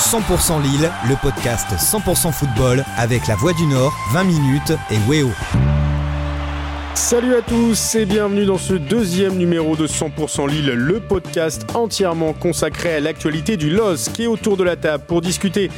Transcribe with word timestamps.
100% 0.00 0.62
Lille, 0.62 0.90
le 1.08 1.14
podcast 1.16 1.66
100% 1.76 2.32
football 2.32 2.84
avec 2.96 3.26
la 3.26 3.36
Voix 3.36 3.52
du 3.52 3.66
Nord, 3.66 3.92
20 4.12 4.24
minutes 4.24 4.72
et 4.90 4.98
Weo. 5.06 5.30
Salut 6.94 7.34
à 7.34 7.42
tous 7.42 7.94
et 7.94 8.04
bienvenue 8.04 8.44
dans 8.44 8.58
ce 8.58 8.74
deuxième 8.74 9.36
numéro 9.36 9.76
de 9.76 9.86
100% 9.86 10.48
Lille, 10.48 10.72
le 10.72 10.98
podcast 10.98 11.64
entièrement 11.74 12.32
consacré 12.32 12.94
à 12.94 13.00
l'actualité 13.00 13.56
du 13.56 13.70
LOS 13.70 14.08
qui 14.12 14.24
est 14.24 14.26
autour 14.26 14.56
de 14.56 14.64
la 14.64 14.74
table 14.74 15.04
pour 15.06 15.20
discuter 15.20 15.70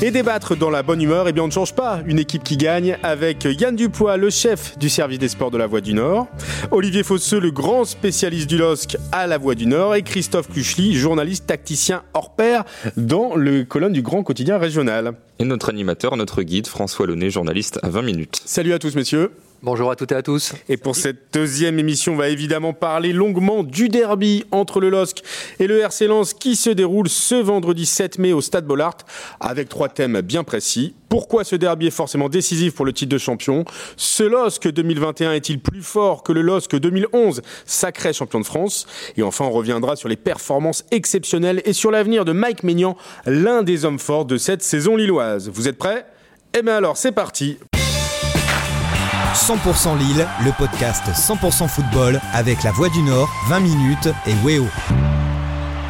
et 0.00 0.10
débattre 0.12 0.56
dans 0.56 0.70
la 0.70 0.84
bonne 0.84 1.02
humeur. 1.02 1.26
Et 1.26 1.30
eh 1.30 1.32
bien 1.32 1.42
on 1.42 1.48
ne 1.48 1.52
change 1.52 1.74
pas 1.74 2.00
une 2.06 2.20
équipe 2.20 2.44
qui 2.44 2.56
gagne 2.56 2.96
avec 3.02 3.44
Yann 3.44 3.74
Dupois, 3.74 4.16
le 4.16 4.30
chef 4.30 4.78
du 4.78 4.88
service 4.88 5.18
des 5.18 5.28
sports 5.28 5.50
de 5.50 5.58
la 5.58 5.66
Voix 5.66 5.80
du 5.80 5.92
Nord, 5.92 6.28
Olivier 6.70 7.02
Fosseux, 7.02 7.40
le 7.40 7.50
grand 7.50 7.84
spécialiste 7.84 8.48
du 8.48 8.56
LOSC 8.56 8.96
à 9.10 9.26
la 9.26 9.38
Voix 9.38 9.56
du 9.56 9.66
Nord 9.66 9.96
et 9.96 10.02
Christophe 10.02 10.48
Cuchely, 10.48 10.94
journaliste 10.94 11.46
tacticien 11.46 12.04
hors 12.14 12.34
pair 12.36 12.64
dans 12.96 13.34
le 13.34 13.64
colonne 13.64 13.92
du 13.92 14.02
grand 14.02 14.22
quotidien 14.22 14.58
régional. 14.58 15.14
Et 15.40 15.44
notre 15.44 15.68
animateur, 15.68 16.16
notre 16.16 16.42
guide, 16.42 16.68
François 16.68 17.06
Launay, 17.06 17.30
journaliste 17.30 17.80
à 17.82 17.88
20 17.88 18.02
minutes. 18.02 18.40
Salut 18.44 18.72
à 18.72 18.78
tous 18.78 18.94
messieurs. 18.94 19.32
Bonjour 19.62 19.90
à 19.90 19.96
toutes 19.96 20.12
et 20.12 20.14
à 20.14 20.22
tous. 20.22 20.54
Et 20.70 20.78
pour 20.78 20.96
cette 20.96 21.34
deuxième 21.34 21.78
émission, 21.78 22.14
on 22.14 22.16
va 22.16 22.30
évidemment 22.30 22.72
parler 22.72 23.12
longuement 23.12 23.62
du 23.62 23.90
derby 23.90 24.46
entre 24.52 24.80
le 24.80 24.88
LOSC 24.88 25.22
et 25.58 25.66
le 25.66 25.80
RC 25.80 26.06
Lens 26.06 26.32
qui 26.32 26.56
se 26.56 26.70
déroule 26.70 27.10
ce 27.10 27.34
vendredi 27.34 27.84
7 27.84 28.18
mai 28.18 28.32
au 28.32 28.40
Stade 28.40 28.64
Bollard 28.64 28.96
avec 29.38 29.68
trois 29.68 29.90
thèmes 29.90 30.22
bien 30.22 30.44
précis. 30.44 30.94
Pourquoi 31.10 31.44
ce 31.44 31.56
derby 31.56 31.88
est 31.88 31.90
forcément 31.90 32.30
décisif 32.30 32.74
pour 32.74 32.86
le 32.86 32.94
titre 32.94 33.10
de 33.12 33.18
champion? 33.18 33.66
Ce 33.98 34.22
LOSC 34.22 34.68
2021 34.68 35.34
est-il 35.34 35.60
plus 35.60 35.82
fort 35.82 36.22
que 36.22 36.32
le 36.32 36.40
LOSC 36.40 36.76
2011, 36.76 37.42
sacré 37.66 38.14
champion 38.14 38.40
de 38.40 38.46
France? 38.46 38.86
Et 39.18 39.22
enfin, 39.22 39.44
on 39.44 39.50
reviendra 39.50 39.94
sur 39.94 40.08
les 40.08 40.16
performances 40.16 40.86
exceptionnelles 40.90 41.60
et 41.66 41.74
sur 41.74 41.90
l'avenir 41.90 42.24
de 42.24 42.32
Mike 42.32 42.62
Maignan, 42.62 42.96
l'un 43.26 43.62
des 43.62 43.84
hommes 43.84 43.98
forts 43.98 44.24
de 44.24 44.38
cette 44.38 44.62
saison 44.62 44.96
lilloise. 44.96 45.50
Vous 45.52 45.68
êtes 45.68 45.76
prêts? 45.76 46.06
Eh 46.58 46.62
bien 46.62 46.76
alors, 46.76 46.96
c'est 46.96 47.12
parti 47.12 47.58
100% 49.34 49.96
Lille, 49.98 50.26
le 50.44 50.52
podcast 50.52 51.04
100% 51.08 51.68
football 51.68 52.20
avec 52.32 52.62
la 52.62 52.72
Voix 52.72 52.88
du 52.88 53.02
Nord, 53.02 53.28
20 53.48 53.60
minutes 53.60 54.08
et 54.26 54.34
Weo. 54.44 54.66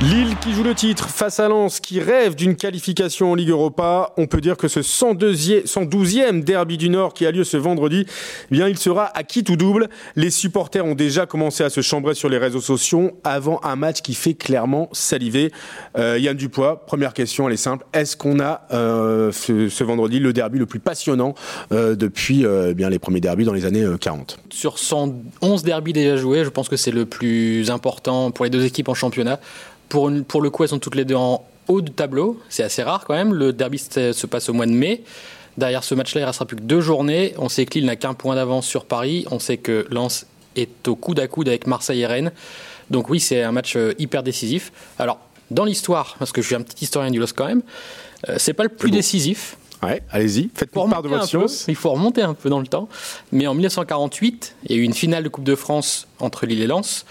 Lille 0.03 0.35
qui 0.41 0.55
joue 0.55 0.63
le 0.63 0.75
titre 0.75 1.11
face 1.11 1.41
à 1.41 1.49
Lens 1.49 1.79
qui 1.79 2.01
rêve 2.01 2.35
d'une 2.35 2.57
qualification 2.57 3.33
en 3.33 3.35
Ligue 3.35 3.51
Europa. 3.51 4.15
On 4.17 4.27
peut 4.27 4.41
dire 4.41 4.57
que 4.57 4.67
ce 4.67 4.81
112e, 4.81 6.43
derby 6.43 6.79
du 6.79 6.89
Nord 6.89 7.13
qui 7.13 7.27
a 7.27 7.31
lieu 7.31 7.45
ce 7.45 7.59
vendredi, 7.59 8.07
eh 8.09 8.47
bien 8.51 8.67
il 8.67 8.79
sera 8.79 9.15
à 9.15 9.25
qui 9.25 9.45
tout 9.45 9.57
double. 9.57 9.91
Les 10.17 10.31
supporters 10.31 10.87
ont 10.87 10.95
déjà 10.95 11.27
commencé 11.27 11.65
à 11.65 11.69
se 11.69 11.83
chambrer 11.83 12.15
sur 12.15 12.31
les 12.31 12.39
réseaux 12.39 12.63
sociaux 12.63 13.11
avant 13.25 13.61
un 13.63 13.77
match 13.77 14.01
qui 14.01 14.15
fait 14.15 14.33
clairement 14.33 14.89
saliver. 14.93 15.53
Euh, 15.99 16.19
Yann 16.19 16.35
Dupois, 16.35 16.87
première 16.87 17.13
question, 17.13 17.47
elle 17.47 17.53
est 17.55 17.59
simple. 17.59 17.85
Est-ce 17.93 18.17
qu'on 18.17 18.41
a 18.41 18.63
euh, 18.73 19.31
ce, 19.33 19.85
vendredi 19.85 20.19
le 20.19 20.33
derby 20.33 20.59
le 20.59 20.67
plus 20.67 20.81
passionnant 20.81 21.35
euh, 21.73 21.95
depuis 21.95 22.47
eh 22.47 22.73
bien 22.73 22.89
les 22.89 22.99
premiers 22.99 23.21
derbys 23.21 23.45
dans 23.45 23.53
les 23.53 23.67
années 23.67 23.85
40 24.01 24.39
Sur 24.49 24.79
111 24.79 25.63
derbys 25.63 25.93
déjà 25.93 26.17
joués, 26.17 26.43
je 26.43 26.49
pense 26.49 26.71
que 26.71 26.77
c'est 26.77 26.91
le 26.91 27.05
plus 27.05 27.71
important 27.71 28.31
pour 28.31 28.47
les 28.47 28.51
deux 28.51 28.65
équipes 28.65 28.89
en 28.89 28.95
championnat. 28.95 29.41
Pour, 29.91 30.09
le 30.09 30.51
coup, 30.51 30.63
elles 30.63 30.71
sont 30.71 30.79
toutes 30.79 30.95
les 30.95 31.05
deux 31.05 31.17
en 31.17 31.45
haut 31.69 31.83
du 31.83 31.93
tableau. 31.93 32.41
C'est 32.49 32.63
assez 32.63 32.83
rare 32.83 33.05
quand 33.07 33.15
même. 33.15 33.35
Le 33.35 33.53
derby 33.53 33.79
se 33.79 34.27
passe 34.27 34.49
au 34.49 34.55
mois 34.55 34.67
de 34.67 34.73
mai. 34.73 35.03
Derrière 35.59 35.85
ce 35.85 35.95
match-là, 35.95 36.21
il 36.21 36.25
ne 36.25 36.29
restera 36.29 36.47
plus 36.47 36.57
que 36.57 36.63
deux 36.63 36.81
journées. 36.81 37.35
On 37.37 37.49
sait 37.49 37.67
que 37.67 37.75
Lille 37.75 37.85
n'a 37.85 37.97
qu'un 37.97 38.15
point 38.15 38.35
d'avance 38.35 38.67
sur 38.67 38.87
Paris. 38.87 39.27
On 39.31 39.39
sait 39.39 39.59
que 39.59 39.87
Lens 39.91 40.27
est 40.57 40.89
au 40.89 40.97
coude 40.97 41.21
à 41.21 41.29
coude 41.29 41.49
avec 41.49 41.67
Marseille 41.67 42.01
et 42.01 42.07
Rennes. 42.07 42.33
Donc 42.89 43.11
oui, 43.11 43.21
c'est 43.21 43.43
un 43.43 43.53
match 43.53 43.77
euh, 43.77 43.93
hyper 43.99 44.23
décisif. 44.23 44.73
Alors, 44.99 45.19
dans 45.51 45.65
l'histoire, 45.65 46.17
parce 46.19 46.33
que 46.33 46.43
je 46.43 46.47
suis 46.47 46.57
un 46.57 46.63
petit 46.63 46.85
historien 46.85 47.11
du 47.11 47.19
LOS 47.19 47.33
quand 47.35 47.47
même, 47.47 47.63
euh, 48.29 48.37
c'est 48.39 48.53
pas 48.53 48.63
le 48.63 48.69
plus 48.69 48.91
décisif. 48.91 49.57
Ouais, 49.83 50.03
allez-y, 50.11 50.51
faites 50.55 50.71
part 50.71 51.03
de 51.03 51.09
votre 51.09 51.27
science. 51.27 51.65
il 51.67 51.75
faut 51.75 51.91
remonter 51.91 52.21
un 52.21 52.35
peu 52.35 52.51
dans 52.51 52.61
le 52.61 52.67
temps. 52.67 52.89
Mais 53.33 53.47
en 53.47 53.55
1948, 53.55 54.57
il 54.65 54.73
y 54.73 54.75
a 54.75 54.83
eu 54.83 54.85
une 54.85 54.93
finale 54.93 55.25
de 55.25 55.29
Coupe 55.29 55.45
de 55.45 55.55
France 55.55 56.07
entre 56.19 56.45
Lille 56.47 56.61
et 56.61 56.67
Lens. 56.67 57.07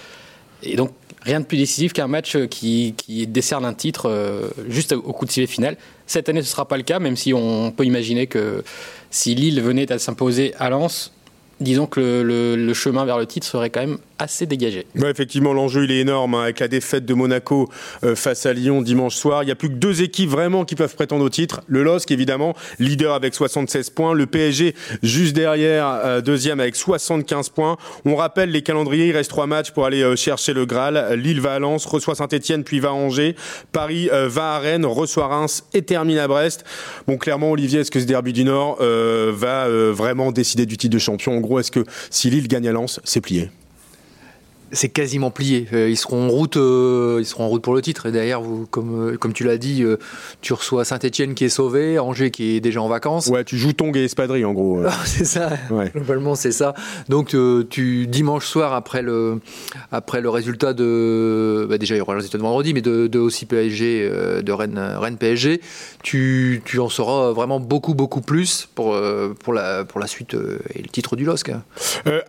Et 0.64 0.76
donc, 0.76 0.92
rien 1.22 1.40
de 1.40 1.46
plus 1.46 1.58
décisif 1.58 1.94
qu'un 1.94 2.08
match 2.08 2.38
qui, 2.48 2.94
qui, 2.98 3.28
décerne 3.28 3.66
un 3.66 3.74
titre 3.74 4.10
euh, 4.10 4.50
juste 4.68 4.94
au 4.94 5.14
coup 5.14 5.26
de 5.26 5.32
sifflet 5.32 5.48
final. 5.48 5.78
Cette 6.06 6.30
année, 6.30 6.42
ce 6.42 6.48
ne 6.48 6.52
sera 6.52 6.68
pas 6.68 6.78
le 6.78 6.84
cas, 6.84 7.00
même 7.00 7.16
si 7.16 7.34
on 7.34 7.72
peut 7.72 7.86
imaginer 7.86 8.28
que 8.28 8.64
si 9.12 9.36
Lille 9.36 9.62
venait 9.62 9.92
à 9.92 10.00
s'imposer 10.00 10.54
à 10.60 10.70
Lens, 10.70 11.14
disons 11.60 11.86
que 11.86 12.22
le, 12.22 12.74
chemin 12.74 13.06
vers 13.06 13.18
le 13.18 13.26
titre 13.26 13.46
serait 13.46 13.70
quand 13.70 13.82
même 13.82 13.98
assez 14.20 14.46
dégagé. 14.46 14.86
effectivement, 14.96 15.54
l'enjeu 15.54 15.86
il 15.86 15.92
est 15.92 16.02
énorme 16.02 16.36
hein, 16.36 16.44
avec 16.44 16.60
la 16.60 16.68
défaite 16.68 17.06
de 17.06 17.14
Monaco 17.14 17.70
euh, 18.04 18.16
face 18.16 18.46
à 18.46 18.54
Lyon 18.54 18.82
dimanche 18.82 19.16
soir. 19.16 19.44
Il 19.44 19.48
n'y 19.48 19.52
a 19.52 19.56
plus 19.56 19.70
que 19.70 19.76
deux 19.76 20.02
équipes 20.02 20.30
vraiment 20.30 20.66
qui 20.66 20.76
peuvent 20.76 20.94
prétendre 20.94 21.24
au 21.24 21.30
titre. 21.30 21.62
Le 21.68 21.84
LOSC 21.84 22.12
évidemment, 22.12 22.54
leader 22.80 23.14
avec 23.14 23.34
76 23.34 23.90
points. 23.92 24.14
Le 24.14 24.26
PSG 24.26 24.76
juste 25.02 25.36
derrière, 25.36 25.88
euh, 25.88 26.22
deuxième 26.22 26.60
avec 26.60 26.76
75 26.76 27.50
points. 27.50 27.78
On 28.06 28.16
rappelle 28.16 28.52
les 28.52 28.62
calendriers, 28.62 29.08
il 29.08 29.16
reste 29.16 29.30
trois 29.30 29.48
matchs 29.48 29.72
pour 29.72 29.86
aller 29.86 30.04
euh, 30.04 30.16
chercher 30.16 30.54
le 30.54 30.66
Graal. 30.66 31.18
Lille 31.18 31.40
va 31.40 31.54
à 31.54 31.60
Lens, 31.60 31.86
reçoit 31.86 32.16
Saint-Etienne, 32.16 32.64
puis 32.64 32.80
va 32.80 32.90
à 32.90 32.94
Angers. 32.94 33.36
Paris 33.72 34.10
va 34.12 34.56
à 34.56 34.60
Rennes, 34.60 34.86
reçoit 34.86 35.28
Reims 35.28 35.64
et 35.74 35.82
termine 35.82 36.18
à 36.18 36.28
Brest. 36.28 36.66
Bon, 37.08 37.18
clairement, 37.18 37.52
Olivier, 37.52 37.80
est-ce 37.80 37.92
que 37.92 38.00
ce 38.00 38.06
derby 38.06 38.34
du 38.34 38.44
Nord 38.44 38.78
va 38.80 39.70
vraiment 39.70 40.32
décider 40.32 40.66
du 40.66 40.78
titre 40.78 40.94
de 40.94 41.00
champion? 41.00 41.42
Est-ce 41.60 41.72
que 41.72 41.84
si 42.10 42.30
Lille 42.30 42.48
gagne 42.48 42.68
à 42.68 42.72
Lens, 42.72 43.00
c'est 43.04 43.22
plié? 43.22 43.50
C'est 44.72 44.90
quasiment 44.90 45.32
plié. 45.32 45.68
Euh, 45.74 45.90
ils 45.90 45.98
seront 45.98 46.28
en 46.28 46.30
route, 46.30 46.58
euh, 46.58 47.18
ils 47.20 47.26
seront 47.26 47.46
en 47.46 47.48
route 47.48 47.62
pour 47.62 47.74
le 47.74 47.82
titre. 47.82 48.06
Et 48.06 48.12
derrière, 48.12 48.42
vous, 48.42 48.66
comme, 48.68 49.10
euh, 49.10 49.18
comme 49.18 49.34
tu 49.34 49.44
l'as 49.44 49.58
dit, 49.58 49.84
tu 50.42 50.54
reçois 50.54 50.86
Saint-Etienne 50.86 51.34
qui 51.34 51.46
est 51.46 51.50
sauvé, 51.50 52.00
Angers 52.00 52.32
qui 52.32 52.56
est 52.56 52.60
déjà 52.60 52.82
en 52.82 52.88
vacances. 52.88 53.28
Ouais, 53.28 53.44
tu 53.44 53.58
joues 53.58 53.74
Tong 53.74 53.96
et 53.96 54.06
Espadrille 54.06 54.46
en 54.46 54.54
gros. 54.54 54.82
Ah, 54.86 54.94
c'est 55.06 55.26
ça. 55.26 55.52
Globalement, 55.94 56.36
c'est 56.36 56.52
ça. 56.52 56.74
Donc, 57.08 57.36
tu 57.70 58.08
dimanche 58.08 58.46
soir 58.46 58.74
après 58.74 59.02
le 59.02 59.40
après 59.92 60.22
le 60.22 60.30
résultat 60.30 60.74
de 60.74 61.66
bah, 61.70 61.78
déjà 61.78 61.96
il 61.96 62.00
y 62.00 62.02
aura 62.02 62.14
le 62.14 62.18
résultat 62.18 62.38
de 62.38 62.44
vendredi, 62.44 62.74
mais 62.74 62.82
de, 62.82 63.08
de 63.08 63.20
aussi 63.20 63.46
PSG 63.46 64.10
de 64.42 64.52
Rennes 64.52 64.80
Rennes 64.98 65.18
PSG, 65.18 65.62
tu, 66.04 66.62
tu 66.66 66.80
en 66.80 66.90
sauras 66.90 67.32
vraiment 67.32 67.60
beaucoup 67.60 67.94
beaucoup 67.94 68.22
plus 68.22 68.68
pour 68.76 68.98
pour 69.44 69.54
la 69.54 69.86
pour 69.86 70.00
la 70.00 70.08
suite 70.08 70.36
et 70.76 70.82
le 70.82 70.90
titre 70.90 71.16
du 71.16 71.26
LOSC. 71.26 71.52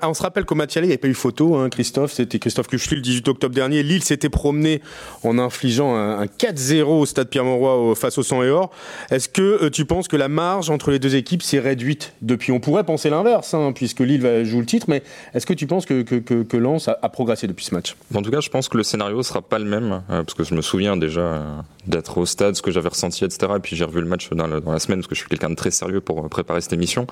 on 0.02 0.14
se 0.14 0.22
rappelle 0.22 0.44
qu'au 0.44 0.54
match 0.54 0.76
aller, 0.76 0.86
il 0.86 0.88
n'y 0.88 0.94
avait 0.94 0.98
pas 0.98 1.08
eu 1.08 1.14
photo, 1.14 1.56
hein, 1.56 1.68
Christophe. 1.68 2.12
C'était 2.12 2.29
Christophe 2.38 2.68
Kuchli 2.68 2.96
le 2.96 3.02
18 3.02 3.28
octobre 3.28 3.54
dernier. 3.54 3.82
Lille 3.82 4.02
s'était 4.02 4.28
promené 4.28 4.80
en 5.24 5.38
infligeant 5.38 5.94
un, 5.94 6.24
4-0 6.24 6.82
au 6.82 7.06
stade 7.06 7.28
Pierre-Mauroy 7.28 7.94
face 7.94 8.18
au 8.18 8.22
sang 8.22 8.42
et 8.42 8.50
or. 8.50 8.70
Est-ce 9.10 9.28
que 9.28 9.64
euh, 9.64 9.70
tu 9.70 9.84
penses 9.84 10.08
que 10.08 10.16
la 10.16 10.28
marge 10.28 10.70
entre 10.70 10.90
les 10.90 10.98
deux 10.98 11.16
équipes 11.16 11.42
s'est 11.42 11.58
réduite 11.58 12.12
depuis? 12.22 12.52
On 12.52 12.60
pourrait 12.60 12.84
penser 12.84 13.10
l'inverse, 13.10 13.54
hein, 13.54 13.72
puisque 13.74 14.00
Lille 14.00 14.22
va 14.22 14.44
jouer 14.44 14.60
le 14.60 14.66
titre, 14.66 14.86
mais 14.88 15.02
est-ce 15.34 15.46
que 15.46 15.54
tu 15.54 15.66
penses 15.66 15.86
que, 15.86 16.02
que, 16.02 16.56
Lens 16.56 16.88
a, 16.88 17.08
progressé 17.08 17.46
depuis 17.46 17.64
ce 17.64 17.74
match? 17.74 17.96
En 18.14 18.22
tout 18.22 18.30
cas, 18.30 18.40
je 18.40 18.50
pense 18.50 18.68
que 18.68 18.76
le 18.76 18.82
scénario 18.82 19.22
sera 19.22 19.42
pas 19.42 19.58
le 19.58 19.64
même, 19.64 20.02
euh, 20.10 20.22
parce 20.22 20.34
que 20.34 20.44
je 20.44 20.54
me 20.54 20.62
souviens 20.62 20.96
déjà 20.96 21.20
euh, 21.20 21.60
d'être 21.86 22.18
au 22.18 22.26
stade, 22.26 22.54
ce 22.54 22.62
que 22.62 22.70
j'avais 22.70 22.88
ressenti, 22.88 23.24
etc. 23.24 23.52
Et 23.56 23.60
puis 23.60 23.76
j'ai 23.76 23.84
revu 23.84 24.00
le 24.00 24.06
match 24.06 24.28
dans, 24.30 24.46
la 24.46 24.78
semaine, 24.78 25.00
parce 25.00 25.08
que 25.08 25.14
je 25.14 25.20
suis 25.20 25.28
quelqu'un 25.28 25.50
de 25.50 25.54
très 25.54 25.70
sérieux 25.70 26.00
pour 26.00 26.28
préparer 26.28 26.60
cette 26.60 26.72
émission. 26.72 27.06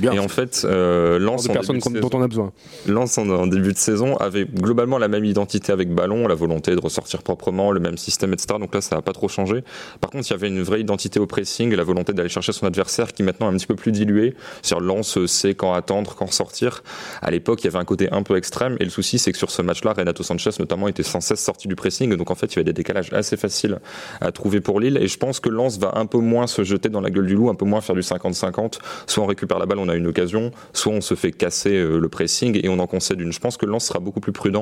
Et, 0.00 0.18
en 0.18 0.28
fait, 0.28 0.64
Lens, 0.64 1.48
en 1.48 1.90
dont 1.90 2.10
on 2.12 2.22
a 2.22 2.28
besoin. 2.28 2.52
Lens 2.86 3.18
en 3.18 3.46
début 3.46 3.72
de 3.72 3.78
saison 3.78 4.16
avait 4.16 4.44
globalement 4.64 4.98
la 4.98 5.08
même 5.08 5.24
identité 5.24 5.72
avec 5.72 5.94
ballon, 5.94 6.26
la 6.26 6.34
volonté 6.34 6.74
de 6.74 6.80
ressortir 6.80 7.22
proprement, 7.22 7.70
le 7.70 7.80
même 7.80 7.98
système, 7.98 8.32
etc. 8.32 8.58
Donc 8.58 8.74
là, 8.74 8.80
ça 8.80 8.96
n'a 8.96 9.02
pas 9.02 9.12
trop 9.12 9.28
changé. 9.28 9.62
Par 10.00 10.10
contre, 10.10 10.26
il 10.28 10.32
y 10.32 10.34
avait 10.34 10.48
une 10.48 10.62
vraie 10.62 10.80
identité 10.80 11.20
au 11.20 11.26
pressing 11.26 11.74
la 11.74 11.84
volonté 11.84 12.12
d'aller 12.12 12.28
chercher 12.28 12.52
son 12.52 12.66
adversaire 12.66 13.12
qui 13.12 13.22
maintenant 13.22 13.50
est 13.50 13.54
un 13.54 13.56
petit 13.56 13.66
peu 13.66 13.76
plus 13.76 13.92
dilué. 13.92 14.34
Sur 14.62 14.80
lance 14.80 15.24
sait 15.26 15.54
quand 15.54 15.72
attendre, 15.74 16.14
quand 16.14 16.30
sortir. 16.32 16.82
À 17.22 17.30
l'époque, 17.30 17.60
il 17.62 17.64
y 17.64 17.68
avait 17.68 17.78
un 17.78 17.84
côté 17.84 18.08
un 18.10 18.22
peu 18.22 18.36
extrême 18.36 18.76
et 18.80 18.84
le 18.84 18.90
souci, 18.90 19.18
c'est 19.18 19.32
que 19.32 19.38
sur 19.38 19.50
ce 19.50 19.62
match-là, 19.62 19.92
Renato 19.92 20.22
Sanchez 20.22 20.50
notamment 20.58 20.88
était 20.88 21.02
sans 21.02 21.20
cesse 21.20 21.42
sorti 21.42 21.68
du 21.68 21.76
pressing. 21.76 22.14
Donc 22.16 22.30
en 22.30 22.34
fait, 22.34 22.46
il 22.52 22.56
y 22.56 22.58
avait 22.58 22.64
des 22.64 22.72
décalages 22.72 23.12
assez 23.12 23.36
faciles 23.36 23.78
à 24.20 24.32
trouver 24.32 24.60
pour 24.60 24.80
Lille. 24.80 24.98
Et 25.00 25.08
je 25.08 25.18
pense 25.18 25.40
que 25.40 25.48
Lens 25.48 25.78
va 25.78 25.92
un 25.96 26.06
peu 26.06 26.18
moins 26.18 26.46
se 26.46 26.64
jeter 26.64 26.88
dans 26.88 27.00
la 27.00 27.10
gueule 27.10 27.26
du 27.26 27.34
loup, 27.34 27.50
un 27.50 27.54
peu 27.54 27.64
moins 27.64 27.80
faire 27.80 27.94
du 27.94 28.02
50-50. 28.02 28.78
Soit 29.06 29.22
on 29.22 29.26
récupère 29.26 29.58
la 29.58 29.66
balle, 29.66 29.78
on 29.78 29.88
a 29.88 29.94
une 29.94 30.06
occasion, 30.06 30.52
soit 30.72 30.92
on 30.92 31.00
se 31.00 31.14
fait 31.14 31.32
casser 31.32 31.74
euh, 31.74 31.98
le 31.98 32.08
pressing 32.08 32.58
et 32.62 32.68
on 32.68 32.78
en 32.78 32.86
concède 32.86 33.20
une. 33.20 33.32
Je 33.32 33.40
pense 33.40 33.56
que 33.56 33.66
Lens 33.66 33.84
sera 33.84 33.98
beaucoup 33.98 34.20
plus 34.20 34.32
prudent 34.32 34.53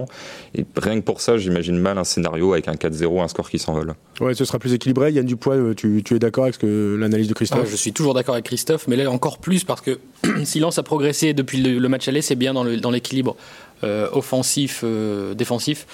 et 0.54 0.64
rien 0.76 1.00
que 1.00 1.04
pour 1.04 1.20
ça, 1.20 1.36
j'imagine 1.36 1.78
mal 1.78 1.98
un 1.98 2.04
scénario 2.04 2.52
avec 2.52 2.68
un 2.68 2.74
4-0, 2.74 3.22
un 3.22 3.28
score 3.28 3.48
qui 3.50 3.58
s'envole. 3.58 3.94
Ouais, 4.20 4.34
ce 4.34 4.44
sera 4.44 4.58
plus 4.58 4.72
équilibré. 4.72 5.12
Yann 5.12 5.26
Dupois, 5.26 5.54
euh, 5.54 5.74
tu, 5.74 6.02
tu 6.04 6.16
es 6.16 6.18
d'accord 6.18 6.44
avec 6.44 6.56
l'analyse 6.62 7.28
de 7.28 7.34
Christophe 7.34 7.64
ah, 7.64 7.70
Je 7.70 7.76
suis 7.76 7.92
toujours 7.92 8.14
d'accord 8.14 8.34
avec 8.34 8.46
Christophe, 8.46 8.86
mais 8.88 8.96
là 8.96 9.10
encore 9.10 9.38
plus 9.38 9.64
parce 9.64 9.80
que 9.80 9.98
Silence 10.44 10.78
a 10.78 10.82
progressé 10.82 11.34
depuis 11.34 11.62
le, 11.62 11.88
match 11.88 12.08
aller, 12.08 12.22
c'est 12.22 12.36
bien 12.36 12.54
dans 12.54 12.90
l'équilibre 12.90 13.36
euh, 13.84 14.08
offensif, 14.12 14.82
euh, 14.84 15.34
défensif. 15.34 15.86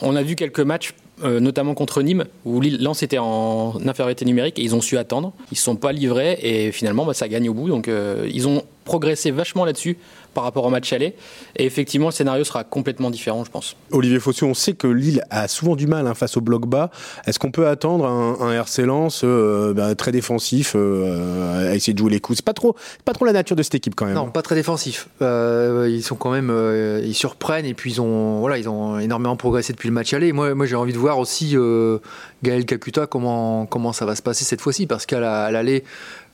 On 0.00 0.16
a 0.16 0.22
vu 0.22 0.34
quelques 0.36 0.60
matchs 0.60 0.94
notamment 1.22 1.74
contre 1.74 2.02
Nîmes, 2.02 2.24
où 2.44 2.60
Lens 2.60 3.04
était 3.04 3.18
en 3.18 3.74
infériorité 3.86 4.24
numérique 4.24 4.58
et 4.58 4.62
ils 4.62 4.74
ont 4.74 4.80
su 4.80 4.98
attendre. 4.98 5.32
Ils 5.52 5.54
ne 5.54 5.56
se 5.56 5.62
sont 5.62 5.76
pas 5.76 5.92
livrés 5.92 6.36
et 6.42 6.72
finalement 6.72 7.06
bah, 7.06 7.14
ça 7.14 7.28
gagne 7.28 7.48
au 7.48 7.54
bout. 7.54 7.68
Donc 7.68 7.88
ils 7.88 8.48
ont 8.48 8.64
progressé 8.84 9.30
vachement 9.30 9.64
là-dessus 9.64 9.96
par 10.34 10.44
rapport 10.44 10.64
au 10.64 10.70
match 10.70 10.92
aller. 10.92 11.14
Et 11.56 11.64
effectivement, 11.64 12.08
le 12.08 12.12
scénario 12.12 12.44
sera 12.44 12.64
complètement 12.64 13.10
différent, 13.10 13.44
je 13.44 13.50
pense. 13.50 13.76
Olivier 13.90 14.20
Fossou, 14.20 14.46
on 14.46 14.54
sait 14.54 14.74
que 14.74 14.86
Lille 14.86 15.22
a 15.30 15.48
souvent 15.48 15.76
du 15.76 15.86
mal 15.86 16.06
hein, 16.06 16.14
face 16.14 16.36
au 16.36 16.40
bloc 16.40 16.66
bas. 16.66 16.90
Est-ce 17.26 17.38
qu'on 17.38 17.50
peut 17.50 17.68
attendre 17.68 18.06
un, 18.06 18.38
un 18.40 18.52
RC 18.52 18.82
Lens 18.84 19.22
euh, 19.24 19.72
bah, 19.72 19.94
très 19.94 20.12
défensif 20.12 20.72
euh, 20.76 21.70
à 21.70 21.74
essayer 21.74 21.92
de 21.92 21.98
jouer 21.98 22.10
les 22.10 22.20
coups? 22.20 22.38
C'est 22.38 22.44
pas 22.44 22.52
trop, 22.52 22.76
pas 23.04 23.12
trop 23.12 23.24
la 23.24 23.32
nature 23.32 23.56
de 23.56 23.62
cette 23.62 23.76
équipe 23.76 23.94
quand 23.94 24.06
même. 24.06 24.14
Non, 24.14 24.30
pas 24.30 24.42
très 24.42 24.54
défensif. 24.54 25.08
Euh, 25.22 25.88
ils 25.90 26.02
sont 26.02 26.16
quand 26.16 26.30
même, 26.30 26.50
euh, 26.50 27.00
ils 27.04 27.14
surprennent 27.14 27.66
et 27.66 27.74
puis 27.74 27.92
ils 27.92 28.00
ont, 28.00 28.40
voilà, 28.40 28.58
ils 28.58 28.68
ont 28.68 28.98
énormément 28.98 29.36
progressé 29.36 29.72
depuis 29.72 29.88
le 29.88 29.94
match 29.94 30.12
aller. 30.12 30.32
Moi, 30.32 30.54
moi 30.54 30.66
j'ai 30.66 30.76
envie 30.76 30.92
de 30.92 30.98
voir 30.98 31.18
aussi 31.18 31.52
euh, 31.54 31.98
Gaël 32.42 32.64
Kakuta 32.64 33.06
comment 33.06 33.66
comment 33.66 33.92
ça 33.92 34.04
va 34.04 34.16
se 34.16 34.22
passer 34.22 34.44
cette 34.44 34.60
fois-ci 34.60 34.86
parce 34.86 35.06
qu'à 35.06 35.50
l'aller. 35.50 35.84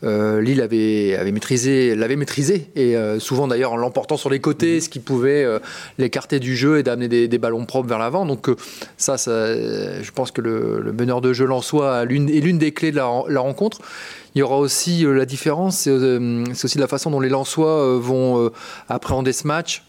Euh, 0.02 0.40
Lille 0.40 0.62
avait, 0.62 1.14
avait 1.16 1.32
maîtrisé, 1.32 1.94
l'avait 1.94 2.16
maîtrisé, 2.16 2.70
et 2.74 2.96
euh, 2.96 3.18
souvent 3.20 3.46
d'ailleurs 3.48 3.72
en 3.72 3.76
l'emportant 3.76 4.16
sur 4.16 4.30
les 4.30 4.40
côtés, 4.40 4.80
ce 4.80 4.88
qui 4.88 4.98
pouvait 4.98 5.44
euh, 5.44 5.58
l'écarter 5.98 6.40
du 6.40 6.56
jeu 6.56 6.78
et 6.78 6.82
d'amener 6.82 7.08
des, 7.08 7.28
des, 7.28 7.38
ballons 7.38 7.66
propres 7.66 7.88
vers 7.88 7.98
l'avant. 7.98 8.24
Donc 8.24 8.48
ça, 8.96 9.18
ça, 9.18 9.54
je 9.54 10.10
pense 10.12 10.30
que 10.30 10.40
le, 10.40 10.80
le 10.80 10.92
meneur 10.92 11.20
de 11.20 11.32
jeu 11.32 11.44
lensois 11.44 12.02
est 12.02 12.06
l'une 12.06 12.58
des 12.58 12.72
clés 12.72 12.92
de 12.92 12.96
la, 12.96 13.10
la, 13.28 13.40
rencontre. 13.40 13.78
Il 14.34 14.38
y 14.38 14.42
aura 14.42 14.58
aussi 14.58 15.04
la 15.04 15.26
différence, 15.26 15.80
c'est 15.80 16.64
aussi 16.64 16.78
la 16.78 16.86
façon 16.86 17.10
dont 17.10 17.18
les 17.18 17.28
Lensois 17.28 17.98
vont 17.98 18.52
appréhender 18.88 19.32
ce 19.32 19.44
match 19.44 19.82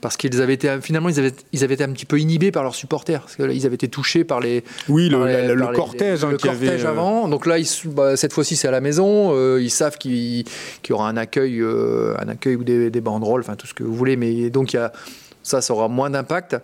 parce 0.00 0.16
qu'ils 0.16 0.40
avaient 0.40 0.54
été 0.54 0.80
finalement 0.80 1.08
ils 1.08 1.18
avaient 1.18 1.32
ils 1.52 1.64
avaient 1.64 1.74
été 1.74 1.84
un 1.84 1.92
petit 1.92 2.06
peu 2.06 2.18
inhibés 2.18 2.52
par 2.52 2.62
leurs 2.62 2.74
supporters. 2.74 3.20
Parce 3.20 3.36
qu'ils 3.36 3.66
avaient 3.66 3.74
été 3.74 3.88
touchés 3.88 4.24
par 4.24 4.40
les 4.40 4.64
oui 4.88 5.10
par 5.10 5.20
le, 5.20 5.26
les, 5.26 5.54
le 5.54 5.66
cortège, 5.68 6.20
les, 6.20 6.24
hein, 6.24 6.30
le 6.30 6.38
cortège 6.38 6.84
avait, 6.84 6.86
avant. 6.86 7.28
Donc 7.28 7.46
là 7.46 7.58
ils, 7.58 7.68
bah, 7.86 8.16
cette 8.16 8.32
fois-ci 8.32 8.56
c'est 8.56 8.68
à 8.68 8.70
la 8.70 8.80
maison. 8.80 9.32
Euh, 9.34 9.60
ils 9.60 9.70
savent 9.70 9.98
qu'il 9.98 10.44
qu 10.82 10.90
y 10.90 10.92
aura 10.92 11.08
un 11.08 11.16
accueil 11.16 11.60
euh, 11.60 12.14
un 12.18 12.28
accueil 12.28 12.56
ou 12.56 12.64
des, 12.64 12.90
des 12.90 13.00
banderoles 13.00 13.40
enfin 13.40 13.56
tout 13.56 13.66
ce 13.66 13.74
que 13.74 13.82
vous 13.82 13.94
voulez. 13.94 14.16
Mais 14.16 14.50
donc 14.50 14.72
il 14.72 14.76
y 14.76 14.80
a 14.80 14.92
ça 15.42 15.60
ça 15.60 15.72
aura 15.72 15.88
moins 15.88 16.10
d'impact. 16.10 16.56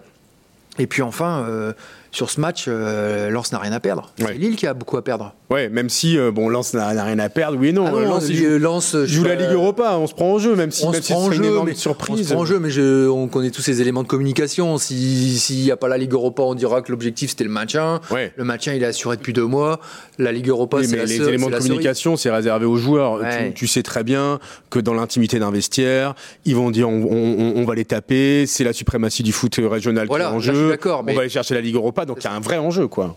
Et 0.78 0.86
puis 0.86 1.02
enfin 1.02 1.44
euh, 1.48 1.72
sur 2.14 2.30
ce 2.30 2.40
match, 2.40 2.66
euh, 2.68 3.28
Lens 3.28 3.50
n'a 3.50 3.58
rien 3.58 3.72
à 3.72 3.80
perdre. 3.80 4.12
Ouais. 4.20 4.26
C'est 4.28 4.34
Lille 4.34 4.54
qui 4.54 4.66
a 4.68 4.74
beaucoup 4.74 4.96
à 4.96 5.02
perdre. 5.02 5.34
Ouais, 5.50 5.68
même 5.68 5.88
si 5.88 6.16
euh, 6.16 6.30
bon, 6.30 6.48
Lens 6.48 6.72
n'a 6.72 6.88
rien 7.04 7.18
à 7.18 7.28
perdre, 7.28 7.58
oui 7.58 7.68
et 7.68 7.72
non. 7.72 7.86
Ah 7.88 7.90
non 7.90 8.00
Lens, 8.00 8.26
il 8.28 8.36
joue, 8.36 8.58
Lens, 8.58 8.96
joue 9.04 9.24
la 9.24 9.34
Ligue 9.34 9.50
Europa, 9.50 9.96
on 9.98 10.06
se 10.06 10.14
prend 10.14 10.32
en 10.32 10.38
jeu, 10.38 10.54
même 10.54 10.70
si, 10.70 10.84
on 10.84 10.92
même 10.92 11.00
se 11.00 11.08
si 11.08 11.12
prend 11.12 11.24
en 11.24 11.32
jeu, 11.32 11.44
une 11.44 11.64
mais 11.64 11.74
surprise. 11.74 12.20
On 12.20 12.22
se 12.22 12.32
prend 12.32 12.42
en 12.42 12.46
jeu, 12.46 12.60
mais 12.60 12.70
je, 12.70 13.08
on 13.08 13.26
connaît 13.26 13.50
tous 13.50 13.62
ces 13.62 13.80
éléments 13.80 14.04
de 14.04 14.08
communication. 14.08 14.78
S'il 14.78 15.60
n'y 15.60 15.70
a 15.72 15.76
pas 15.76 15.88
la 15.88 15.98
Ligue 15.98 16.12
Europa, 16.12 16.42
on 16.42 16.54
dira 16.54 16.82
que 16.82 16.92
l'objectif 16.92 17.30
c'était 17.30 17.44
le 17.44 17.50
maintien. 17.50 18.00
Ouais. 18.12 18.32
Le 18.36 18.44
maintien, 18.44 18.74
il 18.74 18.82
est 18.82 18.86
assuré 18.86 19.16
depuis 19.16 19.32
deux 19.32 19.46
mois. 19.46 19.80
La 20.18 20.30
Ligue 20.30 20.48
Europa, 20.48 20.76
oui, 20.76 20.86
c'est 20.86 20.92
mais 20.92 20.98
la 20.98 21.04
les 21.06 21.16
seule, 21.16 21.28
éléments 21.30 21.50
de 21.50 21.56
communication, 21.56 22.16
c'est 22.16 22.30
réservé 22.30 22.64
aux 22.64 22.76
joueurs. 22.76 23.14
Ouais. 23.14 23.48
Tu, 23.48 23.54
tu, 23.54 23.66
sais 23.66 23.82
très 23.82 24.04
bien 24.04 24.38
que 24.70 24.78
dans 24.78 24.94
l'intimité 24.94 25.40
d'un 25.40 25.50
vestiaire, 25.50 26.14
ils 26.44 26.54
vont 26.54 26.70
dire 26.70 26.88
on, 26.88 27.02
on, 27.10 27.52
on 27.56 27.64
va 27.64 27.74
les 27.74 27.84
taper. 27.84 28.46
C'est 28.46 28.62
la 28.64 28.72
suprématie 28.72 29.24
du 29.24 29.32
foot 29.32 29.58
régional 29.58 30.06
voilà, 30.06 30.26
qui 30.26 30.30
est 30.30 30.34
en 30.34 30.38
là, 30.38 30.76
jeu. 30.78 30.78
on 30.84 31.02
mais... 31.02 31.14
va 31.14 31.20
aller 31.22 31.28
chercher 31.28 31.54
la 31.54 31.60
Ligue 31.60 31.74
Europa, 31.74 32.03
donc 32.04 32.18
il 32.20 32.24
y 32.24 32.26
a 32.26 32.32
un 32.32 32.40
vrai 32.40 32.58
enjeu, 32.58 32.88
quoi. 32.88 33.16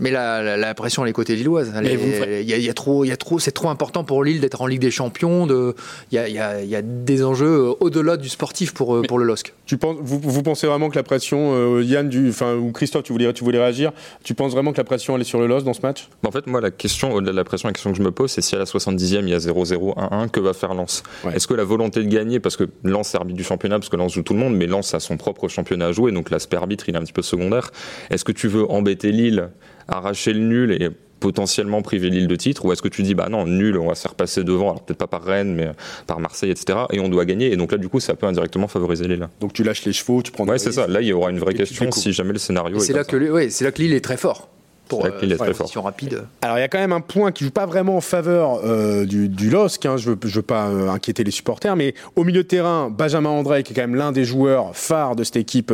Mais 0.00 0.10
la, 0.10 0.42
la, 0.42 0.56
la, 0.56 0.74
pression, 0.74 1.04
elle 1.04 1.10
est 1.10 1.14
côté 1.14 1.36
lilloise. 1.36 1.72
Il 1.82 2.42
y, 2.48 2.52
a, 2.52 2.58
y 2.58 2.68
a 2.68 2.74
trop, 2.74 3.04
il 3.04 3.08
y 3.08 3.12
a 3.12 3.16
trop, 3.16 3.38
c'est 3.38 3.52
trop 3.52 3.68
important 3.68 4.02
pour 4.02 4.24
Lille 4.24 4.40
d'être 4.40 4.62
en 4.62 4.66
Ligue 4.66 4.80
des 4.80 4.90
Champions. 4.90 5.46
De, 5.46 5.74
il 6.10 6.16
y 6.16 6.18
a, 6.18 6.28
y 6.28 6.38
a, 6.38 6.62
y 6.62 6.74
a 6.74 6.82
des 6.82 7.24
enjeux 7.24 7.74
au-delà 7.80 8.16
du 8.16 8.28
sportif 8.28 8.72
pour, 8.72 8.96
Mais 8.96 9.06
pour 9.06 9.18
le 9.18 9.24
LOSC. 9.24 9.52
Tu 9.66 9.76
penses, 9.76 9.96
vous, 10.00 10.18
vous 10.22 10.42
pensez 10.42 10.66
vraiment 10.66 10.88
que 10.88 10.96
la 10.96 11.02
pression, 11.02 11.52
euh, 11.54 11.84
Yann, 11.84 12.08
du, 12.08 12.30
enfin 12.30 12.56
ou 12.56 12.72
Christophe, 12.72 13.04
tu 13.04 13.12
voulais, 13.12 13.32
tu 13.32 13.44
voulais 13.44 13.58
réagir. 13.58 13.92
Tu 14.24 14.34
penses 14.34 14.52
vraiment 14.52 14.72
que 14.72 14.78
la 14.78 14.84
pression 14.84 15.14
elle 15.14 15.20
est 15.20 15.24
sur 15.24 15.38
le 15.38 15.46
LOSC 15.46 15.64
dans 15.64 15.74
ce 15.74 15.82
match? 15.82 16.08
En 16.26 16.30
fait, 16.30 16.46
moi, 16.46 16.60
la 16.60 16.70
question, 16.70 17.12
au-delà 17.12 17.32
de 17.32 17.36
la 17.36 17.44
pression, 17.44 17.68
la 17.68 17.72
question 17.72 17.92
que 17.92 17.98
je 17.98 18.02
me 18.02 18.10
pose, 18.10 18.30
c'est 18.30 18.42
si 18.42 18.54
à 18.56 18.58
la 18.58 18.64
70e 18.64 19.22
il 19.22 19.28
y 19.28 19.34
a 19.34 19.38
0-0, 19.38 19.96
1-1, 19.96 20.28
que 20.30 20.40
va 20.40 20.52
faire 20.52 20.74
Lens? 20.74 21.02
Ouais. 21.24 21.36
Est-ce 21.36 21.46
que 21.46 21.54
la 21.54 21.64
volonté 21.64 22.02
de 22.02 22.08
gagner, 22.08 22.40
parce 22.40 22.56
que 22.56 22.64
Lens 22.84 23.14
est 23.14 23.16
arbitre 23.16 23.36
du 23.36 23.44
championnat, 23.44 23.78
parce 23.78 23.88
que 23.88 23.96
Lens 23.96 24.12
joue 24.12 24.22
tout 24.22 24.34
le 24.34 24.40
monde, 24.40 24.56
mais 24.56 24.66
Lens 24.66 24.94
a 24.94 25.00
son 25.00 25.16
propre 25.16 25.48
championnat 25.48 25.86
à 25.86 25.92
jouer, 25.92 26.12
donc 26.12 26.30
l'aspect 26.30 26.56
arbitre 26.56 26.88
il 26.88 26.94
est 26.94 26.98
un 26.98 27.02
petit 27.02 27.12
peu 27.12 27.22
secondaire. 27.22 27.70
Est-ce 28.10 28.24
que 28.24 28.32
tu 28.32 28.48
veux 28.48 28.70
embêter 28.70 29.12
Lille 29.12 29.50
arracher 29.90 30.32
le 30.32 30.40
nul 30.40 30.72
et 30.72 30.88
potentiellement 31.20 31.82
priver 31.82 32.08
Lille 32.08 32.26
de 32.26 32.36
titre 32.36 32.64
ou 32.64 32.72
est-ce 32.72 32.80
que 32.80 32.88
tu 32.88 33.02
dis 33.02 33.14
bah 33.14 33.28
non 33.28 33.46
nul 33.46 33.76
on 33.76 33.88
va 33.88 33.94
se 33.94 34.00
faire 34.00 34.14
passer 34.14 34.42
devant 34.42 34.70
alors 34.70 34.82
peut-être 34.82 34.98
pas 34.98 35.06
par 35.06 35.22
Rennes 35.22 35.54
mais 35.54 35.70
par 36.06 36.18
Marseille 36.18 36.50
etc 36.50 36.78
et 36.90 36.98
on 36.98 37.08
doit 37.10 37.26
gagner 37.26 37.52
et 37.52 37.56
donc 37.56 37.72
là 37.72 37.78
du 37.78 37.90
coup 37.90 38.00
ça 38.00 38.14
peut 38.14 38.26
indirectement 38.26 38.68
favoriser 38.68 39.06
Lille. 39.06 39.28
Donc 39.40 39.52
tu 39.52 39.62
lâches 39.62 39.84
les 39.84 39.92
chevaux 39.92 40.22
tu 40.22 40.32
prends 40.32 40.46
ouais 40.46 40.58
c'est 40.58 40.72
ça. 40.72 40.86
Là 40.86 41.02
il 41.02 41.08
y 41.08 41.12
aura 41.12 41.30
une 41.30 41.38
vraie 41.38 41.54
question 41.54 41.90
si 41.92 42.12
jamais 42.12 42.32
le 42.32 42.38
scénario 42.38 42.80
c'est 42.80 42.94
là, 42.94 43.04
que, 43.04 43.16
ouais, 43.16 43.50
c'est 43.50 43.64
là 43.64 43.72
que 43.72 43.82
Lille 43.82 43.92
est 43.92 44.00
très 44.00 44.16
fort 44.16 44.48
pour 44.90 45.06
euh, 45.06 45.80
rapide. 45.82 46.24
Alors 46.42 46.58
il 46.58 46.60
y 46.60 46.64
a 46.64 46.68
quand 46.68 46.78
même 46.78 46.92
un 46.92 47.00
point 47.00 47.30
qui 47.30 47.44
joue 47.44 47.52
pas 47.52 47.64
vraiment 47.64 47.96
en 47.96 48.00
faveur 48.00 48.60
euh, 48.64 49.06
du, 49.06 49.28
du 49.28 49.48
LOSC. 49.48 49.86
Hein. 49.86 49.96
Je 49.96 50.10
veux, 50.10 50.18
je 50.22 50.34
veux 50.34 50.42
pas 50.42 50.66
euh, 50.66 50.88
inquiéter 50.88 51.22
les 51.22 51.30
supporters, 51.30 51.76
mais 51.76 51.94
au 52.16 52.24
milieu 52.24 52.42
de 52.42 52.48
terrain, 52.48 52.90
Benjamin 52.90 53.30
André, 53.30 53.62
qui 53.62 53.72
est 53.72 53.76
quand 53.76 53.82
même 53.82 53.94
l'un 53.94 54.10
des 54.10 54.24
joueurs 54.24 54.76
phares 54.76 55.14
de 55.14 55.22
cette 55.22 55.36
équipe 55.36 55.72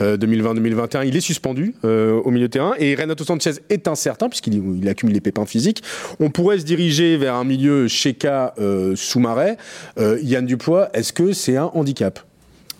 2020-2021, 0.00 1.06
il 1.06 1.16
est 1.16 1.20
suspendu 1.20 1.74
au 1.82 2.30
milieu 2.30 2.48
de 2.48 2.52
terrain 2.52 2.74
et 2.78 2.94
Renato 2.94 3.24
Sanchez 3.24 3.52
est 3.70 3.88
incertain 3.88 4.28
puisqu'il 4.28 4.54
il 4.54 4.88
accumule 4.88 5.14
les 5.14 5.20
pépins 5.20 5.46
physiques. 5.46 5.82
On 6.20 6.28
pourrait 6.28 6.58
se 6.58 6.64
diriger 6.64 7.16
vers 7.16 7.34
un 7.34 7.44
milieu 7.44 7.88
Sheka 7.88 8.54
Soumaré. 8.94 9.56
Yann 9.98 10.44
Duplois, 10.44 10.90
est-ce 10.92 11.12
que 11.14 11.32
c'est 11.32 11.56
un 11.56 11.70
handicap? 11.72 12.20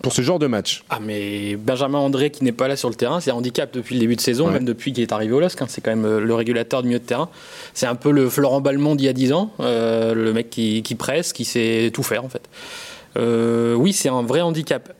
Pour 0.01 0.13
ce 0.13 0.21
genre 0.21 0.39
de 0.39 0.47
match. 0.47 0.83
Ah 0.89 0.99
mais 1.01 1.55
Benjamin 1.55 1.99
André 1.99 2.31
qui 2.31 2.43
n'est 2.43 2.51
pas 2.51 2.67
là 2.67 2.75
sur 2.75 2.89
le 2.89 2.95
terrain, 2.95 3.19
c'est 3.19 3.31
un 3.31 3.35
handicap 3.35 3.73
depuis 3.73 3.95
le 3.95 4.01
début 4.01 4.15
de 4.15 4.21
saison, 4.21 4.47
ouais. 4.47 4.53
même 4.53 4.65
depuis 4.65 4.93
qu'il 4.93 5.03
est 5.03 5.11
arrivé 5.11 5.33
au 5.33 5.39
LOSC, 5.39 5.61
hein, 5.61 5.65
c'est 5.69 5.81
quand 5.81 5.95
même 5.95 6.17
le 6.17 6.33
régulateur 6.35 6.81
du 6.81 6.87
milieu 6.87 6.99
de 6.99 7.05
terrain. 7.05 7.29
C'est 7.73 7.87
un 7.87 7.95
peu 7.95 8.11
le 8.11 8.29
Florent 8.29 8.61
Balmont 8.61 8.95
d'il 8.95 9.05
y 9.05 9.09
a 9.09 9.13
10 9.13 9.33
ans, 9.33 9.51
euh, 9.59 10.13
le 10.13 10.33
mec 10.33 10.49
qui, 10.49 10.81
qui, 10.83 10.95
presse, 10.95 11.33
qui 11.33 11.45
sait 11.45 11.91
tout 11.93 12.03
faire 12.03 12.25
en 12.25 12.29
fait. 12.29 12.47
Euh, 13.17 13.73
oui, 13.73 13.93
c'est 13.93 14.09
un 14.09 14.21
vrai 14.21 14.41
handicap. 14.41 14.93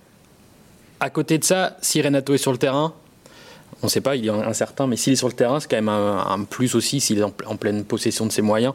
À 0.99 1.09
côté 1.09 1.37
de 1.37 1.43
ça, 1.43 1.77
si 1.81 2.01
Renato 2.01 2.33
est 2.33 2.37
sur 2.37 2.51
le 2.51 2.57
terrain, 2.57 2.93
on 3.83 3.87
ne 3.87 3.89
sait 3.89 4.01
pas, 4.01 4.15
il 4.15 4.25
est 4.25 4.29
incertain, 4.29 4.87
mais 4.87 4.95
s'il 4.95 5.13
est 5.13 5.17
sur 5.17 5.27
le 5.27 5.33
terrain, 5.33 5.59
c'est 5.59 5.69
quand 5.69 5.77
même 5.77 5.89
un, 5.89 6.25
un 6.29 6.43
plus 6.43 6.75
aussi, 6.75 6.99
s'il 6.99 7.19
est 7.19 7.23
en, 7.23 7.33
en, 7.45 7.55
pleine 7.55 7.83
possession 7.83 8.25
de 8.25 8.31
ses 8.31 8.41
moyens. 8.41 8.73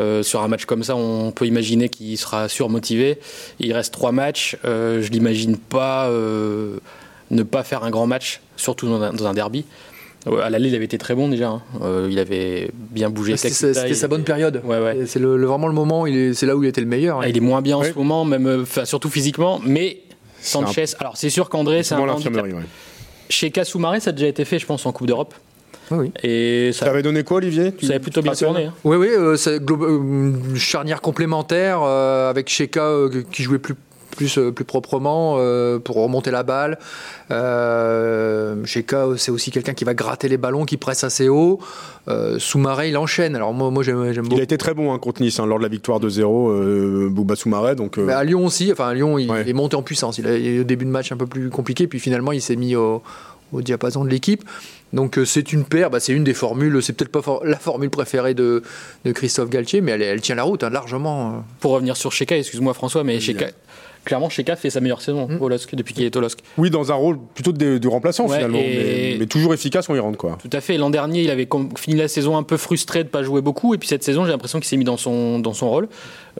Euh, 0.00 0.22
sur 0.22 0.42
un 0.42 0.48
match 0.48 0.66
comme 0.66 0.84
ça, 0.84 0.94
on 0.96 1.32
peut 1.32 1.46
imaginer 1.46 1.88
qu'il 1.88 2.16
sera 2.16 2.48
surmotivé. 2.48 3.18
Il 3.58 3.72
reste 3.72 3.92
trois 3.92 4.12
matchs, 4.12 4.56
euh, 4.64 5.02
je 5.02 5.10
l'imagine 5.10 5.56
pas 5.56 6.06
euh, 6.06 6.76
ne 7.30 7.42
pas 7.42 7.64
faire 7.64 7.82
un 7.82 7.90
grand 7.90 8.06
match, 8.06 8.40
surtout 8.56 8.88
dans 8.88 9.02
un, 9.02 9.12
dans 9.12 9.26
un 9.26 9.34
derby. 9.34 9.64
À 10.42 10.50
l'aller, 10.50 10.70
il 10.70 10.74
avait 10.74 10.84
été 10.84 10.98
très 10.98 11.14
bon 11.14 11.28
déjà. 11.28 11.50
Hein. 11.50 11.62
Euh, 11.82 12.08
il 12.10 12.18
avait 12.18 12.70
bien 12.74 13.10
bougé. 13.10 13.36
C'était 13.36 13.94
sa 13.94 14.08
bonne 14.08 14.24
période. 14.24 14.60
Ouais, 14.64 14.80
ouais. 14.80 15.06
C'est 15.06 15.20
le, 15.20 15.36
le, 15.36 15.46
vraiment 15.46 15.68
le 15.68 15.72
moment. 15.72 16.04
C'est 16.34 16.46
là 16.46 16.56
où 16.56 16.64
il 16.64 16.68
était 16.68 16.80
le 16.80 16.88
meilleur. 16.88 17.20
Ah, 17.22 17.28
il 17.28 17.36
est 17.36 17.40
moins 17.40 17.62
bien 17.62 17.76
en 17.76 17.84
ce 17.84 17.92
moment, 17.92 18.24
même, 18.24 18.64
surtout 18.84 19.08
physiquement. 19.08 19.60
Mais 19.64 20.00
Sanchez. 20.40 20.84
Un... 20.94 21.00
Alors 21.00 21.16
c'est 21.16 21.30
sûr 21.30 21.48
qu'André, 21.48 21.82
c'est 21.82 21.94
un 21.94 22.08
handicap. 22.08 22.32
Chez 23.28 23.50
Kasoumaré, 23.50 24.00
ça 24.00 24.10
a 24.10 24.12
déjà 24.12 24.26
été 24.28 24.44
fait, 24.44 24.58
je 24.58 24.66
pense, 24.66 24.86
en 24.86 24.92
Coupe 24.92 25.06
d'Europe. 25.06 25.34
Oui. 25.90 26.12
Et 26.22 26.70
ça, 26.72 26.86
ça 26.86 26.90
avait 26.90 27.02
donné 27.02 27.22
quoi, 27.22 27.36
Olivier? 27.38 27.72
Ça 27.80 27.90
avait 27.90 27.98
plutôt 28.00 28.22
bien 28.22 28.34
tourné. 28.34 28.66
Hein. 28.66 28.74
Oui, 28.84 28.96
oui, 28.96 29.08
euh, 29.10 29.36
euh, 29.46 30.32
charnière 30.56 31.00
complémentaire 31.00 31.80
euh, 31.82 32.28
avec 32.30 32.48
Sheka 32.48 32.82
euh, 32.82 33.22
qui 33.30 33.42
jouait 33.42 33.58
plus 33.58 33.74
plus, 34.16 34.38
plus 34.54 34.64
proprement 34.64 35.36
euh, 35.38 35.78
pour 35.78 35.96
remonter 35.96 36.30
la 36.30 36.42
balle. 36.42 36.78
Euh, 37.30 38.56
Sheka, 38.64 39.08
c'est 39.16 39.30
aussi 39.30 39.50
quelqu'un 39.50 39.74
qui 39.74 39.84
va 39.84 39.94
gratter 39.94 40.28
les 40.28 40.36
ballons, 40.36 40.64
qui 40.64 40.76
presse 40.76 41.04
assez 41.04 41.28
haut. 41.28 41.60
Euh, 42.08 42.38
Soumaré, 42.38 42.88
il 42.88 42.96
enchaîne. 42.96 43.36
Alors 43.36 43.52
moi, 43.52 43.70
moi 43.70 43.82
j'aime 43.82 43.96
beaucoup. 43.96 44.34
Il 44.34 44.40
a 44.40 44.44
été 44.44 44.58
très 44.58 44.74
bon 44.74 44.92
hein, 44.92 44.98
contre 44.98 45.22
Nice 45.22 45.38
hein, 45.40 45.46
lors 45.46 45.58
de 45.58 45.62
la 45.62 45.68
victoire 45.68 46.00
de 46.00 46.08
0 46.08 46.50
euh, 46.50 47.08
Bouba 47.10 47.36
Soumaré. 47.36 47.74
Donc, 47.74 47.96
Mais 47.98 48.12
à 48.12 48.24
Lyon 48.24 48.44
aussi. 48.46 48.70
Enfin, 48.72 48.88
à 48.88 48.94
Lyon, 48.94 49.18
il, 49.18 49.30
ouais. 49.30 49.48
est 49.48 49.52
monté 49.52 49.76
en 49.76 49.82
puissance. 49.82 50.18
Il 50.18 50.26
a 50.26 50.36
eu 50.36 50.60
au 50.60 50.64
début 50.64 50.84
de 50.84 50.90
match 50.90 51.12
un 51.12 51.16
peu 51.16 51.26
plus 51.26 51.50
compliqué, 51.50 51.86
puis 51.86 52.00
finalement, 52.00 52.32
il 52.32 52.40
s'est 52.42 52.56
mis 52.56 52.76
au, 52.76 53.02
au 53.52 53.62
diapason 53.62 54.04
de 54.04 54.10
l'équipe. 54.10 54.44
Donc 54.92 55.18
c'est 55.24 55.52
une 55.52 55.64
paire, 55.64 55.90
bah, 55.90 55.98
c'est 56.00 56.12
une 56.12 56.24
des 56.24 56.32
formules, 56.32 56.80
c'est 56.82 56.92
peut-être 56.92 57.10
pas 57.10 57.20
for 57.20 57.44
la 57.44 57.58
formule 57.58 57.90
préférée 57.90 58.34
de, 58.34 58.62
de, 59.04 59.12
Christophe 59.12 59.50
Galtier, 59.50 59.80
mais 59.80 59.92
elle, 59.92 60.02
elle 60.02 60.20
tient 60.20 60.36
la 60.36 60.44
route 60.44 60.62
hein, 60.62 60.70
largement. 60.70 61.44
Pour 61.58 61.72
revenir 61.72 61.96
sur 61.96 62.12
Sheka, 62.12 62.38
excuse-moi 62.38 62.72
François, 62.72 63.02
mais 63.02 63.18
Sheka, 63.18 63.48
clairement, 64.06 64.30
Sheka 64.30 64.56
fait 64.56 64.70
sa 64.70 64.80
meilleure 64.80 65.02
saison 65.02 65.28
mmh. 65.28 65.42
au 65.42 65.48
LOSC 65.48 65.74
depuis 65.74 65.92
qu'il 65.92 66.04
est 66.04 66.16
au 66.16 66.20
LOSC. 66.20 66.38
Oui, 66.56 66.70
dans 66.70 66.90
un 66.90 66.94
rôle 66.94 67.18
plutôt 67.34 67.52
de, 67.52 67.76
de 67.76 67.88
remplaçant 67.88 68.26
ouais, 68.26 68.36
finalement, 68.36 68.58
mais, 68.58 69.16
mais, 69.18 69.26
toujours 69.26 69.52
efficace 69.52 69.86
quand 69.86 69.94
il 69.94 70.00
rentre. 70.00 70.16
Quoi. 70.16 70.38
Tout 70.40 70.50
à 70.52 70.60
fait. 70.62 70.78
L'an 70.78 70.88
dernier, 70.88 71.22
il 71.22 71.30
avait 71.30 71.48
fini 71.76 71.96
la 71.96 72.08
saison 72.08 72.38
un 72.38 72.42
peu 72.42 72.56
frustré 72.56 73.00
de 73.00 73.08
ne 73.08 73.10
pas 73.10 73.22
jouer 73.22 73.42
beaucoup, 73.42 73.74
et 73.74 73.78
puis 73.78 73.88
cette 73.88 74.04
saison, 74.04 74.24
j'ai 74.24 74.30
l'impression 74.30 74.60
qu'il 74.60 74.68
s'est 74.68 74.78
mis 74.78 74.84
dans 74.84 74.96
son, 74.96 75.38
dans 75.40 75.52
son 75.52 75.68
rôle. 75.68 75.88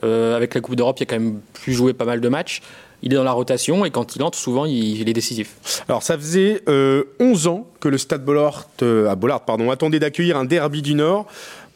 Euh, 0.03 0.35
avec 0.35 0.55
la 0.55 0.61
Coupe 0.61 0.75
d'Europe, 0.75 0.97
il 0.99 1.03
a 1.03 1.05
quand 1.05 1.19
même 1.19 1.39
pu 1.53 1.73
jouer 1.73 1.93
pas 1.93 2.05
mal 2.05 2.21
de 2.21 2.29
matchs. 2.29 2.61
Il 3.03 3.13
est 3.13 3.15
dans 3.15 3.23
la 3.23 3.31
rotation 3.31 3.85
et 3.85 3.91
quand 3.91 4.15
il 4.15 4.23
entre, 4.23 4.37
souvent, 4.37 4.65
il, 4.65 5.01
il 5.01 5.09
est 5.09 5.13
décisif. 5.13 5.83
Alors, 5.87 6.01
ça 6.01 6.17
faisait 6.17 6.61
euh, 6.67 7.03
11 7.19 7.47
ans 7.47 7.67
que 7.79 7.89
le 7.89 7.97
Stade 7.99 8.25
Bollard, 8.25 8.67
euh, 8.81 9.09
à 9.09 9.15
Bollard 9.15 9.41
pardon, 9.41 9.69
attendait 9.69 9.99
d'accueillir 9.99 10.37
un 10.37 10.45
derby 10.45 10.81
du 10.81 10.95
Nord. 10.95 11.27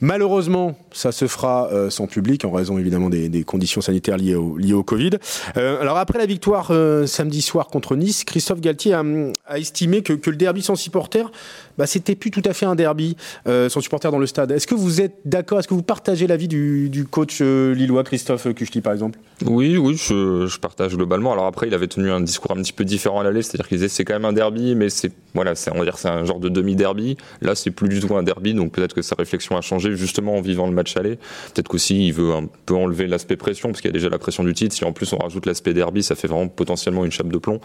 Malheureusement, 0.01 0.75
ça 0.91 1.11
se 1.11 1.27
fera 1.27 1.69
euh, 1.71 1.91
sans 1.91 2.07
public 2.07 2.43
en 2.43 2.51
raison 2.51 2.79
évidemment 2.79 3.09
des, 3.09 3.43
conditions 3.43 3.81
sanitaires 3.81 4.17
liées 4.17 4.33
au, 4.35 4.83
Covid. 4.83 5.11
Euh, 5.57 5.79
alors 5.79 5.97
après 5.97 6.17
la 6.17 6.25
victoire 6.25 6.69
euh, 6.71 7.05
samedi 7.05 7.43
soir 7.43 7.67
contre 7.67 7.95
Nice, 7.95 8.23
Christophe 8.23 8.61
Galtier 8.61 8.93
a, 8.93 9.03
a 9.45 9.59
estimé 9.59 10.01
que, 10.01 10.13
que, 10.13 10.31
le 10.31 10.37
derby 10.37 10.63
sans 10.63 10.75
supporters, 10.75 11.31
bah, 11.77 11.87
c'était 11.87 12.15
plus 12.15 12.31
tout 12.31 12.41
à 12.45 12.53
fait 12.53 12.65
un 12.65 12.75
derby 12.75 13.15
euh, 13.47 13.69
sans 13.69 13.81
supporters 13.81 14.11
dans 14.11 14.19
le 14.19 14.27
stade. 14.27 14.51
Est-ce 14.51 14.67
que 14.67 14.75
vous 14.75 15.01
êtes 15.01 15.15
d'accord? 15.25 15.59
Est-ce 15.59 15.67
que 15.67 15.73
vous 15.73 15.83
partagez 15.83 16.27
l'avis 16.27 16.47
du, 16.47 17.05
coach 17.09 17.41
lillois 17.41 18.03
Christophe 18.03 18.53
Kuchli 18.53 18.81
par 18.81 18.93
exemple? 18.93 19.19
Oui, 19.45 19.77
oui, 19.77 19.95
je, 19.97 20.57
partage 20.59 20.95
globalement. 20.95 21.33
Alors 21.33 21.45
après, 21.45 21.67
il 21.67 21.73
avait 21.73 21.87
tenu 21.87 22.11
un 22.11 22.21
discours 22.21 22.51
un 22.51 22.61
petit 22.61 22.73
peu 22.73 22.85
différent 22.85 23.21
à 23.21 23.23
l'aller, 23.23 23.41
c'est-à-dire 23.41 23.67
qu'il 23.67 23.77
disait 23.77 23.89
c'est 23.89 24.05
quand 24.05 24.13
même 24.13 24.25
un 24.25 24.33
derby, 24.33 24.75
mais 24.75 24.89
c'est 24.89 25.11
voilà, 25.33 25.53
on 25.73 25.79
va 25.79 25.83
dire 25.83 25.97
c'est 25.97 26.09
un 26.09 26.25
genre 26.25 26.39
de 26.39 26.49
demi-derby. 26.49 27.17
Là, 27.41 27.55
c'est 27.55 27.71
plus 27.71 27.89
du 27.89 27.99
tout 27.99 28.15
un 28.15 28.23
derby, 28.23 28.53
donc 28.53 28.73
peut-être 28.73 28.93
que 28.93 29.01
sa 29.01 29.15
réflexion 29.15 29.57
a 29.57 29.61
changé 29.61 29.95
justement 29.95 30.35
en 30.35 30.41
vivant 30.41 30.67
le 30.67 30.73
match 30.73 30.95
aller. 30.97 31.17
Peut-être 31.53 31.67
qu'aussi 31.67 32.07
il 32.07 32.13
veut 32.13 32.33
un 32.33 32.47
peu 32.65 32.75
enlever 32.75 33.07
l'aspect 33.07 33.37
pression 33.37 33.69
parce 33.69 33.81
qu'il 33.81 33.89
y 33.89 33.93
a 33.93 33.97
déjà 33.97 34.09
la 34.09 34.19
pression 34.19 34.43
du 34.43 34.53
titre. 34.53 34.75
Si 34.75 34.85
en 34.85 34.91
plus 34.91 35.11
on 35.13 35.17
rajoute 35.17 35.45
l'aspect 35.45 35.73
derby, 35.73 36.03
ça 36.03 36.15
fait 36.15 36.27
vraiment 36.27 36.47
potentiellement 36.47 37.05
une 37.05 37.11
chape 37.11 37.31
de 37.31 37.37
plomb. 37.37 37.59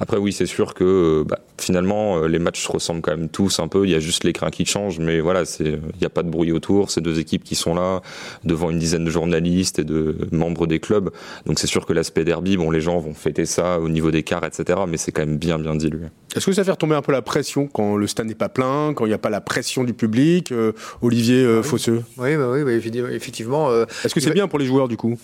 Après, 0.00 0.18
oui, 0.18 0.32
c'est 0.32 0.46
sûr 0.46 0.74
que 0.74 1.24
bah, 1.26 1.38
finalement 1.58 2.22
les 2.26 2.38
matchs 2.38 2.64
se 2.64 2.72
ressemblent 2.72 3.00
quand 3.00 3.16
même 3.16 3.28
tous 3.28 3.51
un 3.58 3.68
peu. 3.68 3.84
Il 3.84 3.90
y 3.90 3.94
a 3.94 4.00
juste 4.00 4.24
l'écran 4.24 4.50
qui 4.50 4.64
change, 4.64 4.98
mais 4.98 5.20
voilà, 5.20 5.44
c'est 5.44 5.64
il 5.64 5.98
n'y 6.00 6.06
a 6.06 6.10
pas 6.10 6.22
de 6.22 6.30
bruit 6.30 6.52
autour. 6.52 6.90
C'est 6.90 7.00
deux 7.00 7.18
équipes 7.18 7.44
qui 7.44 7.54
sont 7.54 7.74
là 7.74 8.02
devant 8.44 8.70
une 8.70 8.78
dizaine 8.78 9.04
de 9.04 9.10
journalistes 9.10 9.78
et 9.78 9.84
de 9.84 10.16
membres 10.32 10.66
des 10.66 10.80
clubs. 10.80 11.10
Donc 11.46 11.58
c'est 11.58 11.66
sûr 11.66 11.86
que 11.86 11.92
l'aspect 11.92 12.24
derby, 12.24 12.56
bon, 12.56 12.70
les 12.70 12.80
gens 12.80 12.98
vont 12.98 13.14
fêter 13.14 13.46
ça 13.46 13.80
au 13.80 13.88
niveau 13.88 14.10
des 14.10 14.22
quarts, 14.22 14.44
etc. 14.44 14.80
Mais 14.88 14.96
c'est 14.96 15.12
quand 15.12 15.24
même 15.26 15.38
bien, 15.38 15.58
bien 15.58 15.74
dilué. 15.74 16.06
Est-ce 16.34 16.46
que 16.46 16.52
ça 16.52 16.64
fait 16.64 16.70
retomber 16.70 16.94
un 16.94 17.02
peu 17.02 17.12
la 17.12 17.22
pression 17.22 17.66
quand 17.66 17.96
le 17.96 18.06
stade 18.06 18.26
n'est 18.26 18.34
pas 18.34 18.48
plein, 18.48 18.94
quand 18.94 19.04
il 19.04 19.08
n'y 19.08 19.14
a 19.14 19.18
pas 19.18 19.30
la 19.30 19.40
pression 19.40 19.84
du 19.84 19.92
public 19.92 20.50
euh, 20.50 20.72
Olivier 21.02 21.44
euh, 21.44 21.60
oui. 21.60 21.68
Fosseux? 21.68 22.02
Oui, 22.16 22.36
bah 22.36 22.50
oui, 22.50 22.64
bah, 22.64 22.72
effectivement. 23.12 23.70
Euh, 23.70 23.84
Est-ce 24.04 24.14
que 24.14 24.20
c'est 24.20 24.32
bien 24.32 24.48
pour 24.48 24.58
les 24.58 24.66
joueurs 24.66 24.88
du 24.88 24.96
coup? 24.96 25.18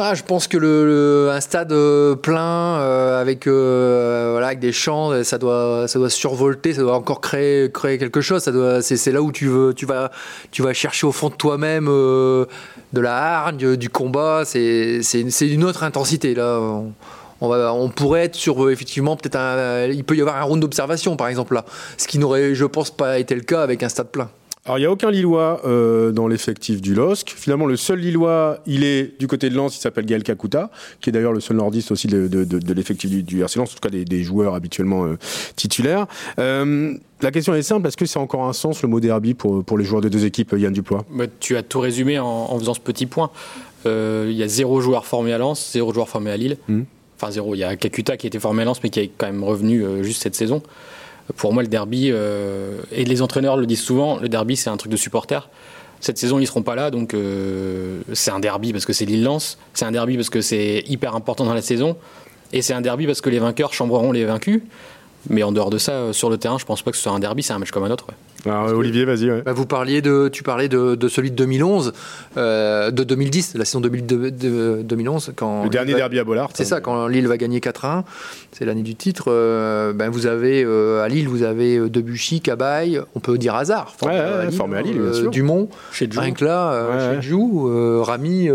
Ah, 0.00 0.14
je 0.14 0.22
pense 0.22 0.48
que 0.48 0.56
le, 0.56 1.30
un 1.30 1.40
stade 1.40 1.72
euh, 1.72 2.14
plein 2.14 2.78
euh, 2.80 3.20
avec 3.20 3.46
euh, 3.46 4.30
voilà 4.32 4.48
avec 4.48 4.58
des 4.58 4.72
chants, 4.72 5.22
ça 5.24 5.38
doit 5.38 5.86
ça 5.88 5.98
doit 5.98 6.10
survolter, 6.10 6.72
ça 6.74 6.80
doit 6.80 6.96
encore 6.96 7.20
créer 7.20 7.70
créer 7.70 7.98
quelque 7.98 8.20
chose. 8.20 8.42
Ça 8.42 8.52
doit 8.52 8.82
c'est, 8.82 9.12
là 9.12 9.22
où 9.22 9.30
tu 9.30 9.46
veux 9.46 9.74
tu 9.74 9.86
vas 9.86 10.10
tu 10.50 10.62
vas 10.62 10.72
chercher 10.72 11.06
au 11.06 11.12
fond 11.12 11.28
de 11.28 11.34
toi-même 11.34 11.86
de 11.86 12.46
la 13.00 13.16
hargne, 13.16 13.76
du 13.76 13.90
combat. 13.90 14.42
C'est 14.44 15.02
c'est 15.02 15.30
c'est 15.30 15.48
une 15.48 15.64
autre 15.64 15.84
intensité 15.84 16.34
là. 16.34 16.58
On, 16.60 16.92
on, 17.42 17.48
va, 17.48 17.72
on 17.72 17.88
pourrait 17.88 18.24
être 18.24 18.34
sur 18.34 18.70
effectivement 18.70 19.16
peut-être 19.16 19.36
un, 19.36 19.86
il 19.86 20.04
peut 20.04 20.16
y 20.16 20.20
avoir 20.20 20.36
un 20.36 20.42
round 20.42 20.60
d'observation 20.60 21.16
par 21.16 21.28
exemple 21.28 21.54
là, 21.54 21.64
ce 21.96 22.06
qui 22.06 22.18
n'aurait 22.18 22.54
je 22.54 22.64
pense 22.64 22.90
pas 22.90 23.18
été 23.18 23.34
le 23.34 23.40
cas 23.42 23.62
avec 23.62 23.82
un 23.82 23.88
stade 23.88 24.08
plein. 24.08 24.30
Alors, 24.66 24.76
il 24.76 24.82
n'y 24.82 24.86
a 24.86 24.92
aucun 24.92 25.10
Lillois 25.10 25.62
euh, 25.64 26.12
dans 26.12 26.28
l'effectif 26.28 26.82
du 26.82 26.94
LOSC. 26.94 27.30
Finalement, 27.34 27.64
le 27.64 27.76
seul 27.76 27.98
Lillois, 27.98 28.58
il 28.66 28.84
est 28.84 29.18
du 29.18 29.26
côté 29.26 29.48
de 29.48 29.54
Lens, 29.54 29.74
il 29.74 29.80
s'appelle 29.80 30.04
Gaël 30.04 30.22
Kakuta, 30.22 30.70
qui 31.00 31.08
est 31.08 31.12
d'ailleurs 31.12 31.32
le 31.32 31.40
seul 31.40 31.56
nordiste 31.56 31.90
aussi 31.92 32.08
de, 32.08 32.28
de, 32.28 32.44
de, 32.44 32.58
de 32.58 32.74
l'effectif 32.74 33.08
du, 33.08 33.22
du 33.22 33.40
RC 33.40 33.58
Lens, 33.58 33.70
en 33.70 33.74
tout 33.74 33.80
cas 33.80 33.88
des, 33.88 34.04
des 34.04 34.22
joueurs 34.22 34.54
habituellement 34.54 35.06
euh, 35.06 35.16
titulaires. 35.56 36.06
Euh, 36.38 36.92
la 37.22 37.30
question 37.30 37.54
est 37.54 37.62
simple, 37.62 37.88
est-ce 37.88 37.96
que 37.96 38.04
c'est 38.04 38.18
encore 38.18 38.44
un 38.44 38.52
sens 38.52 38.82
le 38.82 38.88
mot 38.88 39.00
derby 39.00 39.32
pour, 39.32 39.64
pour 39.64 39.78
les 39.78 39.84
joueurs 39.84 40.02
des 40.02 40.10
deux 40.10 40.26
équipes, 40.26 40.54
Yann 40.54 40.74
Duplois 40.74 41.06
bah, 41.10 41.24
Tu 41.40 41.56
as 41.56 41.62
tout 41.62 41.80
résumé 41.80 42.18
en, 42.18 42.26
en 42.26 42.58
faisant 42.58 42.74
ce 42.74 42.80
petit 42.80 43.06
point. 43.06 43.30
Il 43.86 44.32
y 44.32 44.42
a 44.42 44.48
zéro 44.48 44.82
joueur 44.82 45.06
formé 45.06 45.32
à 45.32 45.38
Lens, 45.38 45.70
zéro 45.72 45.94
joueur 45.94 46.08
formé 46.10 46.30
à 46.30 46.36
Lille. 46.36 46.58
Mmh. 46.68 46.82
Enfin, 47.16 47.32
zéro. 47.32 47.54
Il 47.54 47.58
y 47.58 47.64
a 47.64 47.76
Kakuta 47.76 48.18
qui 48.18 48.26
était 48.26 48.38
formé 48.38 48.60
à 48.62 48.66
Lens, 48.66 48.82
mais 48.82 48.90
qui 48.90 49.00
est 49.00 49.10
quand 49.16 49.26
même 49.26 49.42
revenu 49.42 50.04
juste 50.04 50.22
cette 50.22 50.34
saison 50.34 50.62
pour 51.36 51.52
moi, 51.52 51.62
le 51.62 51.68
derby, 51.68 52.10
euh, 52.10 52.80
et 52.92 53.04
les 53.04 53.22
entraîneurs 53.22 53.56
le 53.56 53.66
disent 53.66 53.82
souvent, 53.82 54.18
le 54.18 54.28
derby, 54.28 54.56
c'est 54.56 54.70
un 54.70 54.76
truc 54.76 54.92
de 54.92 54.96
supporter. 54.96 55.48
Cette 56.00 56.18
saison, 56.18 56.38
ils 56.38 56.46
seront 56.46 56.62
pas 56.62 56.74
là, 56.74 56.90
donc 56.90 57.12
euh, 57.12 58.00
c'est 58.12 58.30
un 58.30 58.40
derby 58.40 58.72
parce 58.72 58.86
que 58.86 58.92
c'est 58.92 59.04
l'Île-Lance, 59.04 59.58
c'est 59.74 59.84
un 59.84 59.92
derby 59.92 60.16
parce 60.16 60.30
que 60.30 60.40
c'est 60.40 60.82
hyper 60.86 61.14
important 61.14 61.44
dans 61.44 61.54
la 61.54 61.62
saison, 61.62 61.96
et 62.52 62.62
c'est 62.62 62.72
un 62.72 62.80
derby 62.80 63.06
parce 63.06 63.20
que 63.20 63.28
les 63.28 63.38
vainqueurs 63.38 63.74
chambreront 63.74 64.12
les 64.12 64.24
vaincus. 64.24 64.62
Mais 65.28 65.42
en 65.42 65.52
dehors 65.52 65.70
de 65.70 65.78
ça, 65.78 66.12
sur 66.12 66.30
le 66.30 66.38
terrain, 66.38 66.58
je 66.58 66.64
pense 66.64 66.82
pas 66.82 66.90
que 66.90 66.96
ce 66.96 67.02
soit 67.02 67.12
un 67.12 67.18
derby, 67.18 67.42
c'est 67.42 67.52
un 67.52 67.58
match 67.58 67.70
comme 67.70 67.84
un 67.84 67.90
autre. 67.90 68.06
Ouais. 68.08 68.14
Alors, 68.46 68.66
Olivier, 68.72 69.04
vas-y. 69.04 69.30
Ouais. 69.30 69.42
Bah, 69.42 69.52
vous 69.52 69.66
parliez 69.66 70.00
de, 70.00 70.28
tu 70.32 70.42
parlais 70.42 70.68
de, 70.68 70.94
de 70.94 71.08
celui 71.08 71.30
de 71.30 71.36
2011, 71.36 71.92
euh, 72.36 72.90
de 72.90 73.04
2010, 73.04 73.54
la 73.56 73.64
saison 73.64 73.80
2000, 73.80 74.06
de, 74.06 74.30
de, 74.30 74.80
2011, 74.82 75.32
quand 75.36 75.64
le 75.64 75.70
dernier 75.70 75.92
va, 75.92 75.98
derby 75.98 76.18
à 76.18 76.24
Bollard. 76.24 76.50
C'est 76.54 76.64
ça, 76.64 76.80
quand 76.80 77.06
Lille 77.06 77.26
va 77.26 77.36
gagner 77.36 77.60
4-1, 77.60 78.04
c'est 78.52 78.64
l'année 78.64 78.82
du 78.82 78.94
titre. 78.94 79.24
Euh, 79.28 79.92
ben 79.92 80.08
vous 80.08 80.26
avez 80.26 80.64
euh, 80.64 81.02
à 81.02 81.08
Lille, 81.08 81.28
vous 81.28 81.42
avez 81.42 81.78
Debuchy, 81.78 82.40
Cabaye, 82.40 83.00
on 83.14 83.20
peut 83.20 83.36
dire 83.38 83.54
hasard, 83.54 83.94
formé, 83.96 84.14
ouais, 84.14 84.20
à, 84.20 84.44
Lille, 84.46 84.56
formé 84.56 84.78
à 84.78 84.82
Lille, 84.82 85.00
bien 85.00 85.12
sûr. 85.12 85.30
Dumont, 85.30 85.68
chez 85.92 86.08
rien 86.10 86.32
que 86.32 86.44
là, 86.44 87.14
chez 87.14 87.28
Jou, 87.28 88.02
Rami, 88.02 88.48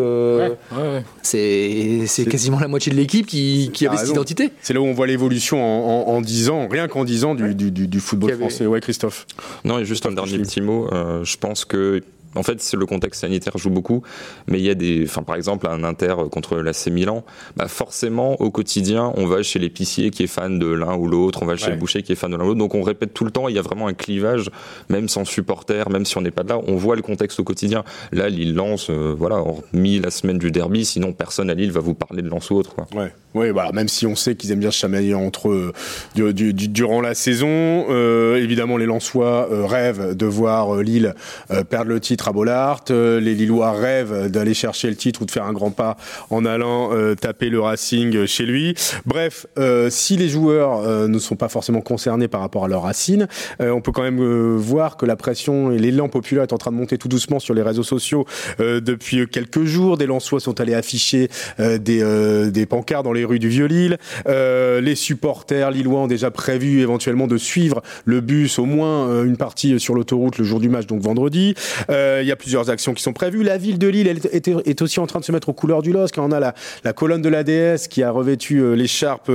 c'est 1.22 2.05
c'est 2.07 2.25
quasiment 2.25 2.60
la 2.60 2.67
moitié 2.67 2.91
de 2.91 2.98
l'équipe 2.98 3.25
qui, 3.25 3.69
qui 3.74 3.88
avait 3.88 3.98
cette 3.98 4.10
identité. 4.10 4.51
C'est 4.62 4.74
là 4.74 4.79
où 4.81 4.86
on 4.86 4.93
voit 4.93 5.07
l'évolution 5.07 5.63
en, 5.63 6.10
en, 6.10 6.15
en, 6.15 6.22
10 6.22 6.50
ans, 6.50 6.54
rien 6.67 6.88
qu'en 6.88 7.03
10 7.03 7.25
ans 7.25 7.35
du, 7.35 7.55
du, 7.55 7.71
du, 7.71 7.88
du 7.88 8.00
football 8.00 8.31
avait... 8.31 8.39
français. 8.39 8.65
Ouais, 8.65 8.81
Christophe. 8.81 9.25
Non, 9.63 9.79
et 9.79 9.85
juste 9.85 10.05
un 10.05 10.12
dernier 10.12 10.39
petit 10.39 10.62
mot. 10.62 10.88
Euh, 10.91 11.24
je 11.24 11.38
pense 11.38 11.65
que 11.65 12.01
en 12.36 12.44
fait, 12.44 12.74
le 12.74 12.86
contexte 12.86 13.22
sanitaire 13.22 13.58
joue 13.58 13.70
beaucoup, 13.70 14.04
mais 14.48 14.60
il 14.60 14.65
y 14.65 14.70
a 14.70 14.75
des, 14.75 15.04
enfin, 15.06 15.24
par 15.24 15.36
exemple, 15.36 15.68
un 15.68 15.84
Inter 15.84 16.15
contre 16.32 16.58
l'AC 16.58 16.88
Milan, 16.88 17.24
bah 17.56 17.68
forcément, 17.68 18.39
au 18.42 18.51
quotidien, 18.51 19.13
on 19.18 19.25
va 19.25 19.44
chez 19.44 19.60
l'épicier 19.60 20.12
qui 20.12 20.24
est 20.24 20.27
fan 20.27 20.60
de 20.60 20.68
l'un 20.68 20.96
ou 20.96 21.08
l'autre, 21.08 21.39
on 21.44 21.46
va 21.46 21.56
chez 21.56 21.68
ouais. 21.68 21.72
le 21.74 21.77
boucher 21.77 22.04
qui 22.04 22.12
est 22.12 22.15
fan 22.15 22.32
de 22.32 22.38
l'un 22.38 22.44
ou 22.44 22.48
l'autre, 22.48 22.60
donc 22.60 22.75
on 22.75 22.82
répète 22.82 23.13
tout 23.13 23.25
le 23.25 23.32
temps, 23.32 23.48
il 23.48 23.56
y 23.56 23.60
a 23.60 23.62
vraiment 23.62 23.88
un 23.88 23.94
clivage, 23.94 24.50
même 24.89 25.08
sans 25.08 25.25
supporter, 25.25 25.89
même 25.89 26.06
si 26.06 26.18
on 26.18 26.22
n'est 26.22 26.32
pas 26.32 26.44
de 26.44 26.50
là, 26.50 26.60
on 26.68 26.75
voit 26.75 26.96
le 26.96 27.01
contexte 27.01 27.39
au 27.39 27.44
quotidien. 27.44 27.84
Là, 28.12 28.30
Lille 28.30 28.56
lance, 28.56 28.89
euh, 28.89 29.13
voilà, 29.18 29.38
hormis 29.38 30.00
la 30.00 30.12
semaine 30.12 30.38
du 30.38 30.51
derby, 30.51 30.86
sinon 30.86 31.13
personne 31.13 31.50
à 31.50 31.54
Lille 31.54 31.72
va 31.72 31.80
vous 31.80 31.96
parler 31.96 32.22
de 32.22 32.30
lance 32.30 32.50
ou 32.50 32.56
autre, 32.56 32.74
quoi. 32.74 32.88
Ouais. 32.96 33.12
Oui, 33.36 33.50
voilà, 33.50 33.74
même 33.74 33.89
si 33.89 34.08
on 34.08 34.15
sait 34.15 34.36
qu'ils 34.36 34.54
aiment 34.54 34.62
bien 34.62 34.72
se 34.72 34.77
chamailler 34.77 35.13
entre 35.13 35.50
eux 35.50 35.74
du, 36.15 36.34
du, 36.34 36.54
du, 36.54 36.70
durant 36.70 37.01
la 37.01 37.13
saison. 37.13 37.86
Euh, 37.89 38.38
évidemment, 38.38 38.77
les 38.77 38.86
Lensois 38.86 39.50
euh, 39.51 39.65
rêvent 39.65 40.15
de 40.15 40.25
voir 40.25 40.77
Lille 40.77 41.13
euh, 41.51 41.65
perdre 41.65 41.89
le 41.89 42.00
titre 42.00 42.25
Bollard. 42.34 42.84
les 42.89 43.36
Lillois 43.36 43.72
rêvent 43.72 44.29
d'aller 44.29 44.53
chercher 44.53 44.89
le 44.89 44.96
titre 44.96 45.22
ou 45.22 45.25
de 45.25 45.32
faire 45.32 45.46
un 45.46 45.53
grand 45.53 45.72
pas 45.72 45.98
en 46.29 46.46
allant 46.46 46.91
euh, 46.94 47.15
taper 47.15 47.50
le 47.50 47.60
Racing 47.60 48.25
chez 48.25 48.46
lui. 48.46 48.75
Bref, 49.05 49.48
euh, 49.58 49.89
si 49.89 50.17
les 50.17 50.29
joueurs 50.29 51.08
ne 51.08 51.20
sont 51.20 51.36
pas 51.36 51.50
forcément 51.50 51.82
concernés 51.82 52.27
par 52.27 52.41
rapport 52.41 52.65
à 52.65 52.67
leur 52.67 52.84
racine, 52.84 53.27
on 53.60 53.82
peut 53.82 53.91
quand 53.91 54.03
même 54.03 54.55
voir 54.55 54.98
que 54.98 55.05
la 55.05 55.15
pression 55.15 55.72
et 55.72 55.77
l'élan 55.77 56.10
populaire 56.10 56.44
est 56.44 56.53
en 56.53 56.58
train 56.58 56.72
de 56.72 56.77
monter 56.77 56.98
tout 56.98 57.08
doucement 57.08 57.39
sur 57.39 57.53
les 57.53 57.62
réseaux 57.62 57.84
sociaux 57.84 58.25
depuis 58.60 59.27
quelques 59.27 59.63
jours. 59.63 59.98
Des 59.98 60.05
Lensois 60.05 60.39
sont 60.39 60.60
allés 60.60 60.74
afficher 60.74 61.29
des, 61.60 62.50
des 62.51 62.65
pancartes 62.65 63.03
dans 63.03 63.13
les 63.13 63.25
rues 63.25 63.39
du 63.39 63.50
Vieux-Lille. 63.50 63.98
Euh, 64.27 64.82
les 64.82 64.96
supporters 64.96 65.72
lillois 65.72 66.01
ont 66.01 66.08
déjà 66.08 66.32
prévu 66.32 66.82
éventuellement 66.82 67.27
de 67.27 67.38
suivre 67.38 67.82
le 68.05 68.22
bus 68.22 68.60
au 68.60 68.65
moins 68.65 69.08
euh, 69.08 69.24
une 69.24 69.38
partie 69.38 69.79
sur 69.79 69.96
l'autoroute 69.96 70.38
le 70.38 70.44
jour 70.44 70.60
du 70.60 70.70
match, 70.70 70.88
donc 70.88 71.01
vendredi. 71.01 71.55
Euh, 71.89 72.14
il 72.22 72.27
y 72.27 72.31
a 72.31 72.36
plusieurs 72.36 72.69
actions 72.69 72.93
qui 72.93 73.03
sont 73.03 73.13
prévues. 73.13 73.43
La 73.43 73.57
ville 73.57 73.77
de 73.77 73.88
Lille 73.88 74.07
elle, 74.07 74.19
est, 74.31 74.48
est, 74.48 74.81
aussi 74.81 75.00
en 75.00 75.07
train 75.07 75.19
de 75.19 75.25
se 75.25 75.31
mettre 75.31 75.50
aux 75.50 75.53
couleurs 75.53 75.81
du 75.81 75.91
LOSC. 75.91 76.17
On 76.17 76.31
a 76.31 76.39
la, 76.39 76.53
la 76.84 76.93
colonne 76.93 77.22
de 77.22 77.29
la 77.29 77.43
DS 77.43 77.88
qui 77.89 78.03
a 78.03 78.12
revêtu 78.12 78.60
euh, 78.60 78.74
l'écharpe 78.74 79.29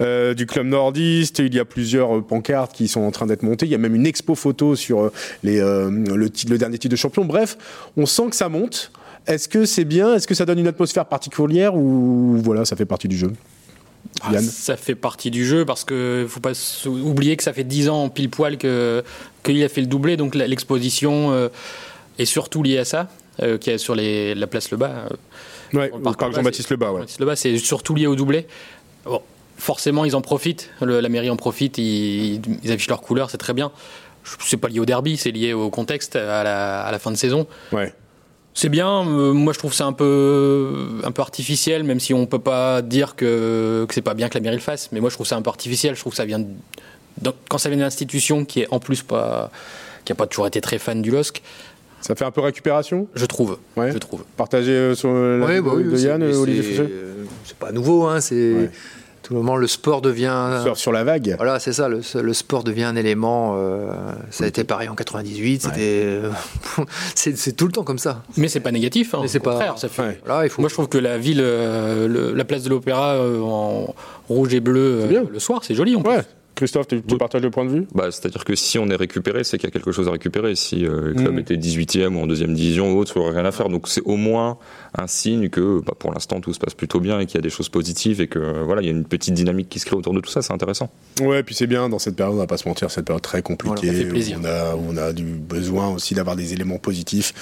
euh, 0.00 0.34
du 0.34 0.46
club 0.46 0.66
nordiste. 0.66 1.38
Il 1.40 1.54
y 1.54 1.60
a 1.60 1.64
plusieurs 1.64 2.24
pancartes 2.24 2.72
qui 2.72 2.88
sont 2.88 3.00
en 3.00 3.10
train 3.10 3.26
d'être 3.26 3.42
montées. 3.42 3.66
Il 3.66 3.72
y 3.72 3.74
a 3.74 3.78
même 3.78 3.94
une 3.94 4.06
expo 4.06 4.34
photo 4.34 4.76
sur 4.76 5.10
les, 5.42 5.58
le, 5.60 6.16
le 6.16 6.58
dernier 6.58 6.78
titre 6.78 6.92
de 6.92 6.96
champion. 6.96 7.24
Bref, 7.24 7.56
on 7.96 8.06
sent 8.06 8.30
que 8.30 8.36
ça 8.36 8.48
monte. 8.48 8.92
Est-ce 9.26 9.48
que 9.48 9.64
c'est 9.64 9.84
bien? 9.84 10.14
Est-ce 10.14 10.26
que 10.26 10.34
ça 10.34 10.44
donne 10.44 10.58
une 10.58 10.66
atmosphère 10.66 11.06
particulière 11.06 11.76
ou 11.76 12.38
voilà, 12.42 12.64
ça 12.64 12.76
fait 12.76 12.84
partie 12.84 13.08
du 13.08 13.16
jeu? 13.16 13.32
Ah, 14.20 14.40
ça 14.40 14.76
fait 14.76 14.94
partie 14.94 15.30
du 15.30 15.46
jeu 15.46 15.64
parce 15.64 15.84
que 15.84 16.26
faut 16.28 16.40
pas 16.40 16.52
oublier 16.86 17.36
que 17.36 17.42
ça 17.42 17.52
fait 17.52 17.64
10 17.64 17.88
ans 17.88 18.08
pile 18.08 18.30
poil 18.30 18.58
que 18.58 19.02
qu'il 19.42 19.62
a 19.62 19.68
fait 19.68 19.80
le 19.80 19.86
doublé, 19.86 20.16
donc 20.16 20.34
l'exposition 20.34 21.32
euh, 21.32 21.48
est 22.22 22.26
surtout 22.26 22.62
liée 22.62 22.78
à 22.78 22.84
ça, 22.84 23.08
euh, 23.42 23.58
qui 23.58 23.70
est 23.70 23.78
sur 23.78 23.94
les, 23.94 24.34
la 24.34 24.46
place 24.46 24.70
Lebas. 24.70 24.90
Euh, 24.90 25.76
ouais, 25.78 25.90
par 26.02 26.16
parc 26.16 26.34
Jean-Baptiste 26.34 26.70
Lebas. 26.70 26.92
Ouais. 26.92 27.02
Jean 27.02 27.16
Lebas, 27.20 27.36
c'est 27.36 27.56
surtout 27.58 27.94
lié 27.94 28.06
au 28.06 28.16
doublé. 28.16 28.46
Bon, 29.04 29.20
forcément, 29.58 30.04
ils 30.04 30.16
en 30.16 30.20
profitent. 30.20 30.70
Le, 30.80 31.00
la 31.00 31.08
mairie 31.08 31.30
en 31.30 31.36
profite. 31.36 31.78
Ils, 31.78 32.40
ils 32.62 32.72
affichent 32.72 32.88
leurs 32.88 33.02
couleurs, 33.02 33.30
c'est 33.30 33.38
très 33.38 33.52
bien. 33.52 33.70
C'est 34.40 34.56
pas 34.56 34.68
lié 34.68 34.78
au 34.78 34.84
derby, 34.86 35.16
c'est 35.16 35.32
lié 35.32 35.52
au 35.52 35.68
contexte 35.68 36.16
à 36.16 36.44
la, 36.44 36.82
à 36.82 36.92
la 36.92 36.98
fin 36.98 37.10
de 37.10 37.16
saison. 37.16 37.46
Ouais. 37.72 37.92
C'est 38.54 38.68
bien. 38.68 39.06
Euh, 39.06 39.32
moi, 39.32 39.52
je 39.52 39.58
trouve 39.58 39.72
c'est 39.72 39.82
un 39.82 39.94
peu, 39.94 41.00
un 41.02 41.10
peu 41.10 41.22
artificiel, 41.22 41.84
même 41.84 42.00
si 42.00 42.14
on 42.14 42.26
peut 42.26 42.38
pas 42.38 42.82
dire 42.82 43.16
que, 43.16 43.86
que 43.88 43.94
c'est 43.94 44.02
pas 44.02 44.14
bien 44.14 44.28
que 44.28 44.34
la 44.34 44.40
mairie 44.40 44.56
le 44.56 44.62
fasse. 44.62 44.90
Mais 44.92 45.00
moi, 45.00 45.10
je 45.10 45.14
trouve 45.14 45.26
ça 45.26 45.36
un 45.36 45.42
peu 45.42 45.48
artificiel. 45.48 45.94
Je 45.94 46.00
trouve 46.00 46.12
que 46.12 46.18
ça 46.18 46.24
vient 46.24 46.38
de, 46.38 46.46
donc, 47.20 47.34
quand 47.48 47.58
ça 47.58 47.68
vient 47.68 47.78
d'une 47.78 47.86
institution 47.86 48.44
qui 48.44 48.60
est 48.60 48.68
en 48.70 48.78
plus 48.78 49.02
pas, 49.02 49.50
qui 50.04 50.12
a 50.12 50.14
pas 50.14 50.26
toujours 50.26 50.46
été 50.46 50.60
très 50.60 50.78
fan 50.78 51.02
du 51.02 51.10
LOSC. 51.10 51.42
Ça 52.02 52.14
fait 52.14 52.24
un 52.24 52.30
peu 52.30 52.40
récupération 52.40 53.08
Je 53.14 53.24
trouve. 53.26 53.58
Ouais. 53.76 53.92
Je 53.92 53.98
trouve. 53.98 54.24
Partagé 54.36 54.72
euh, 54.72 54.94
sur 54.94 55.12
la 55.12 55.46
ouais, 55.46 55.56
de, 55.56 55.60
bah 55.60 55.70
oui, 55.74 55.84
de 55.84 55.96
Yann, 55.96 56.22
Olivier 56.22 56.88
C'est 57.44 57.56
pas 57.56 57.72
nouveau, 57.72 58.04
hein, 58.04 58.20
c'est. 58.20 58.52
Ouais 58.52 58.70
tout 59.22 59.34
le 59.34 59.40
moment, 59.40 59.56
le 59.56 59.66
sport 59.66 60.02
devient. 60.02 60.60
Sur, 60.62 60.76
sur 60.76 60.92
la 60.92 61.04
vague. 61.04 61.34
Voilà, 61.36 61.60
c'est 61.60 61.72
ça, 61.72 61.88
le, 61.88 62.00
le, 62.20 62.32
sport 62.32 62.64
devient 62.64 62.84
un 62.84 62.96
élément. 62.96 63.54
Euh, 63.56 63.90
ça 64.30 64.44
a 64.44 64.46
été 64.46 64.64
pareil 64.64 64.88
en 64.88 64.94
98, 64.94 65.62
c'était. 65.62 66.20
Ouais. 66.78 66.84
c'est 67.14 67.56
tout 67.56 67.66
le 67.66 67.72
temps 67.72 67.84
comme 67.84 67.98
ça. 67.98 68.22
Mais 68.36 68.48
c'est 68.48 68.60
pas 68.60 68.72
négatif, 68.72 69.14
hein, 69.14 69.20
Mais 69.22 69.28
c'est 69.28 69.40
pas. 69.40 69.56
Frère, 69.56 69.78
ça 69.78 69.88
fait... 69.88 70.20
il 70.44 70.50
faut... 70.50 70.62
Moi, 70.62 70.68
je 70.68 70.74
trouve 70.74 70.88
que 70.88 70.98
la 70.98 71.18
ville, 71.18 71.40
euh, 71.40 72.08
le, 72.08 72.32
la 72.32 72.44
place 72.44 72.62
de 72.62 72.70
l'Opéra 72.70 73.14
euh, 73.14 73.40
en 73.40 73.94
rouge 74.28 74.54
et 74.54 74.60
bleu 74.60 75.06
le 75.30 75.38
soir, 75.38 75.62
c'est 75.64 75.74
joli. 75.74 75.94
On 75.96 76.02
ouais. 76.02 76.22
Christophe, 76.62 76.86
tu, 76.86 77.00
partages 77.18 77.42
le 77.42 77.50
point 77.50 77.64
de 77.64 77.70
vue? 77.70 77.86
Bah, 77.92 78.12
C'est-à-dire 78.12 78.44
que 78.44 78.54
si 78.54 78.78
on 78.78 78.88
est 78.88 78.94
récupéré, 78.94 79.42
c'est 79.42 79.58
qu'il 79.58 79.66
y 79.66 79.68
a 79.68 79.72
quelque 79.72 79.90
chose 79.90 80.06
à 80.06 80.12
récupérer. 80.12 80.54
Si 80.54 80.86
euh, 80.86 81.08
le 81.08 81.14
club 81.14 81.34
mm. 81.34 81.38
était 81.40 81.56
18e 81.56 82.14
ou 82.14 82.20
en 82.20 82.28
deuxième 82.28 82.54
division 82.54 82.92
ou 82.92 82.98
autre, 82.98 83.14
il 83.16 83.18
n'y 83.18 83.24
aurait 83.24 83.34
rien 83.34 83.44
à 83.44 83.50
faire. 83.50 83.68
Donc 83.68 83.88
c'est 83.88 84.02
au 84.02 84.14
moins 84.14 84.58
un 84.96 85.08
signe 85.08 85.48
que 85.48 85.80
bah, 85.84 85.94
pour 85.98 86.12
l'instant 86.12 86.40
tout 86.40 86.52
se 86.54 86.60
passe 86.60 86.74
plutôt 86.74 87.00
bien 87.00 87.18
et 87.18 87.26
qu'il 87.26 87.34
y 87.34 87.38
a 87.38 87.42
des 87.42 87.50
choses 87.50 87.68
positives 87.68 88.20
et 88.20 88.28
que 88.28 88.62
voilà, 88.62 88.80
il 88.80 88.84
y 88.84 88.88
a 88.88 88.92
une 88.92 89.04
petite 89.04 89.34
dynamique 89.34 89.70
qui 89.70 89.80
se 89.80 89.86
crée 89.86 89.96
autour 89.96 90.14
de 90.14 90.20
tout 90.20 90.30
ça. 90.30 90.40
C'est 90.40 90.52
intéressant. 90.52 90.88
Ouais, 91.20 91.42
puis 91.42 91.56
c'est 91.56 91.66
bien 91.66 91.88
dans 91.88 91.98
cette 91.98 92.14
période, 92.14 92.36
on 92.36 92.38
va 92.38 92.46
pas 92.46 92.58
se 92.58 92.68
mentir, 92.68 92.92
cette 92.92 93.06
période 93.06 93.22
très 93.22 93.42
compliquée. 93.42 94.06
on, 94.38 94.44
a, 94.44 94.76
on 94.76 94.96
a 94.96 95.12
du 95.12 95.24
besoin 95.24 95.88
aussi 95.88 96.14
d'avoir 96.14 96.36
des 96.36 96.52
éléments 96.52 96.78
positifs. 96.78 97.34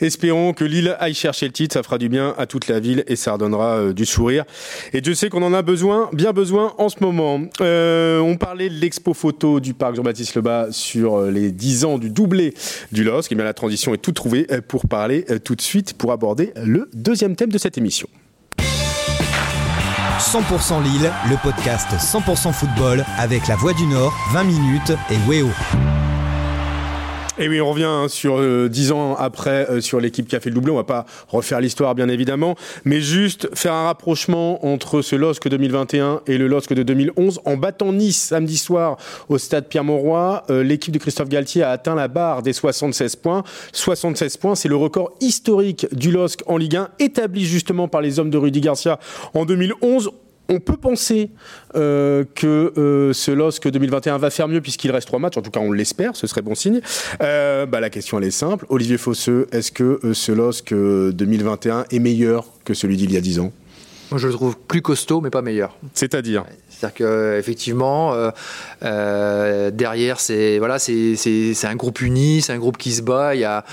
Espérons 0.00 0.52
que 0.52 0.64
Lille 0.64 0.96
aille 0.98 1.14
chercher 1.14 1.46
le 1.46 1.52
titre, 1.52 1.74
ça 1.74 1.82
fera 1.82 1.98
du 1.98 2.08
bien 2.08 2.34
à 2.38 2.46
toute 2.46 2.68
la 2.68 2.80
ville 2.80 3.04
et 3.06 3.16
ça 3.16 3.32
redonnera 3.32 3.76
euh, 3.76 3.92
du 3.92 4.04
sourire. 4.04 4.44
Et 4.92 5.02
je 5.04 5.12
sais 5.12 5.28
qu'on 5.28 5.42
en 5.42 5.52
a 5.54 5.62
besoin, 5.62 6.10
bien 6.12 6.32
besoin 6.32 6.74
en 6.78 6.88
ce 6.88 6.96
moment. 7.00 7.40
Euh, 7.60 8.18
on 8.18 8.36
parlait 8.36 8.68
de 8.68 8.74
l'expo 8.74 9.14
photo 9.14 9.60
du 9.60 9.74
parc 9.74 9.96
Jean-Baptiste 9.96 10.34
Lebas 10.34 10.72
sur 10.72 11.16
euh, 11.16 11.30
les 11.30 11.50
10 11.50 11.84
ans 11.84 11.98
du 11.98 12.10
doublé 12.10 12.54
du 12.92 13.04
LOSC. 13.04 13.32
Et 13.32 13.34
bien 13.34 13.44
la 13.44 13.54
transition 13.54 13.94
est 13.94 13.98
tout 13.98 14.12
trouvée 14.12 14.46
pour 14.68 14.86
parler 14.88 15.24
tout 15.44 15.54
de 15.54 15.60
suite, 15.60 15.94
pour 15.94 16.12
aborder 16.12 16.52
le 16.56 16.88
deuxième 16.92 17.36
thème 17.36 17.50
de 17.50 17.58
cette 17.58 17.78
émission. 17.78 18.08
100% 20.18 20.82
Lille, 20.82 21.12
le 21.28 21.36
podcast 21.42 21.88
100% 21.92 22.52
football 22.52 23.04
avec 23.18 23.46
la 23.46 23.56
Voix 23.56 23.74
du 23.74 23.86
Nord, 23.86 24.14
20 24.32 24.44
minutes 24.44 24.92
et 25.10 25.16
Weo. 25.28 25.50
Et 27.36 27.48
oui, 27.48 27.60
on 27.60 27.68
revient 27.68 27.82
hein, 27.82 28.06
sur 28.06 28.38
euh, 28.38 28.68
dix 28.68 28.92
ans 28.92 29.16
après 29.16 29.68
euh, 29.68 29.80
sur 29.80 29.98
l'équipe 29.98 30.28
qui 30.28 30.36
a 30.36 30.40
fait 30.40 30.50
le 30.50 30.54
doublé. 30.54 30.70
On 30.70 30.76
va 30.76 30.84
pas 30.84 31.04
refaire 31.26 31.60
l'histoire, 31.60 31.96
bien 31.96 32.08
évidemment, 32.08 32.54
mais 32.84 33.00
juste 33.00 33.48
faire 33.54 33.72
un 33.72 33.86
rapprochement 33.86 34.64
entre 34.64 35.02
ce 35.02 35.16
LOSC 35.16 35.48
2021 35.48 36.20
et 36.28 36.38
le 36.38 36.46
LOSC 36.46 36.74
de 36.74 36.84
2011. 36.84 37.40
En 37.44 37.56
battant 37.56 37.92
Nice 37.92 38.22
samedi 38.22 38.56
soir 38.56 38.98
au 39.28 39.38
stade 39.38 39.66
Pierre-Mauroy, 39.66 40.44
euh, 40.50 40.62
l'équipe 40.62 40.94
de 40.94 40.98
Christophe 41.00 41.28
Galtier 41.28 41.64
a 41.64 41.70
atteint 41.70 41.96
la 41.96 42.06
barre 42.06 42.42
des 42.42 42.52
76 42.52 43.16
points. 43.16 43.42
76 43.72 44.36
points, 44.36 44.54
c'est 44.54 44.68
le 44.68 44.76
record 44.76 45.12
historique 45.20 45.88
du 45.92 46.12
LOSC 46.12 46.44
en 46.46 46.56
Ligue 46.56 46.76
1, 46.76 46.90
établi 47.00 47.44
justement 47.46 47.88
par 47.88 48.00
les 48.00 48.20
hommes 48.20 48.30
de 48.30 48.38
Rudy 48.38 48.60
Garcia 48.60 49.00
en 49.34 49.44
2011 49.44 50.12
on 50.48 50.60
peut 50.60 50.76
penser 50.76 51.30
euh, 51.74 52.24
que 52.34 52.72
euh, 52.76 53.12
ce 53.12 53.30
LOSC 53.30 53.68
2021 53.68 54.18
va 54.18 54.30
faire 54.30 54.48
mieux 54.48 54.60
puisqu'il 54.60 54.90
reste 54.90 55.06
trois 55.06 55.18
matchs. 55.18 55.36
En 55.36 55.42
tout 55.42 55.50
cas, 55.50 55.60
on 55.60 55.72
l'espère, 55.72 56.16
ce 56.16 56.26
serait 56.26 56.42
bon 56.42 56.54
signe. 56.54 56.80
Euh, 57.22 57.66
bah, 57.66 57.80
la 57.80 57.90
question, 57.90 58.18
elle 58.18 58.24
est 58.24 58.30
simple. 58.30 58.66
Olivier 58.68 58.98
Fosseux, 58.98 59.46
est-ce 59.52 59.72
que 59.72 60.00
ce 60.12 60.32
LOSC 60.32 60.72
2021 60.72 61.86
est 61.90 61.98
meilleur 61.98 62.46
que 62.64 62.74
celui 62.74 62.96
d'il 62.96 63.12
y 63.12 63.16
a 63.16 63.20
dix 63.20 63.38
ans? 63.40 63.52
Moi, 64.10 64.18
je 64.18 64.28
le 64.28 64.34
trouve 64.34 64.56
plus 64.58 64.82
costaud, 64.82 65.20
mais 65.20 65.30
pas 65.30 65.42
meilleur. 65.42 65.76
C'est-à-dire? 65.94 66.44
C'est-à-dire 66.68 66.94
qu'effectivement, 66.94 68.14
derrière, 68.82 70.20
c'est 70.20 70.58
voilà, 70.58 70.78
c'est 70.78 71.64
un 71.64 71.76
groupe 71.76 72.00
uni, 72.02 72.42
c'est 72.42 72.52
un 72.52 72.58
groupe 72.58 72.76
qui 72.76 72.92
se 72.92 73.02
bat. 73.02 73.34
Il 73.34 73.40
y 73.40 73.44
a, 73.44 73.64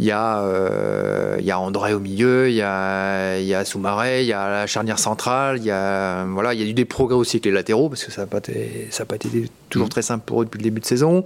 il 0.00 0.06
y, 0.06 0.12
a, 0.12 0.42
euh, 0.42 1.36
il 1.40 1.44
y 1.44 1.50
a 1.50 1.58
André 1.58 1.92
au 1.92 1.98
milieu, 1.98 2.48
il 2.48 2.54
y 2.54 2.62
a, 2.62 3.38
il 3.38 3.46
y 3.46 3.54
a 3.54 3.64
Soumaré, 3.64 4.22
il 4.22 4.28
y 4.28 4.32
a 4.32 4.48
la 4.48 4.66
charnière 4.68 5.00
centrale, 5.00 5.58
il 5.58 5.64
y 5.64 5.72
a, 5.72 6.24
voilà, 6.24 6.54
il 6.54 6.60
y 6.60 6.62
a 6.64 6.66
eu 6.68 6.72
des 6.72 6.84
progrès 6.84 7.16
aussi 7.16 7.36
avec 7.36 7.46
les 7.46 7.50
latéraux, 7.50 7.88
parce 7.88 8.04
que 8.04 8.12
ça 8.12 8.20
n'a 8.20 8.26
pas, 8.28 8.38
été, 8.38 8.86
ça 8.90 9.04
pas 9.04 9.16
été 9.16 9.50
toujours 9.70 9.88
mm. 9.88 9.90
très 9.90 10.02
simple 10.02 10.22
pour 10.24 10.42
eux 10.42 10.44
depuis 10.44 10.58
le 10.58 10.62
début 10.62 10.80
de 10.80 10.86
saison. 10.86 11.24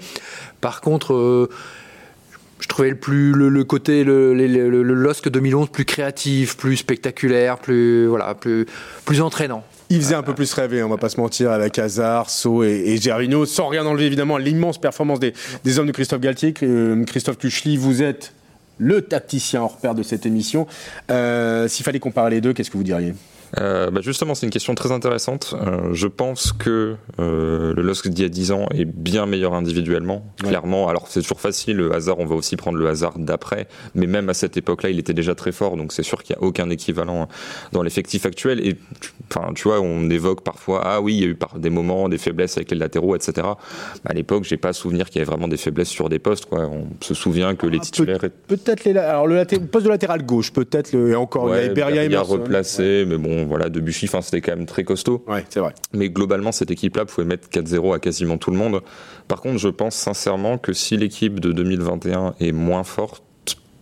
Par 0.63 0.81
contre, 0.81 1.13
euh, 1.13 1.51
je 2.61 2.69
trouvais 2.69 2.89
le, 2.89 2.97
plus, 2.97 3.33
le, 3.33 3.65
côté, 3.65 4.05
le, 4.05 4.33
le, 4.33 4.47
le, 4.47 4.83
LOSC 4.83 5.29
2011 5.29 5.69
plus 5.69 5.85
créatif, 5.85 6.57
plus 6.57 6.79
spectaculaire, 6.79 7.59
plus, 7.59 8.07
voilà, 8.07 8.35
plus, 8.35 8.67
plus 9.05 9.21
entraînant. 9.21 9.65
Il 9.91 10.01
faisait 10.01 10.15
un 10.15 10.23
peu 10.23 10.33
plus 10.33 10.51
rêver, 10.55 10.83
on 10.83 10.89
va 10.89 10.97
pas 10.97 11.11
se 11.11 11.21
mentir, 11.21 11.51
avec 11.51 11.79
Hazard, 11.79 12.31
So 12.31 12.65
et, 12.65 12.85
et 12.87 12.97
Gervinho, 12.97 13.45
sans 13.45 13.67
rien 13.67 13.85
enlever 13.85 14.07
évidemment 14.07 14.37
à 14.37 14.41
l'immense 14.41 14.81
performance 14.81 15.21
des, 15.21 15.35
des, 15.65 15.79
hommes 15.79 15.89
de 15.89 15.93
Christophe 15.93 16.21
Galtier. 16.21 16.55
Euh, 16.63 17.05
Christophe 17.05 17.37
Kuchli, 17.37 17.77
vous 17.77 18.03
êtes 18.03 18.33
le 18.79 19.03
tacticien 19.03 19.63
hors 19.63 19.77
pair 19.77 19.95
de 19.95 20.03
cette 20.03 20.27
émission. 20.27 20.67
Euh, 21.11 21.69
s'il 21.69 21.85
fallait 21.85 22.01
comparer 22.01 22.31
les 22.31 22.41
deux, 22.41 22.53
qu'est-ce 22.53 22.71
que 22.71 22.77
vous 22.77 22.85
diriez? 22.85 23.15
Euh, 23.61 23.91
bah 23.91 24.01
justement, 24.03 24.35
c'est 24.35 24.47
une 24.47 24.53
question 24.53 24.75
très 24.75 24.93
intéressante. 24.93 25.55
Euh, 25.61 25.93
je 25.93 26.07
pense 26.07 26.53
que 26.53 26.97
euh, 27.19 27.75
le 27.75 27.83
LOSC 27.83 28.09
d'il 28.09 28.23
y 28.23 28.27
a 28.27 28.31
10 28.31 28.53
ans 28.53 28.67
est 28.75 28.85
bien 28.85 29.27
meilleur 29.27 29.55
individuellement, 29.55 30.27
clairement. 30.39 30.89
Alors 30.89 31.09
c'est 31.09 31.21
toujours 31.21 31.41
facile, 31.41 31.77
le 31.77 31.95
hasard, 31.95 32.19
on 32.19 32.27
va 32.27 32.35
aussi 32.35 32.57
prendre 32.57 32.79
le 32.79 32.87
hasard 32.87 33.19
d'après, 33.19 33.69
mais 33.95 34.07
même 34.07 34.29
à 34.29 34.35
cette 34.35 34.57
époque-là, 34.57 34.91
il 34.91 34.99
était 34.99 35.15
déjà 35.15 35.35
très 35.35 35.53
fort, 35.53 35.77
donc 35.77 35.93
c'est 35.93 36.03
sûr 36.03 36.23
qu'il 36.23 36.35
n'y 36.37 36.43
a 36.43 36.47
aucun 36.47 36.71
équivalent 36.71 37.29
dans 37.73 37.83
l'effectif 37.83 38.25
actuel. 38.25 38.67
Et 38.67 38.77
enfin, 39.31 39.53
tu 39.55 39.65
vois, 39.69 39.81
on 39.81 40.09
évoque 40.09 40.43
parfois, 40.43 40.83
ah 40.85 41.01
oui, 41.01 41.15
il 41.15 41.21
y 41.21 41.25
a 41.25 41.29
eu 41.29 41.35
par 41.35 41.59
des 41.59 41.71
moments 41.71 42.09
des 42.09 42.19
faiblesses 42.19 42.57
avec 42.57 42.71
les 42.71 42.79
latéraux, 42.79 43.15
etc. 43.15 43.33
Bah, 43.43 43.57
à 44.07 44.15
l'époque, 44.15 44.45
j'ai 44.45 44.57
pas 44.57 44.73
souvenir 44.73 45.11
qu'il 45.11 45.17
y 45.17 45.23
avait 45.23 45.31
vraiment 45.31 45.49
des 45.49 45.57
faiblesses 45.57 45.89
sur 45.89 46.09
des 46.09 46.19
postes. 46.19 46.47
Quoi. 46.47 46.61
On 46.61 46.87
se 47.01 47.15
souvient 47.15 47.55
que 47.55 47.67
les 47.67 47.79
ah, 47.79 47.85
titulaires... 47.85 48.19
Peut-être 48.47 48.85
les... 48.85 48.97
Alors 48.97 49.27
le, 49.27 49.45
poste 49.45 49.85
de 49.85 49.91
latéral 49.91 50.25
gauche, 50.25 50.53
peut-être, 50.53 50.93
le... 50.93 51.11
et 51.11 51.15
encore, 51.15 51.49
il 51.51 51.55
y 51.55 51.59
avait 51.59 51.75
Beria 51.75 52.05
et 52.05 52.17
replacé, 52.17 53.05
mais 53.07 53.19
bon, 53.43 53.49
voilà, 53.49 53.69
Debuchy, 53.69 54.07
enfin, 54.07 54.21
c'était 54.21 54.41
quand 54.41 54.57
même 54.57 54.67
très 54.67 54.85
costaud. 54.85 55.25
Ouais, 55.27 55.45
c'est 55.49 55.61
vrai. 55.61 55.75
Mais 55.93 56.09
globalement, 56.09 56.53
cette 56.53 56.71
équipe-là 56.71 57.05
pouvait 57.05 57.27
mettre 57.27 57.49
4-0 57.49 57.95
à 57.95 57.99
quasiment 57.99 58.39
tout 58.39 58.51
le 58.51 58.57
monde. 58.57 58.81
Par 59.29 59.41
contre, 59.41 59.59
je 59.59 59.69
pense 59.69 59.95
sincèrement 59.95 60.59
que 60.59 60.73
si 60.73 60.97
l'équipe 60.97 61.41
de 61.41 61.53
2021 61.53 62.35
est 62.41 62.53
moins 62.53 62.85
forte, 62.85 63.23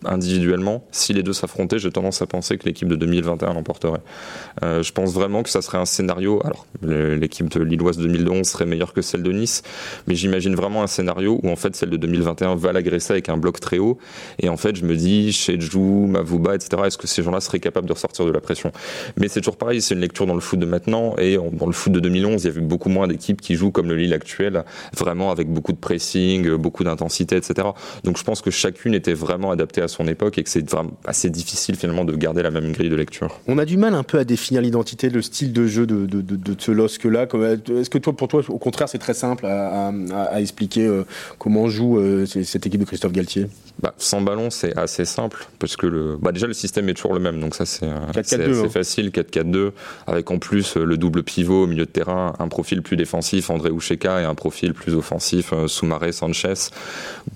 individuellement, 0.05 0.83
si 0.91 1.13
les 1.13 1.23
deux 1.23 1.33
s'affrontaient, 1.33 1.79
j'ai 1.79 1.91
tendance 1.91 2.21
à 2.21 2.27
penser 2.27 2.57
que 2.57 2.65
l'équipe 2.65 2.87
de 2.87 2.95
2021 2.95 3.53
l'emporterait. 3.53 4.01
Euh, 4.63 4.83
je 4.83 4.91
pense 4.91 5.13
vraiment 5.13 5.43
que 5.43 5.49
ça 5.49 5.61
serait 5.61 5.77
un 5.77 5.85
scénario. 5.85 6.41
Alors, 6.43 6.65
l'équipe 6.81 7.49
de 7.49 7.63
Lilloise 7.63 7.97
2011 7.97 8.45
serait 8.45 8.65
meilleure 8.65 8.93
que 8.93 9.01
celle 9.01 9.23
de 9.23 9.31
Nice, 9.31 9.63
mais 10.07 10.15
j'imagine 10.15 10.55
vraiment 10.55 10.83
un 10.83 10.87
scénario 10.87 11.39
où 11.43 11.49
en 11.49 11.55
fait 11.55 11.75
celle 11.75 11.89
de 11.89 11.97
2021 11.97 12.55
va 12.55 12.71
l'agresser 12.71 13.13
avec 13.13 13.29
un 13.29 13.37
bloc 13.37 13.59
très 13.59 13.77
haut. 13.77 13.97
Et 14.39 14.49
en 14.49 14.57
fait, 14.57 14.75
je 14.75 14.85
me 14.85 14.95
dis, 14.95 15.31
Chedjou, 15.31 16.07
Mavouba, 16.07 16.55
etc., 16.55 16.83
est-ce 16.85 16.97
que 16.97 17.07
ces 17.07 17.23
gens-là 17.23 17.39
seraient 17.39 17.59
capables 17.59 17.87
de 17.87 17.93
ressortir 17.93 18.25
de 18.25 18.31
la 18.31 18.41
pression? 18.41 18.71
Mais 19.17 19.27
c'est 19.27 19.41
toujours 19.41 19.57
pareil, 19.57 19.81
c'est 19.81 19.93
une 19.93 20.01
lecture 20.01 20.25
dans 20.25 20.35
le 20.35 20.41
foot 20.41 20.59
de 20.59 20.65
maintenant. 20.65 21.15
Et 21.17 21.37
dans 21.37 21.67
le 21.67 21.73
foot 21.73 21.93
de 21.93 21.99
2011, 21.99 22.43
il 22.43 22.47
y 22.47 22.49
avait 22.49 22.61
beaucoup 22.61 22.89
moins 22.89 23.07
d'équipes 23.07 23.41
qui 23.41 23.55
jouent 23.55 23.71
comme 23.71 23.87
le 23.87 23.95
Lille 23.95 24.13
actuel, 24.13 24.63
vraiment 24.97 25.31
avec 25.31 25.47
beaucoup 25.47 25.73
de 25.73 25.77
pressing, 25.77 26.55
beaucoup 26.55 26.83
d'intensité, 26.83 27.35
etc. 27.35 27.69
Donc 28.03 28.17
je 28.17 28.23
pense 28.23 28.41
que 28.41 28.51
chacune 28.51 28.93
était 28.93 29.13
vraiment 29.13 29.51
adaptée 29.51 29.81
à 29.81 29.87
son 29.91 30.07
époque 30.07 30.37
et 30.37 30.43
que 30.43 30.49
c'est 30.49 30.67
vraiment 30.69 30.91
assez 31.05 31.29
difficile 31.29 31.75
finalement 31.75 32.05
de 32.05 32.15
garder 32.15 32.41
la 32.41 32.51
même 32.51 32.71
grille 32.71 32.89
de 32.89 32.95
lecture. 32.95 33.39
On 33.47 33.57
a 33.57 33.65
du 33.65 33.77
mal 33.77 33.93
un 33.93 34.03
peu 34.03 34.17
à 34.17 34.23
définir 34.23 34.61
l'identité, 34.61 35.09
le 35.09 35.21
style 35.21 35.53
de 35.53 35.67
jeu 35.67 35.85
de, 35.85 36.05
de, 36.05 36.21
de, 36.21 36.35
de 36.35 36.55
ce 36.57 36.71
LOSC-là. 36.71 37.23
Est-ce 37.23 37.89
que 37.89 37.97
toi, 37.97 38.13
pour 38.13 38.27
toi, 38.27 38.41
au 38.49 38.57
contraire, 38.57 38.89
c'est 38.89 38.97
très 38.97 39.13
simple 39.13 39.45
à, 39.45 39.91
à, 40.13 40.41
expliquer 40.41 40.85
euh, 40.85 41.03
comment 41.37 41.67
joue 41.67 41.99
euh, 41.99 42.25
cette 42.25 42.65
équipe 42.65 42.79
de 42.79 42.85
Christophe 42.85 43.11
Galtier? 43.11 43.47
Bah, 43.81 43.93
Sans 43.97 44.21
ballon, 44.21 44.49
c'est 44.49 44.77
assez 44.77 45.05
simple 45.05 45.47
parce 45.59 45.75
que 45.75 45.87
le, 45.87 46.17
bah, 46.21 46.31
déjà 46.31 46.47
le 46.47 46.53
système 46.53 46.87
est 46.89 46.93
toujours 46.93 47.13
le 47.13 47.19
même, 47.19 47.39
donc 47.39 47.55
ça 47.55 47.65
c'est 47.65 47.87
hein. 47.87 48.07
facile, 48.69 49.09
4-4-2, 49.09 49.71
avec 50.07 50.29
en 50.31 50.39
plus 50.39 50.77
euh, 50.77 50.85
le 50.85 50.97
double 50.97 51.23
pivot 51.23 51.63
au 51.63 51.67
milieu 51.67 51.85
de 51.85 51.91
terrain, 51.91 52.33
un 52.39 52.47
profil 52.47 52.81
plus 52.81 52.97
défensif, 52.97 53.49
André 53.49 53.69
Oucheka, 53.69 54.21
et 54.21 54.25
un 54.25 54.35
profil 54.35 54.73
plus 54.73 54.95
offensif, 54.95 55.53
Soumaré, 55.67 56.11
Sanchez. 56.11 56.53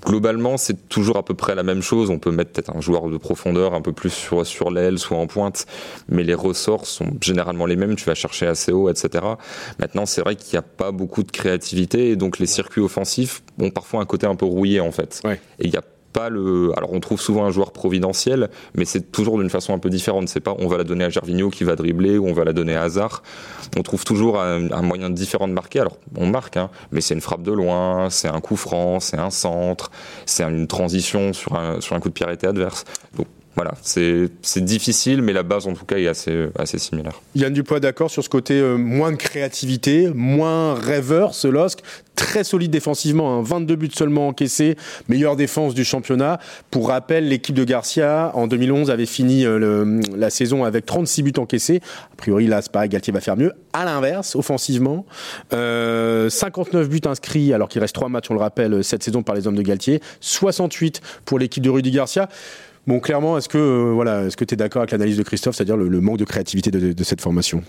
Globalement, 0.05 0.57
c'est 0.57 0.87
toujours 0.89 1.17
à 1.17 1.23
peu 1.23 1.33
près 1.33 1.55
la 1.55 1.63
même 1.63 1.81
chose. 1.81 2.09
On 2.09 2.19
peut 2.19 2.31
mettre 2.31 2.44
peut-être 2.45 2.75
un 2.75 2.81
joueur 2.81 3.09
de 3.09 3.17
profondeur 3.17 3.73
un 3.73 3.81
peu 3.81 3.93
plus 3.93 4.11
sur, 4.11 4.45
sur 4.45 4.71
l'aile, 4.71 4.99
soit 4.99 5.17
en 5.17 5.27
pointe, 5.27 5.65
mais 6.07 6.23
les 6.23 6.33
ressorts 6.33 6.85
sont 6.85 7.07
généralement 7.21 7.65
les 7.65 7.75
mêmes, 7.75 7.95
tu 7.95 8.05
vas 8.05 8.15
chercher 8.15 8.47
assez 8.47 8.71
haut, 8.71 8.89
etc. 8.89 9.25
Maintenant, 9.79 10.05
c'est 10.05 10.21
vrai 10.21 10.35
qu'il 10.35 10.53
n'y 10.53 10.59
a 10.59 10.63
pas 10.63 10.91
beaucoup 10.91 11.23
de 11.23 11.31
créativité, 11.31 12.09
et 12.09 12.15
donc 12.15 12.39
les 12.39 12.45
circuits 12.45 12.81
offensifs 12.81 13.43
ont 13.59 13.71
parfois 13.71 14.01
un 14.01 14.05
côté 14.05 14.27
un 14.27 14.35
peu 14.35 14.45
rouillé, 14.45 14.79
en 14.79 14.91
fait. 14.91 15.21
Et 15.59 15.67
il 15.67 15.73
y 15.73 15.77
a 15.77 15.81
Alors 16.23 16.91
on 16.91 16.99
trouve 16.99 17.19
souvent 17.19 17.45
un 17.45 17.51
joueur 17.51 17.71
providentiel, 17.71 18.49
mais 18.73 18.85
c'est 18.85 19.11
toujours 19.11 19.39
d'une 19.39 19.49
façon 19.49 19.73
un 19.73 19.79
peu 19.79 19.89
différente. 19.89 20.27
C'est 20.29 20.39
pas 20.39 20.55
on 20.59 20.67
va 20.67 20.77
la 20.77 20.83
donner 20.83 21.03
à 21.05 21.09
Gervinho 21.09 21.49
qui 21.49 21.63
va 21.63 21.75
dribbler 21.75 22.17
ou 22.17 22.27
on 22.27 22.33
va 22.33 22.43
la 22.43 22.53
donner 22.53 22.75
à 22.75 22.83
Hazard. 22.83 23.23
On 23.77 23.83
trouve 23.83 24.03
toujours 24.05 24.39
un, 24.39 24.81
moyen 24.81 25.09
différent 25.09 25.47
de 25.47 25.53
marquer. 25.53 25.79
Alors 25.79 25.97
on 26.15 26.27
marque, 26.27 26.57
hein, 26.57 26.69
mais 26.91 27.01
c'est 27.01 27.13
une 27.13 27.21
frappe 27.21 27.43
de 27.43 27.51
loin, 27.51 28.09
c'est 28.09 28.27
un 28.27 28.41
coup 28.41 28.55
franc, 28.55 28.99
c'est 28.99 29.17
un 29.17 29.29
centre, 29.29 29.91
c'est 30.25 30.43
une 30.43 30.67
transition 30.67 31.33
sur 31.33 31.55
un, 31.55 31.99
coup 31.99 32.09
de 32.09 32.13
pied 32.13 32.25
arrêté 32.25 32.47
adverse. 32.47 32.85
Voilà, 33.55 33.73
c'est 33.81 34.65
difficile, 34.65 35.21
mais 35.21 35.31
la 35.31 35.43
base 35.43 35.65
en 35.65 35.73
tout 35.73 35.85
cas 35.85 35.97
est 35.97 36.07
assez, 36.07 36.47
assez 36.59 36.77
similaire. 36.77 37.21
Yann 37.35 37.53
Dupois, 37.53 37.79
d'accord 37.79 38.11
sur 38.11 38.21
ce 38.21 38.27
côté 38.27 38.55
euh, 38.55 38.75
moins 38.75 39.11
de 39.11 39.15
créativité, 39.15 40.09
moins 40.13 40.73
rêveur, 40.73 41.33
ce 41.33 41.47
LOSC, 41.47 41.79
très 42.15 42.43
solide 42.43 42.71
défensivement, 42.71 43.41
22 43.41 43.73
hein, 43.73 43.77
buts 43.77 43.89
seulement 43.93 44.27
encaissés, 44.27 44.75
meilleure 45.07 45.37
défense 45.37 45.73
du 45.73 45.85
championnat. 45.85 46.39
Pour 46.69 46.89
rappel, 46.89 47.29
l'équipe 47.29 47.55
de 47.55 47.63
Garcia 47.63 48.31
en 48.33 48.47
2011 48.47 48.91
avait 48.91 49.05
fini 49.05 49.45
euh, 49.45 50.01
la 50.15 50.29
saison 50.29 50.65
avec 50.65 50.85
36 50.85 51.23
buts 51.23 51.33
encaissés. 51.37 51.79
A 52.11 52.15
priori, 52.17 52.47
là, 52.47 52.61
c'est 52.61 52.71
pareil, 52.71 52.89
Galtier 52.89 53.13
va 53.13 53.21
faire 53.21 53.37
mieux. 53.37 53.53
À 53.71 53.85
l'inverse, 53.85 54.35
offensivement, 54.35 55.05
59 55.51 55.53
euh, 55.53 56.87
buts 56.87 57.01
inscrits, 57.05 57.53
alors 57.53 57.69
qu'il 57.69 57.79
reste 57.79 57.95
3 57.95 58.09
matchs, 58.09 58.29
on 58.29 58.33
le 58.33 58.41
rappelle, 58.41 58.83
cette 58.83 59.03
saison 59.03 59.23
par 59.23 59.33
les 59.33 59.47
hommes 59.47 59.55
de 59.55 59.61
Galtier, 59.61 60.01
68 60.19 61.01
pour 61.23 61.39
l'équipe 61.39 61.63
de 61.63 61.69
Rudy 61.69 61.91
Garcia. 61.91 62.27
Bon, 62.87 62.99
clairement, 62.99 63.37
est-ce 63.37 63.49
que 63.49 63.57
euh, 63.57 63.91
voilà, 63.93 64.25
est-ce 64.25 64.37
que 64.37 64.45
tu 64.45 64.53
es 64.53 64.57
d'accord 64.57 64.81
avec 64.81 64.91
l'analyse 64.91 65.17
de 65.17 65.23
Christophe, 65.23 65.55
c'est-à-dire 65.55 65.77
le, 65.77 66.01
manque 66.01 66.17
de 66.17 66.25
créativité 66.25 66.69
de, 66.71 67.03
cette 67.03 67.21
formation? 67.21 67.63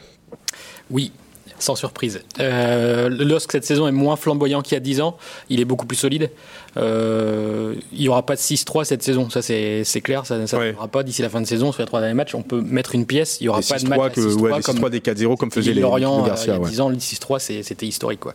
Oui. 0.90 1.12
Sans 1.58 1.74
surprise. 1.74 2.22
Euh, 2.38 3.08
le 3.08 3.24
LOSC 3.24 3.50
cette 3.50 3.64
saison 3.64 3.88
est 3.88 3.92
moins 3.92 4.16
flamboyant 4.16 4.60
qu'il 4.60 4.74
y 4.74 4.76
a 4.76 4.80
10 4.80 5.00
ans. 5.00 5.16
Il 5.48 5.58
est 5.58 5.64
beaucoup 5.64 5.86
plus 5.86 5.96
solide. 5.96 6.30
Euh, 6.76 7.74
il 7.92 8.00
n'y 8.00 8.08
aura 8.08 8.26
pas 8.26 8.34
de 8.34 8.40
6-3 8.40 8.84
cette 8.84 9.02
saison, 9.02 9.30
ça 9.30 9.40
c'est 9.40 9.82
clair. 10.02 10.26
Ça 10.26 10.36
ne 10.36 10.44
Ouais. 10.54 10.74
aura 10.76 10.88
pas 10.88 11.02
d'ici 11.02 11.22
la 11.22 11.30
fin 11.30 11.40
de 11.40 11.46
saison 11.46 11.72
sur 11.72 11.80
les 11.80 11.86
trois 11.86 12.00
derniers 12.00 12.12
matchs. 12.14 12.34
On 12.34 12.42
peut 12.42 12.60
mettre 12.60 12.94
une 12.94 13.06
pièce. 13.06 13.38
Il 13.40 13.44
n'y 13.44 13.48
aura 13.48 13.60
Les 13.60 13.66
pas 13.66 13.76
de 13.76 13.80
6-3 13.86 13.88
match 13.88 14.00
à 14.00 14.10
que- 14.10 14.20
6-3 14.20 14.40
ouais, 14.42 14.60
comme 14.60 14.76
6-3 14.76 14.90
des 14.90 15.00
4-0 15.00 15.36
comme 15.38 15.50
faisait 15.50 15.72
les 15.72 15.80
Lorient 15.80 16.26
euh, 16.26 16.34
il 16.44 16.48
y 16.48 16.50
a 16.50 16.58
ouais. 16.58 16.68
10 16.68 16.80
ans, 16.82 16.90
le 16.90 16.98
6-3 16.98 17.38
c'est- 17.38 17.62
c'était 17.62 17.86
historique. 17.86 18.20
Quoi. 18.20 18.34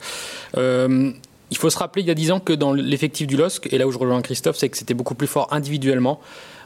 Il 1.51 1.57
faut 1.57 1.69
se 1.69 1.77
rappeler 1.77 2.01
il 2.01 2.07
y 2.07 2.11
a 2.11 2.15
10 2.15 2.31
ans 2.31 2.39
que 2.39 2.53
dans 2.53 2.73
l'effectif 2.73 3.27
du 3.27 3.35
LOSC, 3.35 3.67
et 3.71 3.77
là 3.77 3.85
où 3.85 3.91
je 3.91 3.97
rejoins 3.99 4.21
Christophe, 4.21 4.55
c'est 4.57 4.69
que 4.69 4.77
c'était 4.77 4.93
beaucoup 4.95 5.15
plus 5.15 5.27
fort 5.27 5.47
individuellement. 5.51 6.19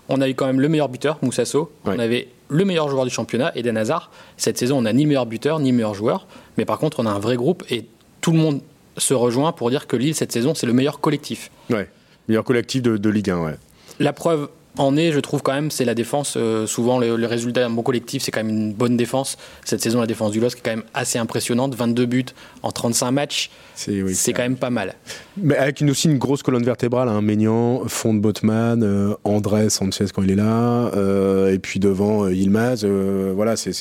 On 0.10 0.22
a 0.22 0.30
eu 0.30 0.36
quand 0.36 0.46
même 0.46 0.60
le 0.60 0.70
meilleur 0.70 0.89
buteur, 0.89 1.18
Moussasso. 1.22 1.72
Ouais. 1.86 1.94
On 1.96 2.00
avait 2.00 2.28
le 2.50 2.65
meilleur 2.65 2.89
joueur 2.89 3.06
du 3.06 3.10
championnat, 3.10 3.52
Eden 3.56 3.78
Hazard. 3.78 4.12
Cette 4.38 4.58
saison, 4.58 4.78
on 4.78 4.82
n'a 4.84 4.94
ni 4.94 5.04
le 5.04 5.10
meilleur 5.10 5.26
buteur, 5.26 5.60
ni 5.60 5.72
le 5.72 5.78
meilleur 5.78 5.96
joueur. 5.96 6.28
Mais 6.58 6.65
par 6.65 6.78
contre, 6.78 7.00
on 7.00 7.06
a 7.06 7.12
un 7.12 7.20
vrai 7.20 7.36
groupe 7.36 7.63
et 7.70 7.86
tout 8.22 8.32
le 8.32 8.38
monde 8.38 8.62
se 8.98 9.13
rejoint 9.13 9.52
pour 9.52 9.70
dire 9.70 9.88
que 9.88 9.96
Lille, 9.96 10.15
cette 10.15 10.32
saison, 10.32 10.54
c'est 10.54 10.68
le 10.68 10.74
meilleur 10.74 11.00
collectif. 11.00 11.52
Ouais. 11.70 11.89
Meilleur 12.28 12.44
collectif 12.44 12.82
de, 12.82 12.98
de 12.98 13.10
Ligue 13.10 13.30
1, 13.30 13.39
ouais. 13.44 13.56
La 14.00 14.13
preuve 14.13 14.50
en 14.78 14.98
est, 14.98 15.12
je 15.12 15.20
trouve 15.20 15.42
quand 15.42 15.54
même, 15.54 15.72
c'est 15.72 15.86
la 15.86 15.96
défense. 15.96 16.36
Euh, 16.38 16.66
souvent, 16.68 17.00
le, 17.00 17.16
le 17.16 17.28
résultat 17.28 17.62
d'un 17.62 17.70
bon 17.70 17.82
collectif, 17.84 18.22
c'est 18.24 18.32
quand 18.32 18.44
même 18.44 18.50
une 18.56 18.74
bonne 18.74 18.98
défense. 18.98 19.38
Cette 19.64 19.82
saison, 19.82 20.00
la 20.02 20.08
défense 20.08 20.32
du 20.32 20.40
LOSC 20.40 20.58
est 20.58 20.62
quand 20.64 20.72
même 20.72 20.84
assez 20.94 21.18
impressionnante. 21.18 21.76
22 21.76 22.06
buts 22.06 22.26
en 22.64 22.72
35 22.72 23.12
matchs, 23.12 23.50
C'est 23.76 24.02
oui, 24.02 24.16
quand 24.34 24.42
même 24.42 24.58
pas 24.58 24.70
mal. 24.70 24.96
Mais 25.38 25.56
avec 25.58 25.82
une, 25.82 25.90
aussi 25.92 26.08
une 26.10 26.18
grosse 26.18 26.44
colonne 26.44 26.64
vertébrale, 26.64 27.10
hein, 27.10 27.22
Maignan, 27.22 27.84
Fond 27.88 28.14
de 28.14 28.20
Botman, 28.20 28.84
euh, 28.84 29.14
André 29.24 29.70
Sanchez 29.70 30.06
quand 30.14 30.24
il 30.24 30.32
est 30.32 30.36
là, 30.36 30.92
euh, 30.96 31.54
et 31.54 31.60
puis 31.60 31.80
devant 31.80 32.26
euh, 32.26 32.34
Yilmaz. 32.34 32.82
euh, 32.84 33.34
voilà, 33.36 33.56
c'est 33.56 33.74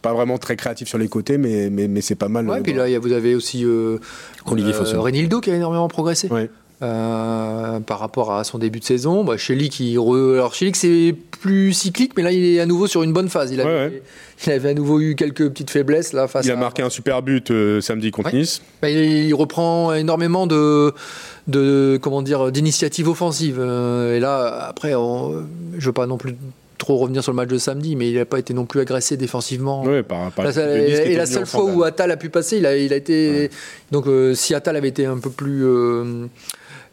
pas 0.00 0.14
vraiment 0.14 0.38
très 0.38 0.56
créatif 0.56 0.88
sur 0.88 0.96
les 0.96 1.08
côtés, 1.08 1.36
mais, 1.36 1.68
mais, 1.68 1.86
mais 1.86 2.00
c'est 2.00 2.14
pas 2.14 2.28
mal. 2.28 2.48
Ouais, 2.48 2.58
euh, 2.58 2.62
puis 2.62 2.72
là, 2.72 2.88
il 2.88 2.92
y 2.92 2.94
a- 2.94 2.98
vous 2.98 3.12
avez 3.12 3.34
aussi 3.34 3.64
euh. 3.64 3.98
Renildo 4.46 5.40
qui 5.40 5.50
a 5.50 5.54
énormément 5.56 5.88
progressé. 5.88 6.28
Ouais. 6.28 6.50
Euh, 6.82 7.78
par 7.78 8.00
rapport 8.00 8.32
à 8.34 8.42
son 8.42 8.58
début 8.58 8.80
de 8.80 8.84
saison. 8.84 9.22
Bah, 9.22 9.36
Shelley 9.36 9.68
qui 9.68 9.96
re... 9.96 10.34
Alors 10.34 10.52
c'est 10.54 11.14
plus 11.40 11.72
cyclique, 11.72 12.12
mais 12.16 12.24
là 12.24 12.32
il 12.32 12.44
est 12.44 12.58
à 12.60 12.66
nouveau 12.66 12.88
sur 12.88 13.04
une 13.04 13.12
bonne 13.12 13.28
phase. 13.28 13.52
Il 13.52 13.60
avait, 13.60 13.70
Ouais, 13.70 13.84
ouais. 13.86 14.02
il 14.46 14.52
avait 14.52 14.70
à 14.70 14.74
nouveau 14.74 14.98
eu 14.98 15.14
quelques 15.14 15.48
petites 15.48 15.70
faiblesses 15.70 16.12
là 16.12 16.26
face 16.26 16.44
Il 16.44 16.50
a 16.50 16.56
marqué 16.56 16.82
un 16.82 16.90
super 16.90 17.22
but 17.22 17.52
euh, 17.52 17.80
samedi 17.80 18.10
contre 18.10 18.32
Ouais. 18.32 18.40
Nice. 18.40 18.62
Bah, 18.80 18.90
il, 18.90 18.98
il 19.26 19.32
reprend 19.34 19.94
énormément 19.94 20.48
de, 20.48 20.92
de 21.46 22.00
comment 22.02 22.20
dire 22.20 22.50
d'initiatives 22.50 23.08
offensives. 23.08 23.58
Euh, 23.60 24.16
et 24.16 24.20
là 24.20 24.66
après, 24.68 24.94
on, 24.96 25.44
je 25.78 25.86
veux 25.86 25.92
pas 25.92 26.06
non 26.06 26.16
plus 26.18 26.34
trop 26.78 26.96
revenir 26.96 27.22
sur 27.22 27.30
le 27.30 27.36
match 27.36 27.48
de 27.48 27.58
samedi, 27.58 27.94
mais 27.94 28.10
il 28.10 28.16
n'a 28.16 28.24
pas 28.24 28.40
été 28.40 28.54
non 28.54 28.64
plus 28.64 28.80
agressé 28.80 29.16
défensivement. 29.16 29.84
Par, 30.08 30.32
par 30.32 30.46
Nice 30.46 30.54
qui 30.56 30.60
et 30.60 31.16
la 31.16 31.26
seule 31.26 31.46
fois 31.46 31.64
où 31.64 31.84
Attal 31.84 32.10
a 32.10 32.16
pu 32.16 32.28
passer, 32.28 32.56
il 32.56 32.66
a, 32.66 32.76
il 32.76 32.92
a 32.92 32.96
été. 32.96 33.50
Donc, 33.92 34.08
euh, 34.08 34.34
si 34.34 34.52
Attal 34.52 34.74
avait 34.74 34.88
été 34.88 35.06
un 35.06 35.18
peu 35.18 35.30
plus. 35.30 35.64
euh, 35.64 36.26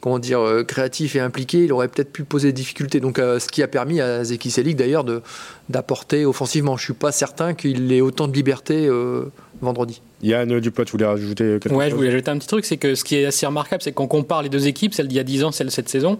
comment 0.01 0.19
dire, 0.19 0.39
euh, 0.39 0.63
créatif 0.63 1.15
et 1.15 1.19
impliqué, 1.19 1.65
il 1.65 1.73
aurait 1.73 1.87
peut-être 1.89 2.11
pu 2.11 2.23
poser 2.23 2.49
des 2.49 2.53
difficultés. 2.53 2.99
Donc, 2.99 3.19
euh, 3.19 3.39
ce 3.39 3.47
qui 3.47 3.61
a 3.63 3.67
permis 3.67 3.99
à 3.99 4.23
Zeki 4.23 4.49
Selik 4.51 4.75
d'ailleurs 4.77 5.03
de- 5.03 5.21
d'apporter 5.67 6.25
offensivement. 6.25 6.77
Je 6.77 6.83
suis 6.85 6.93
pas 6.93 7.11
certain 7.11 7.53
qu'il 7.53 7.91
ait 7.91 8.01
autant 8.01 8.27
de 8.27 8.33
liberté 8.33 8.85
euh, 8.87 9.25
vendredi. 9.61 10.01
Yann 10.23 10.59
Duplat, 10.59 10.85
tu 10.85 10.91
voulais 10.93 11.05
rajouter 11.05 11.57
quelque 11.61 11.73
Ouais, 11.73 11.85
je 11.85 11.89
chose 11.91 11.97
voulais 11.97 12.09
ajouter 12.09 12.31
un 12.31 12.37
petit 12.37 12.47
truc, 12.47 12.65
c'est 12.65 12.77
que 12.77 12.95
ce 12.95 13.03
qui 13.03 13.15
est 13.17 13.25
assez 13.25 13.45
remarquable, 13.45 13.81
c'est 13.83 13.91
qu'on 13.91 14.07
compare 14.07 14.41
les 14.41 14.49
deux 14.49 14.67
équipes, 14.67 14.93
celle 14.93 15.07
d'il 15.07 15.15
y 15.17 15.19
a 15.19 15.23
10 15.23 15.43
ans, 15.43 15.51
celle 15.51 15.67
de 15.67 15.71
cette 15.71 15.89
saison. 15.89 16.19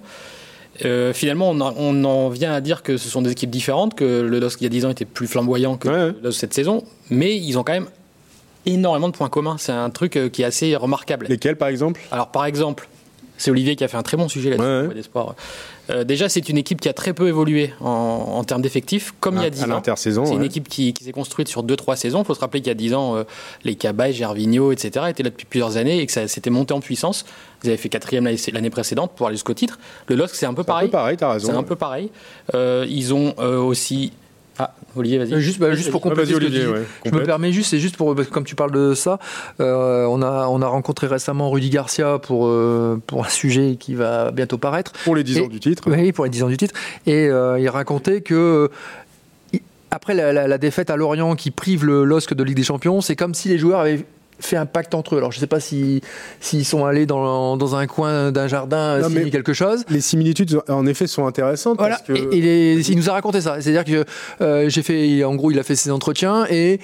Euh, 0.85 1.13
finalement, 1.13 1.49
on, 1.49 1.59
en- 1.61 1.73
on 1.77 2.03
en 2.05 2.29
vient 2.29 2.53
à 2.53 2.61
dire 2.61 2.83
que 2.83 2.95
ce 2.97 3.09
sont 3.09 3.21
des 3.21 3.31
équipes 3.31 3.49
différentes, 3.49 3.95
que 3.95 4.21
le 4.21 4.39
LOSC 4.39 4.61
il 4.61 4.63
y 4.63 4.67
a 4.67 4.69
10 4.69 4.85
ans 4.85 4.89
était 4.89 5.03
plus 5.05 5.27
flamboyant 5.27 5.75
que 5.77 5.87
Ouais, 5.89 6.05
le 6.11 6.15
LOSC 6.23 6.39
cette 6.39 6.53
saison, 6.53 6.83
mais 7.09 7.35
ils 7.35 7.57
ont 7.57 7.63
quand 7.63 7.73
même 7.73 7.87
énormément 8.65 9.07
de 9.09 9.13
points 9.13 9.29
communs. 9.29 9.57
C'est 9.57 9.71
un 9.71 9.89
truc 9.89 10.17
qui 10.31 10.41
est 10.41 10.45
assez 10.45 10.75
remarquable. 10.75 11.25
Lesquels, 11.29 11.55
par 11.57 11.67
exemple? 11.69 11.99
Alors, 12.11 12.27
par 12.31 12.45
exemple, 12.45 12.87
c'est 13.39 13.49
Olivier 13.49 13.75
qui 13.75 13.83
a 13.83 13.87
fait 13.87 13.97
un 13.97 14.03
très 14.03 14.17
bon 14.17 14.27
sujet 14.27 14.51
là-dessus, 14.51 14.63
Ouais, 14.67 14.77
ouais. 14.81 14.85
Voix 14.85 14.93
d'espoir. 14.93 15.35
Euh, 15.89 16.03
déjà, 16.03 16.29
c'est 16.29 16.47
une 16.49 16.57
équipe 16.59 16.79
qui 16.81 16.87
a 16.89 16.93
très 16.93 17.13
peu 17.13 17.27
évolué 17.27 17.73
en, 17.81 17.87
en 17.87 18.43
termes 18.43 18.61
d'effectifs, 18.61 19.15
comme 19.19 19.37
il 19.37 19.41
y 19.41 19.45
a 19.45 19.49
10 19.49 19.63
À 19.63 19.65
ans. 19.65 19.67
l'intersaison. 19.69 20.23
C'est 20.25 20.35
une 20.35 20.43
équipe 20.43 20.67
qui, 20.69 20.93
qui 20.93 21.03
s'est 21.03 21.11
construite 21.11 21.47
sur 21.47 21.63
2-3 21.63 21.95
saisons. 21.95 22.19
Il 22.21 22.25
faut 22.25 22.35
se 22.35 22.39
rappeler 22.39 22.59
qu'il 22.61 22.67
y 22.67 22.71
a 22.71 22.75
10 22.75 22.93
ans, 22.93 23.15
euh, 23.15 23.23
les 23.63 23.73
Cabaye, 23.73 24.13
Gervinho, 24.13 24.71
etc. 24.71 25.05
étaient 25.09 25.23
là 25.23 25.31
depuis 25.31 25.47
plusieurs 25.47 25.77
années 25.77 25.99
et 25.99 26.05
que 26.05 26.11
ça 26.11 26.27
s'était 26.27 26.51
monté 26.51 26.75
en 26.75 26.79
puissance. 26.79 27.25
Ils 27.63 27.69
avaient 27.69 27.77
fait 27.77 27.89
quatrième 27.89 28.29
l'année 28.53 28.69
précédente 28.69 29.13
pour 29.15 29.25
aller 29.25 29.35
jusqu'au 29.37 29.55
titre. 29.55 29.79
Le 30.07 30.15
LOSC, 30.15 30.35
c'est 30.35 30.45
un 30.45 30.53
peu 30.53 30.61
C'est 30.61 30.69
un 30.69 30.73
pareil. 30.73 30.87
peu 30.89 30.91
pareil, 30.91 31.17
t'as 31.17 31.33
raison. 31.33 31.47
C'est 31.51 31.57
un 31.57 31.63
peu 31.63 31.75
pareil. 31.75 32.11
Euh, 32.53 32.85
ils 32.87 33.13
ont 33.15 33.33
aussi. 33.39 34.11
Ah, 34.61 34.73
Olivier, 34.97 35.17
vas-y. 35.19 35.33
Euh, 35.33 35.39
Juste, 35.39 35.57
bah, 35.59 35.73
juste 35.73 35.89
pour 35.89 36.01
compléter 36.01 36.33
Vas-y, 36.33 36.33
ce 36.33 36.39
que 36.39 36.45
tu 36.45 36.45
Olivier, 36.51 36.65
dis. 36.65 36.71
ouais, 36.79 36.85
Je 37.05 37.11
me 37.11 37.23
permets 37.23 37.51
juste, 37.53 37.69
c'est 37.69 37.79
juste 37.79 37.95
pour, 37.95 38.13
parce 38.13 38.27
que 38.27 38.33
comme 38.33 38.43
tu 38.43 38.55
parles 38.55 38.71
de 38.73 38.93
ça, 38.93 39.17
euh, 39.61 40.05
on, 40.05 40.21
a, 40.21 40.47
on 40.47 40.61
a 40.61 40.67
rencontré 40.67 41.07
récemment 41.07 41.49
Rudy 41.49 41.69
Garcia 41.69 42.19
pour, 42.19 42.47
euh, 42.47 43.01
pour 43.07 43.25
un 43.25 43.29
sujet 43.29 43.77
qui 43.79 43.95
va 43.95 44.31
bientôt 44.31 44.57
paraître. 44.57 44.91
Pour 45.05 45.15
les 45.15 45.23
10 45.23 45.37
Et- 45.37 45.41
ans 45.43 45.47
du 45.47 45.59
titre. 45.61 45.83
Oui, 45.87 46.11
pour 46.11 46.25
les 46.25 46.29
10 46.31 46.43
ans 46.43 46.49
du 46.49 46.57
titre. 46.57 46.73
Et 47.07 47.27
euh, 47.29 47.57
il 47.59 47.69
racontait 47.69 48.19
que 48.21 48.69
après 49.91 50.13
la, 50.13 50.31
la- 50.33 50.47
la 50.47 50.57
défaite 50.57 50.89
à 50.89 50.95
Lorient 50.97 51.35
qui 51.35 51.51
prive 51.51 51.85
le 51.85 52.03
LOSC 52.03 52.33
de 52.33 52.43
Ligue 52.43 52.57
des 52.57 52.63
Champions, 52.63 53.01
c'est 53.01 53.15
comme 53.15 53.33
si 53.33 53.47
les 53.49 53.57
joueurs 53.57 53.79
avaient 53.79 54.05
fait 54.39 54.55
un 54.57 54.65
pacte 54.65 54.93
entre 54.95 55.15
eux. 55.15 55.17
Alors 55.17 55.31
je 55.31 55.37
ne 55.37 55.41
sais 55.41 55.47
pas 55.47 55.59
si 55.59 56.01
s'ils 56.39 56.65
sont 56.65 56.85
allés 56.85 57.05
dans, 57.05 57.57
dans 57.57 57.75
un 57.75 57.87
coin 57.87 58.31
d'un 58.31 58.47
jardin 58.47 58.99
Non, 58.99 59.09
signer 59.09 59.29
quelque 59.31 59.53
chose. 59.53 59.83
Les 59.89 60.01
similitudes, 60.01 60.59
en 60.69 60.85
effet, 60.85 61.07
sont 61.07 61.25
intéressantes. 61.27 61.77
Voilà, 61.77 61.97
parce 61.97 62.07
que... 62.07 62.33
et, 62.33 62.37
et 62.37 62.41
les- 62.41 62.91
il 62.91 62.97
nous 62.97 63.09
a 63.09 63.13
raconté 63.13 63.41
ça. 63.41 63.61
C'est-à-dire 63.61 63.85
que 63.85 64.05
euh, 64.41 64.69
j'ai 64.69 64.81
fait, 64.81 65.23
en 65.23 65.35
gros, 65.35 65.51
il 65.51 65.59
a 65.59 65.63
fait 65.63 65.75
ses 65.75 65.91
entretiens 65.91 66.45
et 66.49 66.79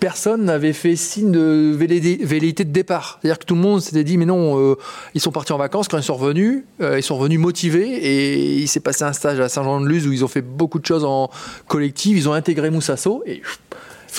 personne 0.00 0.44
n'avait 0.44 0.72
fait 0.74 0.96
signe 0.96 1.30
de 1.32 1.72
velléité 1.74 2.18
velléité 2.24 2.64
de 2.64 2.72
départ. 2.72 3.18
C'est-à-dire 3.22 3.38
que 3.38 3.44
tout 3.46 3.54
le 3.54 3.60
monde 3.60 3.80
s'était 3.80 4.04
dit, 4.04 4.18
mais 4.18 4.26
non, 4.26 4.58
euh, 4.58 4.74
ils 5.14 5.20
sont 5.20 5.30
partis 5.32 5.52
en 5.52 5.56
vacances. 5.58 5.88
Quand 5.88 5.96
ils 5.98 6.02
sont 6.04 6.16
revenus, 6.16 6.64
euh, 6.82 6.98
ils 6.98 7.02
sont 7.02 7.16
revenus 7.16 7.38
motivés 7.40 7.88
et 7.88 8.56
il 8.58 8.68
s'est 8.68 8.80
passé 8.80 9.04
un 9.04 9.12
stage 9.12 9.40
à 9.40 9.48
Saint-Jean-de-Luz 9.48 10.06
où 10.06 10.12
ils 10.12 10.24
ont 10.24 10.28
fait 10.28 10.42
beaucoup 10.42 10.78
de 10.78 10.84
choses 10.86 11.04
en 11.04 11.30
collectif. 11.68 12.16
Ils 12.18 12.28
ont 12.28 12.32
intégré 12.34 12.70
Moussasso 12.70 13.22
et, 13.24 13.40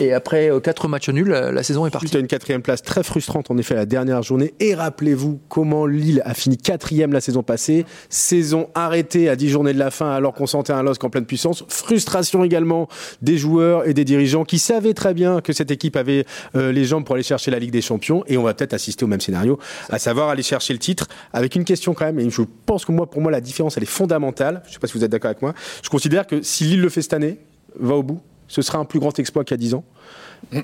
et 0.02 0.14
après 0.14 0.52
euh, 0.52 0.60
quatre 0.60 0.88
matchs 0.88 1.10
nuls, 1.10 1.30
la, 1.30 1.52
la 1.52 1.64
saison 1.64 1.86
est 1.86 1.90
partie. 1.90 2.08
Suite 2.08 2.16
à 2.16 2.20
une 2.20 2.28
quatrième 2.28 2.62
place 2.62 2.82
très 2.82 3.04
frustrante 3.04 3.52
en 3.52 3.58
effet 3.58 3.76
la 3.76 3.86
dernière 3.86 4.22
journée. 4.24 4.54
Et 4.60 4.76
rappelez-vous 4.76 5.40
comment 5.50 5.86
Lille 5.86 6.22
a 6.26 6.34
fini 6.34 6.58
quatrième 6.58 7.14
la 7.14 7.22
saison 7.22 7.44
passée. 7.44 7.86
Saison 8.10 8.70
arrêtée 8.76 9.30
à 9.30 9.36
10 9.36 9.50
journées 9.50 9.74
de 9.74 9.80
la 9.80 9.92
fin 9.92 10.10
alors 10.12 10.34
qu'on 10.34 10.48
sentait 10.48 10.74
un 10.74 10.84
LOSC 10.84 11.04
en 11.04 11.10
pleine 11.10 11.26
puissance. 11.26 11.64
Frustration 11.68 12.44
également 12.44 12.88
des 13.22 13.38
joueurs 13.38 13.88
et 13.88 13.94
des 13.94 14.06
dirigeants 14.06 14.44
qui 14.44 14.60
savaient 14.60 14.94
très 14.94 15.14
bien 15.14 15.42
que 15.42 15.54
cette 15.54 15.72
équipe 15.72 15.96
avait 15.96 16.26
euh, 16.56 16.72
les 16.72 16.86
jambes 16.86 17.06
pour 17.06 17.16
aller 17.16 17.24
chercher 17.24 17.52
la 17.52 17.60
Ligue 17.60 17.72
des 17.72 17.82
Champions. 17.82 18.24
Et 18.28 18.38
on 18.38 18.44
va 18.44 18.54
peut-être 18.54 18.74
assister 18.74 19.06
au 19.06 19.08
même 19.08 19.22
scénario, 19.22 19.60
à 19.90 20.00
savoir 20.00 20.30
aller 20.30 20.44
chercher 20.44 20.74
le 20.74 20.80
titre 20.80 21.08
avec 21.34 21.56
une 21.56 21.64
question 21.64 21.94
quand 21.94 22.06
même. 22.06 22.20
Et 22.20 22.30
je 22.30 22.42
pense 22.66 22.86
que 22.86 22.92
moi, 22.92 23.10
pour 23.10 23.22
moi, 23.22 23.32
la 23.32 23.42
différence 23.42 23.78
elle 23.78 23.84
est 23.84 23.88
fondamentale. 23.88 24.62
Je 24.64 24.70
ne 24.70 24.74
sais 24.74 24.80
pas 24.80 24.88
si 24.88 24.98
vous 24.98 25.04
êtes 25.04 25.12
d'accord 25.12 25.30
avec 25.30 25.42
moi. 25.42 25.54
Je 25.84 25.90
considère 25.90 26.28
que 26.28 26.42
si 26.42 26.66
Lille 26.66 26.82
le 26.82 26.90
fait 26.90 27.02
cette 27.02 27.14
année, 27.14 27.40
va 27.80 27.96
au 27.96 28.04
bout, 28.04 28.22
ce 28.48 28.62
sera 28.62 28.78
un 28.78 28.86
plus 28.86 29.00
grand 29.00 29.18
exploit 29.20 29.44
qu'il 29.44 29.54
y 29.54 29.60
a 29.60 29.64
10 29.64 29.74
ans. 29.76 29.84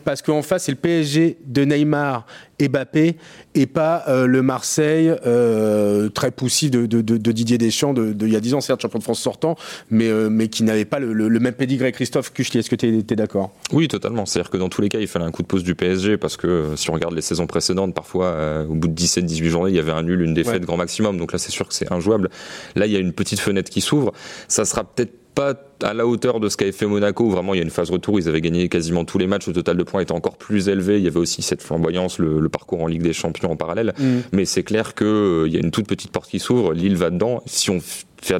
Parce 0.04 0.22
qu'en 0.22 0.44
face, 0.44 0.66
c'est 0.66 0.72
le 0.72 0.78
PSG 0.78 1.38
de 1.48 1.66
Neymar 1.66 2.28
et 2.60 2.70
Mbappé 2.70 3.16
et 3.56 3.66
pas 3.66 4.04
euh, 4.10 4.28
le 4.28 4.44
Marseille 4.44 5.12
euh, 5.26 6.08
très 6.10 6.30
poussif 6.30 6.70
de, 6.70 6.86
de- 6.86 7.02
de- 7.02 7.18
de 7.18 7.32
Didier 7.32 7.58
Deschamps 7.58 7.94
de, 7.94 8.14
il 8.22 8.32
y 8.32 8.36
a 8.36 8.40
10 8.42 8.54
ans, 8.54 8.62
certes 8.62 8.82
champion 8.82 9.00
de 9.00 9.04
France 9.04 9.20
sortant, 9.20 9.56
mais, 9.90 10.08
euh, 10.08 10.30
mais 10.30 10.50
qui 10.50 10.62
n'avait 10.64 10.86
pas 10.86 11.00
le, 11.00 11.14
le- 11.14 11.30
le 11.30 11.40
même 11.40 11.54
pédigré. 11.56 11.92
Christophe 11.94 12.32
Kuchli, 12.32 12.60
est-ce 12.60 12.70
que 12.70 12.76
tu 12.76 12.86
es, 13.00 13.16
d'accord? 13.16 13.54
Oui, 13.72 13.88
totalement. 13.88 14.28
C'est-à-dire 14.28 14.52
que 14.52 14.58
dans 14.58 14.70
tous 14.70 14.82
les 14.82 14.90
cas, 14.90 15.00
il 15.00 15.08
fallait 15.08 15.26
un 15.26 15.32
coup 15.32 15.42
de 15.42 15.48
pouce 15.48 15.64
du 15.64 15.74
PSG 15.74 16.18
parce 16.18 16.38
que 16.38 16.74
si 16.76 16.92
on 16.92 16.94
regarde 16.94 17.16
les 17.16 17.22
saisons 17.22 17.48
précédentes, 17.48 17.96
parfois, 17.96 18.66
au 18.70 18.76
bout 18.76 18.88
de 18.90 18.94
17-18 18.94 19.46
journées, 19.50 19.72
il 19.72 19.76
y 19.78 19.80
avait 19.80 19.94
un 19.94 20.04
nul, 20.04 20.22
une 20.22 20.36
défaite 20.36 20.60
Ouais. 20.60 20.60
grand 20.68 20.78
maximum. 20.78 21.18
Donc 21.18 21.32
là, 21.32 21.40
c'est 21.40 21.52
sûr 21.52 21.68
que 21.68 21.74
c'est 21.74 21.92
injouable. 21.92 22.30
Là, 22.76 22.86
il 22.86 22.92
y 22.92 22.96
a 22.96 23.00
une 23.00 23.14
petite 23.14 23.40
fenêtre 23.40 23.72
qui 23.72 23.82
s'ouvre. 23.82 24.12
Ça 24.48 24.66
sera 24.66 24.84
peut-être 24.84 25.14
pas 25.34 25.56
à 25.84 25.94
la 25.94 26.06
hauteur 26.06 26.40
de 26.40 26.50
ce 26.50 26.58
qu'avait 26.58 26.72
fait 26.72 26.86
Monaco, 26.86 27.30
vraiment 27.30 27.54
il 27.54 27.58
y 27.58 27.60
a 27.60 27.64
une 27.64 27.70
phase 27.70 27.90
retour, 27.90 28.20
ils 28.20 28.28
avaient 28.28 28.42
gagné 28.42 28.70
quasiment 28.70 29.06
tous 29.06 29.18
les 29.18 29.28
matchs, 29.28 29.48
le 29.48 29.54
total 29.54 29.78
de 29.78 29.84
points 29.84 30.02
était 30.02 30.12
encore 30.12 30.38
plus 30.38 30.70
élevé, 30.70 30.98
il 30.98 31.04
y 31.04 31.08
avait 31.08 31.20
aussi 31.20 31.42
cette 31.42 31.62
flamboyance, 31.62 32.20
le, 32.20 32.40
le 32.40 32.50
parcours 32.50 32.82
en 32.82 32.88
Ligue 32.88 33.04
des 33.04 33.14
Champions 33.14 33.52
en 33.52 33.56
parallèle, 33.56 33.94
mais 34.32 34.46
c'est 34.46 34.64
clair 34.64 34.96
qu'il 34.96 35.48
y 35.48 35.58
a 35.58 35.60
une 35.60 35.72
toute 35.72 35.88
petite 35.88 36.12
porte 36.12 36.30
qui 36.30 36.40
s'ouvre, 36.40 36.74
Lille 36.74 36.96
va 36.96 37.10
dedans, 37.10 37.42
si 37.46 37.70
on 37.70 37.80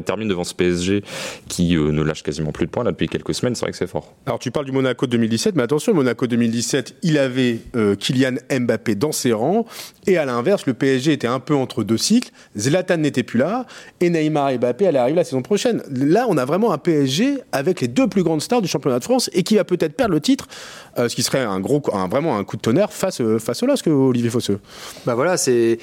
termine 0.06 0.28
devant 0.28 0.44
ce 0.44 0.54
PSG 0.54 1.04
qui 1.48 1.76
euh, 1.76 1.92
ne 1.92 2.04
lâche 2.04 2.24
quasiment 2.24 2.52
plus 2.52 2.66
de 2.66 2.72
points 2.72 2.84
là 2.84 2.92
depuis 2.92 3.08
quelques 3.08 3.34
semaines, 3.34 3.56
c'est 3.56 3.66
vrai 3.66 3.72
que 3.72 3.78
c'est 3.78 3.88
fort. 3.88 4.14
Alors 4.26 4.40
tu 4.40 4.52
parles 4.52 4.66
du 4.66 4.72
Monaco 4.72 5.06
de 5.06 5.12
2017, 5.12 5.56
mais 5.56 5.64
attention, 5.64 5.94
Monaco 5.94 6.28
2017, 6.28 6.98
il 7.04 7.18
avait 7.18 7.60
euh, 7.76 7.96
Kylian 7.96 8.36
Mbappé 8.52 8.96
dans 8.96 9.12
ses 9.12 9.34
rangs, 9.34 9.66
et 10.08 10.18
à 10.18 10.26
l'inverse, 10.26 10.66
le 10.66 10.74
PSG 10.74 11.14
était 11.14 11.28
un 11.28 11.40
peu 11.40 11.56
entre 11.56 11.84
deux 11.84 11.98
cycles, 11.98 12.32
Zlatan 12.58 12.98
n'était 12.98 13.24
plus 13.24 13.40
là, 13.40 13.66
et 14.00 14.10
Neymar 14.10 14.52
et 14.52 14.58
Mbappé 14.58 14.88
allaient 14.88 15.00
arriver 15.00 15.18
la 15.18 15.24
saison 15.24 15.42
prochaine. 15.42 15.82
Là, 15.90 16.26
on 16.30 16.38
a 16.38 16.46
vraiment 16.46 16.72
un 16.72 16.78
PSG 16.78 17.31
avec 17.52 17.82
les 17.82 17.88
deux 17.88 18.08
plus 18.08 18.24
grandes 18.24 18.42
stars 18.42 18.62
du 18.62 18.68
championnat 18.68 19.00
de 19.00 19.04
France, 19.04 19.30
et 19.34 19.44
qui 19.44 19.56
va 19.56 19.64
peut-être 19.64 19.96
perdre 19.96 20.14
le 20.14 20.22
titre, 20.22 20.48
euh, 20.98 21.10
ce 21.10 21.16
qui 21.16 21.24
serait 21.24 21.40
un 21.42 21.60
gros, 21.60 21.82
un, 21.94 22.08
vraiment 22.08 22.38
un 22.38 22.44
coup 22.44 22.58
de 22.58 22.62
tonnerre 22.62 22.92
face, 22.94 23.22
euh, 23.22 23.40
face 23.40 23.64
au 23.64 23.66
LOSC, 23.66 23.88
Olivier 23.88 24.30
Fosseux. 24.30 24.60
Bah 25.06 25.16
voilà, 25.16 25.38
c'est 25.38 25.78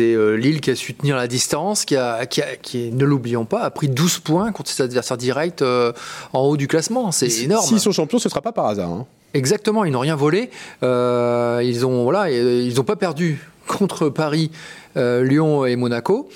euh, 0.00 0.36
Lille 0.36 0.60
qui 0.60 0.70
a 0.70 0.74
su 0.76 0.94
tenir 0.94 1.16
la 1.16 1.26
distance, 1.28 1.84
qui 1.84 1.96
a, 1.96 2.26
qui, 2.26 2.42
a- 2.42 2.56
qui 2.56 2.90
ne 2.92 3.04
l'oublions 3.04 3.44
pas, 3.44 3.60
a 3.62 3.70
pris 3.70 3.88
12 3.88 4.18
points 4.20 4.52
contre 4.52 4.70
ses 4.70 4.82
adversaires 4.82 5.16
directs 5.16 5.62
euh, 5.62 5.92
en 6.32 6.40
haut 6.40 6.56
du 6.56 6.68
classement. 6.68 7.12
C'est 7.12 7.30
énorme. 7.44 7.66
S'ils 7.66 7.80
sont 7.80 7.92
champions, 7.92 8.18
ce 8.18 8.28
sera 8.28 8.40
pas 8.40 8.52
par 8.52 8.66
hasard. 8.66 8.90
hein. 8.90 9.06
Exactement, 9.34 9.84
ils 9.84 9.92
n'ont 9.92 10.00
rien 10.00 10.14
volé. 10.16 10.50
Euh, 10.82 11.62
ils 11.64 11.86
ont 11.86 12.02
voilà, 12.04 12.30
ils 12.30 12.74
n'ont 12.74 12.84
pas 12.84 12.96
perdu 12.96 13.40
contre 13.66 14.08
Paris, 14.10 14.50
euh, 14.96 15.22
Lyon 15.24 15.64
et 15.64 15.76
Monaco. 15.76 16.28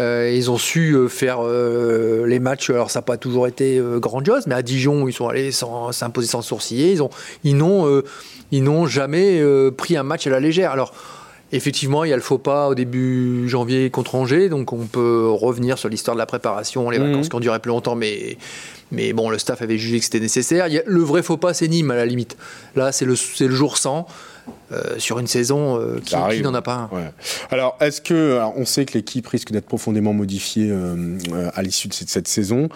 Euh, 0.00 0.32
ils 0.34 0.50
ont 0.50 0.58
su 0.58 0.92
euh, 0.94 1.08
faire 1.08 1.38
euh, 1.42 2.26
les 2.26 2.40
matchs. 2.40 2.70
Alors, 2.70 2.90
ça 2.90 2.98
n'a 3.00 3.02
pas 3.02 3.16
toujours 3.16 3.46
été 3.46 3.80
grandiose, 3.96 4.46
mais 4.46 4.54
à 4.54 4.62
Dijon, 4.62 5.06
ils 5.08 5.12
sont 5.12 5.28
allés 5.28 5.52
sans- 5.52 5.92
s'imposer 5.92 6.28
sans 6.28 6.42
sourciller. 6.42 6.92
Ils 6.92 7.02
ont, 7.02 7.10
ils 7.44 7.56
n'ont, 7.56 8.02
ils 8.50 8.62
n'ont 8.64 8.86
jamais 8.86 9.42
pris 9.76 9.96
un 9.96 10.02
match 10.02 10.26
à 10.26 10.30
la 10.30 10.40
légère. 10.40 10.70
Alors, 10.72 10.92
effectivement, 11.52 12.04
il 12.04 12.10
y 12.10 12.12
a 12.12 12.16
le 12.16 12.22
faux 12.22 12.38
pas 12.38 12.68
au 12.68 12.74
début 12.74 13.48
janvier 13.48 13.90
contre 13.90 14.14
Angers, 14.14 14.48
donc 14.48 14.72
on 14.72 14.86
peut 14.86 15.28
revenir 15.30 15.78
sur 15.78 15.88
l'histoire 15.88 16.14
de 16.14 16.20
la 16.20 16.26
préparation, 16.26 16.90
les 16.90 16.98
Mhm. 16.98 17.10
vacances 17.10 17.28
qui 17.28 17.34
ont 17.34 17.40
duré 17.40 17.58
plus 17.58 17.70
longtemps, 17.70 17.96
mais, 17.96 18.38
mais 18.92 19.12
bon, 19.12 19.30
le 19.30 19.38
staff 19.38 19.60
avait 19.60 19.76
jugé 19.78 19.98
que 19.98 20.04
c'était 20.04 20.20
nécessaire. 20.20 20.68
Il 20.68 20.74
y 20.74 20.78
a- 20.78 20.82
le 20.86 21.00
vrai 21.02 21.22
faux 21.24 21.36
pas, 21.36 21.52
c'est 21.52 21.66
Nîmes 21.68 21.90
à 21.90 21.96
la 21.96 22.06
limite. 22.06 22.36
Là, 22.76 22.92
c'est 22.92 23.04
le, 23.04 23.16
c'est 23.16 23.48
le 23.48 23.54
jour 23.54 23.76
100 23.78 24.06
euh, 24.72 24.98
sur 24.98 25.18
une 25.18 25.26
saison 25.26 25.78
euh, 25.80 25.98
qui, 26.04 26.14
n'en 26.42 26.54
a 26.54 26.62
pas 26.62 26.88
un. 26.92 26.96
Ouais. 26.96 27.10
Alors, 27.50 27.76
est-ce 27.80 28.00
que, 28.00 28.36
alors, 28.36 28.54
on 28.56 28.64
sait 28.64 28.84
que 28.84 28.94
l'équipe 28.94 29.26
risque 29.26 29.50
d'être 29.52 29.66
profondément 29.66 30.12
modifiée 30.12 30.68
euh, 30.70 31.18
à 31.54 31.62
l'issue 31.62 31.88
de 31.88 31.94
cette, 31.94 32.10
cette 32.10 32.28
saison. 32.28 32.68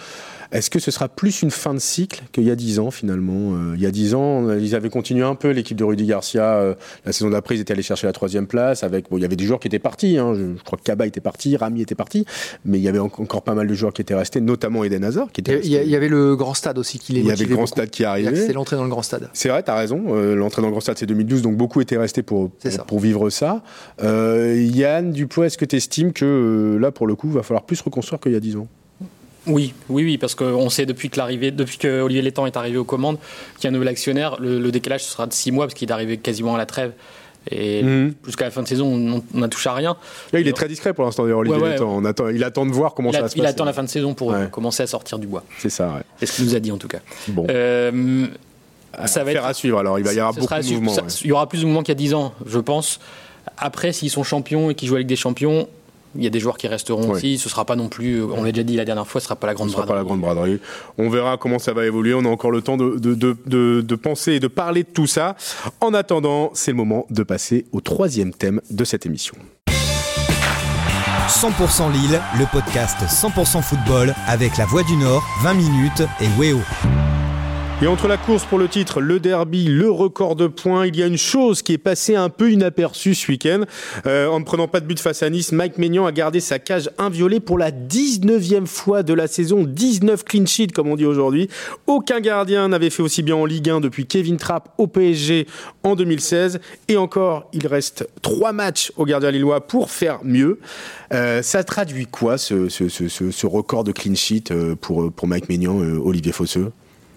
Est-ce 0.52 0.70
que 0.70 0.78
ce 0.78 0.92
sera 0.92 1.08
plus 1.08 1.42
une 1.42 1.50
fin 1.50 1.74
de 1.74 1.80
cycle 1.80 2.22
qu'il 2.30 2.44
y 2.44 2.50
a 2.50 2.54
10 2.54 2.78
ans 2.78 2.92
finalement 2.92 3.54
Euh, 3.56 3.72
Il 3.74 3.82
y 3.82 3.86
a 3.86 3.90
10 3.90 4.14
ans, 4.14 4.52
ils 4.56 4.76
avaient 4.76 4.90
continué 4.90 5.24
un 5.24 5.34
peu 5.34 5.50
l'équipe 5.50 5.76
de 5.76 5.82
Rudy 5.82 6.06
Garcia. 6.06 6.44
euh, 6.44 6.74
la 7.04 7.12
saison 7.12 7.30
d'après, 7.30 7.56
ils 7.56 7.60
étaient 7.60 7.72
allés 7.72 7.82
chercher 7.82 8.06
la 8.06 8.12
troisième 8.12 8.46
place. 8.46 8.84
Avec, 8.84 9.10
bon, 9.10 9.16
il 9.18 9.22
y 9.22 9.24
avait 9.24 9.34
des 9.34 9.46
joueurs 9.46 9.58
qui 9.58 9.66
étaient 9.66 9.80
partis. 9.80 10.16
hein. 10.16 10.32
Je, 10.34 10.56
je 10.56 10.62
crois 10.62 10.78
que 10.78 10.84
Kaba 10.84 11.06
était 11.06 11.20
parti, 11.20 11.56
Rami 11.56 11.82
était 11.82 11.96
parti, 11.96 12.24
mais 12.64 12.78
il 12.78 12.84
y 12.84 12.88
avait 12.88 13.00
en- 13.00 13.06
encore 13.06 13.42
pas 13.42 13.54
mal 13.54 13.66
de 13.66 13.74
joueurs 13.74 13.92
qui 13.92 14.02
étaient 14.02 14.14
restés, 14.14 14.40
notamment 14.40 14.84
Eden 14.84 15.02
Hazard 15.02 15.32
qui 15.32 15.40
était. 15.40 15.58
Il 15.64 15.72
y, 15.72 15.96
avait 15.96 16.08
le 16.08 16.36
grand 16.36 16.54
stade 16.54 16.78
aussi 16.78 17.00
qui 17.00 17.14
les 17.14 17.20
Il 17.20 17.26
y 17.26 17.32
avait 17.32 17.44
le 17.46 17.54
grand 17.54 17.62
beaucoup. 17.64 17.66
stade 17.74 17.90
qui 17.90 18.04
arrivait. 18.04 18.46
C'est 18.46 18.52
l'entrée 18.52 18.76
dans 18.76 18.84
le 18.84 18.90
grand 18.90 19.02
stade. 19.02 19.28
C'est 19.32 19.48
vrai, 19.48 19.62
t'as 19.64 19.74
raison. 19.76 20.04
Euh, 20.10 20.36
L'entrée 20.36 20.62
dans 20.62 20.68
le 20.68 20.72
Grand 20.72 20.80
Stade, 20.80 20.98
c'est 20.98 21.06
2012, 21.06 21.42
donc 21.42 21.53
beaucoup 21.54 21.80
étaient 21.80 21.96
restés 21.96 22.22
pour, 22.22 22.50
pour, 22.50 22.70
ça. 22.72 22.84
pour 22.84 23.00
vivre 23.00 23.30
ça. 23.30 23.62
Euh, 24.02 24.54
Yann 24.72 25.12
Duplois, 25.12 25.46
est-ce 25.46 25.58
que 25.58 25.64
tu 25.64 25.76
estimes 25.76 26.12
que 26.12 26.24
euh, 26.24 26.78
là, 26.78 26.90
pour 26.90 27.06
le 27.06 27.14
coup, 27.14 27.28
il 27.28 27.34
va 27.34 27.42
falloir 27.42 27.64
plus 27.64 27.80
reconstruire 27.80 28.20
qu'il 28.20 28.32
y 28.32 28.36
a 28.36 28.40
10 28.40 28.56
ans? 28.56 28.66
Oui, 29.46 29.74
oui, 29.90 30.04
oui, 30.04 30.16
parce 30.18 30.34
qu'on 30.34 30.70
sait 30.70 30.86
depuis 30.86 31.10
que 31.10 31.18
l'arrivée, 31.18 31.50
depuis 31.50 31.76
que 31.76 32.00
Olivier 32.00 32.22
Létang 32.22 32.46
est 32.46 32.56
arrivé 32.56 32.78
aux 32.78 32.84
commandes, 32.84 33.18
qu'il 33.56 33.64
y 33.64 33.66
a 33.66 33.70
un 33.70 33.72
nouvel 33.72 33.88
actionnaire, 33.88 34.36
le, 34.40 34.58
le 34.58 34.72
décalage 34.72 35.04
ce 35.04 35.10
sera 35.10 35.26
de 35.26 35.32
6 35.34 35.52
mois 35.52 35.66
parce 35.66 35.74
qu'il 35.74 35.88
est 35.88 35.92
arrivé 35.92 36.16
quasiment 36.16 36.54
à 36.54 36.58
la 36.58 36.64
trêve. 36.66 36.92
Et 37.50 37.82
Mhm. 37.82 38.14
jusqu'à 38.24 38.46
la 38.46 38.50
fin 38.50 38.62
de 38.62 38.66
saison, 38.68 38.86
on 39.34 39.38
n'a 39.38 39.48
touché 39.48 39.68
à 39.68 39.74
rien. 39.74 39.98
Là, 40.32 40.40
il 40.40 40.48
est 40.48 40.54
très 40.54 40.66
discret 40.66 40.94
pour 40.94 41.04
l'instant, 41.04 41.24
d'ailleurs, 41.24 41.40
Olivier 41.40 41.58
Ouais, 41.58 41.64
ouais. 41.66 41.72
Létang. 41.72 41.94
On 41.94 42.06
attend, 42.06 42.28
il 42.30 42.42
attend 42.42 42.64
de 42.64 42.70
voir 42.72 42.94
comment 42.94 43.10
Il, 43.10 43.16
ça 43.16 43.20
va 43.20 43.28
se 43.28 43.36
il 43.36 43.42
passer. 43.42 43.50
attend 43.52 43.66
la 43.66 43.74
fin 43.74 43.82
de 43.84 43.88
saison 43.90 44.14
pour 44.14 44.28
Ouais. 44.28 44.48
commencer 44.50 44.82
à 44.82 44.86
sortir 44.86 45.18
du 45.18 45.26
bois. 45.26 45.44
C'est 45.58 45.68
ça, 45.68 45.88
ouais. 45.88 46.00
C'est 46.18 46.24
ce 46.24 46.36
qu'il 46.36 46.46
nous 46.46 46.54
a 46.56 46.60
dit 46.60 46.72
en 46.72 46.78
tout 46.78 46.88
cas. 46.88 47.00
Bon, 47.28 47.46
Euh, 47.50 48.26
ça 49.06 49.24
va 49.24 49.30
faire 49.32 49.42
être- 49.42 49.48
à 49.48 49.54
suivre. 49.54 49.78
Alors, 49.78 49.98
il 49.98 50.04
va 50.04 50.12
y 50.12 50.18
avoir 50.18 50.34
Ce 50.34 50.40
beaucoup 50.40 50.54
de 50.54 50.72
mouvements. 50.74 50.92
ça- 50.94 51.02
ouais. 51.02 51.08
Il 51.22 51.28
y 51.28 51.32
aura 51.32 51.48
plus 51.48 51.60
de 51.60 51.66
mouvements 51.66 51.82
qu'il 51.82 51.90
y 51.92 51.96
a 51.96 51.96
10 51.96 52.14
ans, 52.14 52.32
je 52.46 52.58
pense. 52.58 53.00
Après, 53.58 53.92
s'ils 53.92 54.10
sont 54.10 54.22
champions 54.24 54.70
et 54.70 54.74
qu'ils 54.74 54.88
jouent 54.88 54.94
avec 54.96 55.06
des 55.06 55.16
champions, 55.16 55.68
il 56.16 56.22
y 56.22 56.26
a 56.26 56.30
des 56.30 56.38
joueurs 56.40 56.56
qui 56.56 56.68
resteront 56.68 57.10
aussi. 57.10 57.38
Ce 57.38 57.48
sera 57.48 57.64
pas 57.64 57.74
non 57.76 57.88
plus, 57.88 58.22
on 58.22 58.42
l'a 58.44 58.52
déjà 58.52 58.62
dit 58.62 58.76
la 58.76 58.84
dernière 58.84 59.06
fois, 59.06 59.20
ce 59.20 59.26
sera 59.26 59.36
pas 59.36 59.48
la 59.48 59.52
Ce 59.52 59.56
grande 59.56 59.68
ne 59.68 59.72
sera 59.72 59.84
pas 59.84 59.94
la 59.94 60.04
braderie. 60.04 60.20
grande 60.20 60.36
braderie. 60.36 60.60
On 60.96 61.10
verra 61.10 61.36
comment 61.36 61.58
ça 61.58 61.72
va 61.72 61.84
évoluer. 61.86 62.14
On 62.14 62.24
a 62.24 62.28
encore 62.28 62.50
le 62.52 62.62
temps 62.62 62.76
de, 62.76 62.98
de, 62.98 63.14
de, 63.14 63.36
de- 63.46 63.80
de 63.80 63.94
penser 63.96 64.32
et 64.34 64.40
de 64.40 64.46
parler 64.48 64.84
de 64.84 64.88
tout 64.88 65.06
ça. 65.08 65.34
En 65.80 65.92
attendant, 65.92 66.50
c'est 66.54 66.70
le 66.70 66.76
moment 66.76 67.06
de 67.10 67.22
passer 67.24 67.66
au 67.72 67.80
troisième 67.80 68.32
thème 68.32 68.60
de 68.70 68.84
cette 68.84 69.06
émission. 69.06 69.34
100% 71.28 71.90
Lille, 71.92 72.20
le 72.38 72.46
podcast 72.52 72.96
100% 73.08 73.60
football 73.62 74.14
avec 74.28 74.56
la 74.56 74.66
Voix 74.66 74.82
du 74.84 74.96
Nord, 74.96 75.22
20 75.42 75.54
minutes 75.54 76.02
et 76.20 76.28
Weo. 76.38 76.60
Et 77.84 77.86
entre 77.86 78.08
la 78.08 78.16
course 78.16 78.46
pour 78.46 78.58
le 78.58 78.66
titre, 78.66 79.02
le 79.02 79.20
derby, 79.20 79.66
le 79.66 79.90
record 79.90 80.36
de 80.36 80.46
points, 80.46 80.86
il 80.86 80.96
y 80.96 81.02
a 81.02 81.06
une 81.06 81.18
chose 81.18 81.60
qui 81.60 81.74
est 81.74 81.78
passée 81.78 82.16
un 82.16 82.30
peu 82.30 82.50
inaperçue 82.50 83.14
ce 83.14 83.30
week-end. 83.30 83.64
Euh, 84.06 84.26
en 84.26 84.40
ne 84.40 84.44
prenant 84.46 84.68
pas 84.68 84.80
de 84.80 84.86
but 84.86 84.98
face 84.98 85.22
à 85.22 85.28
Nice, 85.28 85.52
Mike 85.52 85.76
Maignan 85.76 86.06
a 86.06 86.12
gardé 86.12 86.40
sa 86.40 86.58
cage 86.58 86.88
inviolée 86.96 87.40
pour 87.40 87.58
la 87.58 87.70
19e 87.70 88.64
fois 88.64 89.02
de 89.02 89.12
la 89.12 89.26
saison. 89.26 89.64
19 89.64 90.24
clean 90.24 90.46
sheets, 90.46 90.72
comme 90.72 90.88
on 90.88 90.96
dit 90.96 91.04
aujourd'hui. 91.04 91.50
Aucun 91.86 92.20
gardien 92.20 92.68
n'avait 92.68 92.88
fait 92.88 93.02
aussi 93.02 93.22
bien 93.22 93.36
en 93.36 93.44
Ligue 93.44 93.68
1 93.68 93.82
depuis 93.82 94.06
Kevin 94.06 94.38
Trapp 94.38 94.70
au 94.78 94.86
PSG 94.86 95.46
en 95.82 95.94
2016. 95.94 96.60
Et 96.88 96.96
encore, 96.96 97.50
il 97.52 97.66
reste 97.66 98.08
trois 98.22 98.54
matchs 98.54 98.92
au 98.96 99.04
gardien 99.04 99.30
lillois 99.30 99.60
pour 99.60 99.90
faire 99.90 100.20
mieux. 100.24 100.58
Euh, 101.12 101.42
ça 101.42 101.62
traduit 101.64 102.06
quoi, 102.06 102.38
ce, 102.38 103.46
record 103.46 103.84
de 103.84 103.92
clean 103.92 104.14
sheet 104.14 104.52
euh, 104.52 104.74
pour, 104.74 105.12
pour 105.12 105.28
Mike 105.28 105.50
Maignan, 105.50 105.76
Olivier 105.76 106.32
Fosseux? 106.32 106.72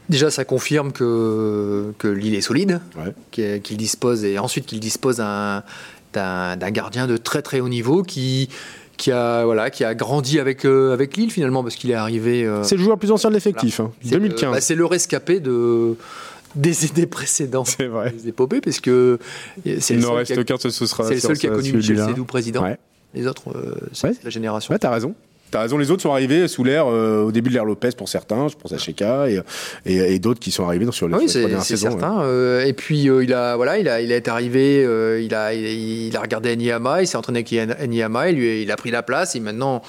Déjà, 0.10 0.32
ça 0.32 0.46
confirme 0.46 0.92
que, 0.94 1.94
que 1.98 2.08
l'île 2.08 2.36
est 2.36 2.42
solide, 2.42 2.80
Ouais. 2.98 3.60
qu'il 3.62 3.78
dispose, 3.78 4.24
et 4.24 4.40
ensuite 4.40 4.66
qu'il 4.66 4.80
dispose 4.80 5.18
d'un 5.18 5.64
gardien 6.72 7.08
de 7.08 7.18
très 7.18 7.42
très 7.42 7.60
haut 7.60 7.70
niveau 7.70 8.04
qui, 8.04 8.50
qui, 8.96 9.12
a, 9.12 9.44
voilà, 9.46 9.70
qui 9.70 9.84
a 9.84 9.94
grandi 9.96 10.40
avec, 10.40 10.66
euh, 10.66 10.94
avec 10.94 11.18
Lille 11.18 11.30
finalement, 11.32 11.62
parce 11.62 11.76
qu'il 11.76 11.92
est 11.92 11.96
arrivé. 11.96 12.46
euh, 12.46 12.64
C'est 12.64 12.76
le 12.76 12.82
joueur 12.84 12.96
le 12.96 13.00
plus 13.00 13.12
ancien 13.12 13.30
de 13.30 13.36
l'effectif, 13.36 13.80
hein, 13.80 13.92
c'est 14.02 14.12
le- 14.16 14.22
2015. 14.22 14.52
bah, 14.54 14.62
C'est 14.62 14.76
le 14.76 14.86
rescapé 14.86 15.40
de, 15.40 15.96
des 16.56 16.86
idées 16.86 17.06
précédentes. 17.06 17.68
C'est 17.78 17.88
vrai. 17.88 18.12
Des 18.12 18.30
épopées, 18.30 18.62
parce 18.62 18.80
que 18.80 19.20
c'est 19.80 19.94
Il 19.94 19.98
le 19.98 20.02
n'en 20.04 20.08
seul 20.10 20.18
reste 20.18 20.34
qui 20.34 20.40
a- 20.40 20.44
qu'un, 20.46 20.58
ce 20.58 20.70
sera 20.70 21.04
c'est 21.06 21.16
le 21.16 21.20
seul 21.20 21.38
qui 21.38 21.48
a 21.48 21.50
connu. 21.52 21.74
Michel 21.74 21.98
Sédou 22.04 22.24
président. 22.26 22.64
Ouais. 22.64 22.78
Les 23.14 23.28
autres, 23.28 23.50
euh, 23.56 23.76
c'est 23.94 24.08
Ouais. 24.08 24.14
c'est 24.16 24.24
la 24.24 24.30
génération. 24.30 24.74
Ouais, 24.74 24.80
t'as 24.80 24.92
raison. 24.92 25.16
T'as 25.50 25.62
raison, 25.62 25.78
les 25.78 25.92
autres 25.92 26.02
sont 26.02 26.12
arrivés 26.12 26.48
sous 26.48 26.64
l'ère, 26.64 26.88
euh, 26.88 27.24
au 27.24 27.32
début 27.32 27.50
de 27.50 27.54
l'ère 27.56 27.64
Lopez 27.66 27.92
pour 27.98 28.10
certains, 28.10 28.50
je 28.50 28.56
pense 28.58 28.74
à 28.74 28.78
Cheka, 28.78 29.30
et, 29.30 29.40
et, 29.86 30.16
et 30.16 30.20
d'autres 30.20 30.40
qui 30.42 30.52
sont 30.52 30.66
arrivés 30.66 30.86
sur 30.92 31.08
les, 31.08 31.14
Ah 31.14 31.18
oui, 31.20 31.30
sur 31.30 31.40
les 31.40 31.44
c'est 31.44 31.48
dernières 31.50 31.64
c'est 31.64 31.78
saisons. 31.78 31.92
certain. 31.92 32.22
Euh, 32.22 32.66
et 32.66 32.74
puis 32.74 33.10
euh, 33.10 33.24
il 33.24 33.34
a 33.34 33.56
voilà, 33.56 33.78
il 33.78 33.88
a 33.88 34.02
il 34.02 34.12
est 34.12 34.28
arrivé, 34.28 34.84
euh, 34.86 35.22
il 35.22 35.34
a 35.34 35.54
il, 35.54 36.08
il 36.08 36.18
a 36.18 36.22
regardé 36.22 36.52
Enyama, 36.54 37.02
il 37.02 37.08
s'est 37.08 37.16
entraîné 37.18 37.40
avec 37.50 37.80
Enyama, 37.82 38.30
il 38.30 38.36
lui 38.38 38.62
il 38.64 38.72
a 38.72 38.76
pris 38.76 38.92
la 38.92 39.04
place 39.04 39.36
et 39.36 39.40
maintenant 39.40 39.82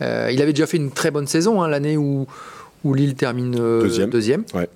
il 0.00 0.42
avait 0.42 0.52
déjà 0.52 0.66
fait 0.66 0.76
une 0.78 0.90
très 0.92 1.10
bonne 1.10 1.26
saison 1.26 1.62
hein, 1.62 1.68
l'année 1.68 1.96
où 1.96 2.26
où 2.84 2.94
Lille 2.94 3.14
termine 3.14 3.52
Deuxième. 4.10 4.44
Ouais. 4.54 4.68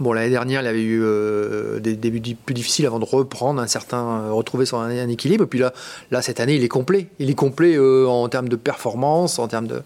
Bon 0.00 0.12
l'année 0.12 0.30
dernière, 0.30 0.62
il 0.62 0.66
avait 0.68 0.82
eu 0.82 1.02
euh, 1.02 1.80
des 1.80 1.96
débuts 1.96 2.36
plus 2.36 2.54
difficiles 2.54 2.86
avant 2.86 3.00
de 3.00 3.04
reprendre 3.04 3.60
un 3.60 3.66
certain 3.66 4.22
euh, 4.26 4.32
retrouver 4.32 4.64
son 4.64 4.88
équilibre. 4.90 5.44
Et 5.44 5.46
puis 5.46 5.58
là 5.58 5.72
là 6.12 6.22
cette 6.22 6.38
année, 6.38 6.54
il 6.54 6.62
est 6.62 6.68
complet. 6.68 7.08
Il 7.18 7.30
est 7.30 7.34
complet 7.34 7.74
euh, 7.76 8.06
en 8.06 8.28
termes 8.28 8.48
de 8.48 8.56
performance, 8.56 9.40
en 9.40 9.48
termes 9.48 9.66
de, 9.66 9.82